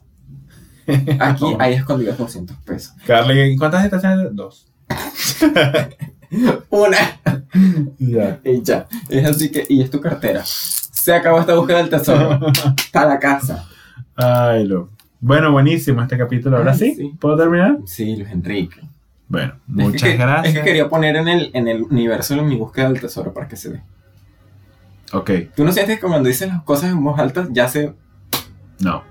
Aquí 1.20 1.46
hay 1.60 1.74
escondidos 1.74 2.18
200 2.18 2.58
pesos. 2.58 2.94
Carla, 3.08 3.34
¿y 3.46 3.56
cuántas 3.58 3.84
estaciones? 3.86 4.28
Dos. 4.34 4.68
Una. 6.70 6.98
Ya. 8.00 8.40
Y 8.44 8.62
ya. 8.64 8.88
Es 9.10 9.26
así 9.26 9.52
que, 9.52 9.66
y 9.70 9.82
es 9.82 9.90
tu 9.90 10.00
cartera. 10.02 10.42
Se 10.46 11.14
acabó 11.14 11.40
esta 11.40 11.54
búsqueda 11.56 11.78
del 11.78 11.90
tesoro. 11.90 12.40
Para 12.92 13.08
la 13.08 13.20
casa. 13.20 13.66
Ay, 14.16 14.66
lo. 14.66 14.90
Bueno, 15.20 15.52
buenísimo 15.52 16.02
este 16.02 16.18
capítulo. 16.18 16.58
Ahora 16.58 16.72
Ay, 16.74 16.78
sí, 16.80 16.96
sí. 16.96 17.12
¿puedo 17.20 17.38
terminar? 17.38 17.78
Sí, 17.86 18.16
Luis 18.16 18.30
Enrique. 18.32 18.82
Bueno, 19.28 19.54
Es 19.54 19.76
que- 19.78 19.84
muchas 19.84 20.18
gracias. 20.18 20.48
Es 20.56 20.60
que 20.60 20.66
quería 20.66 20.90
poner 20.90 21.16
en 21.16 21.28
el, 21.28 21.50
en 21.54 21.68
el 21.68 21.84
universo 21.84 22.36
mi 22.44 22.56
búsqueda 22.56 22.90
del 22.92 23.00
tesoro 23.02 23.34
para 23.34 23.48
que 23.48 23.56
se 23.56 23.70
vea. 23.70 23.84
Ok, 25.14 25.32
¿Tú 25.56 25.64
no 25.64 25.72
sientes 25.72 26.00
que 26.00 26.08
cuando 26.08 26.28
dices 26.28 26.48
las 26.48 26.64
cosas 26.64 26.90
en 26.90 27.04
voz 27.04 27.20
alta 27.20 27.48
ya 27.52 27.68
se... 27.68 27.94
no. 28.80 29.04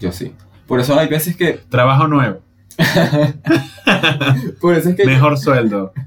Yo 0.00 0.10
sí. 0.10 0.34
Por 0.66 0.80
eso 0.80 0.98
hay 0.98 1.08
veces 1.08 1.36
que... 1.36 1.52
Trabajo 1.68 2.08
nuevo. 2.08 2.40
Por 4.60 4.74
eso 4.74 4.88
es 4.88 4.96
que... 4.96 5.04
Mejor 5.04 5.36
sueldo. 5.36 5.92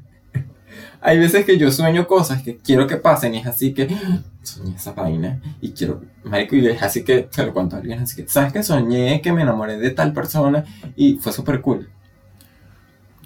Hay 1.05 1.19
veces 1.19 1.43
que 1.43 1.57
yo 1.57 1.69
sueño 1.69 2.07
cosas 2.07 2.41
que 2.41 2.57
quiero 2.57 2.87
que 2.87 2.95
pasen 2.95 3.35
y 3.35 3.39
es 3.39 3.45
así 3.45 3.73
que 3.73 3.89
soñé 4.41 4.75
esa 4.75 4.93
vaina 4.93 5.41
y 5.59 5.71
quiero, 5.71 6.01
marico, 6.23 6.55
y 6.55 6.65
es 6.65 6.81
así 6.81 7.03
que 7.03 7.27
se 7.29 7.45
lo 7.45 7.53
cuento 7.53 7.75
a 7.75 7.79
alguien, 7.79 7.99
así 7.99 8.15
que, 8.15 8.29
¿sabes 8.29 8.53
que 8.53 8.63
soñé 8.63 9.21
que 9.21 9.33
me 9.33 9.41
enamoré 9.41 9.77
de 9.77 9.89
tal 9.89 10.13
persona 10.13 10.63
y 10.95 11.15
fue 11.15 11.33
súper 11.33 11.59
cool? 11.59 11.89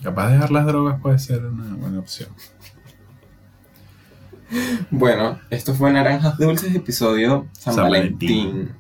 Capaz 0.02 0.30
de 0.30 0.34
dejar 0.34 0.52
las 0.52 0.66
drogas 0.66 1.00
puede 1.00 1.20
ser 1.20 1.46
una 1.46 1.76
buena 1.76 2.00
opción. 2.00 2.30
Bueno, 4.90 5.40
esto 5.50 5.74
fue 5.74 5.92
Naranjas 5.92 6.38
Dulces, 6.38 6.74
episodio 6.74 7.48
San, 7.52 7.74
San 7.74 7.84
Valentín. 7.86 8.74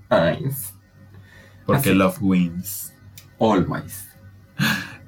Porque 1.65 1.89
Así. 1.89 1.97
love 1.97 2.18
wins. 2.22 2.93
always. 3.39 4.07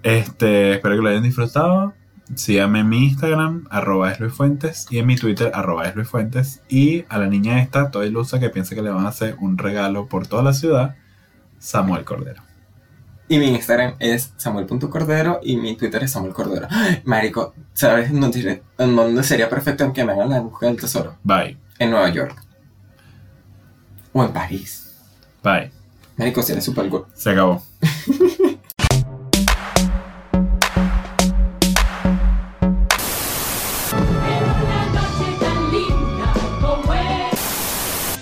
Este, 0.03 0.73
espero 0.73 0.95
que 0.95 1.01
lo 1.01 1.09
hayan 1.09 1.23
disfrutado. 1.23 1.93
Síganme 2.35 2.81
en 2.81 2.89
mi 2.89 3.05
Instagram, 3.05 3.65
arroba 3.71 4.11
esluisfuentes, 4.11 4.85
y 4.91 4.99
en 4.99 5.07
mi 5.07 5.15
Twitter, 5.15 5.51
arroba 5.53 5.87
esluisfuentes. 5.87 6.61
Y 6.69 7.05
a 7.09 7.17
la 7.17 7.27
niña 7.27 7.59
esta, 7.59 7.89
toda 7.89 8.05
ilusa 8.05 8.39
que 8.39 8.49
piensa 8.49 8.75
que 8.75 8.83
le 8.83 8.91
van 8.91 9.05
a 9.05 9.09
hacer 9.09 9.35
un 9.39 9.57
regalo 9.57 10.07
por 10.07 10.27
toda 10.27 10.43
la 10.43 10.53
ciudad, 10.53 10.95
Samuel 11.57 12.05
Cordero. 12.05 12.48
Y 13.31 13.37
mi 13.37 13.49
Instagram 13.49 13.93
es 13.99 14.33
samuel.cordero 14.37 15.39
y 15.43 15.55
mi 15.55 15.75
Twitter 15.75 16.03
es 16.03 16.11
Samuel 16.11 16.33
Cordero. 16.33 16.67
Ay, 16.71 17.03
Marico, 17.05 17.53
¿sabes 17.73 18.09
en 18.09 18.19
dónde, 18.19 18.63
en 18.79 18.95
dónde 18.95 19.23
sería 19.23 19.47
perfecto 19.47 19.93
que 19.93 20.03
me 20.03 20.13
hagan 20.13 20.31
la 20.31 20.39
búsqueda 20.39 20.71
del 20.71 20.81
tesoro? 20.81 21.15
Bye. 21.23 21.55
En 21.77 21.91
Nueva 21.91 22.09
York. 22.09 22.35
O 24.13 24.23
en 24.23 24.33
París. 24.33 24.95
Bye. 25.43 25.71
Marico, 26.17 26.41
sería 26.41 26.63
súper 26.63 26.89
cool. 26.89 27.05
Se 27.13 27.29
acabó. 27.29 27.61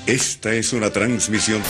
Esta 0.05 0.53
es 0.53 0.73
una 0.73 0.89
transmisión 0.89 1.61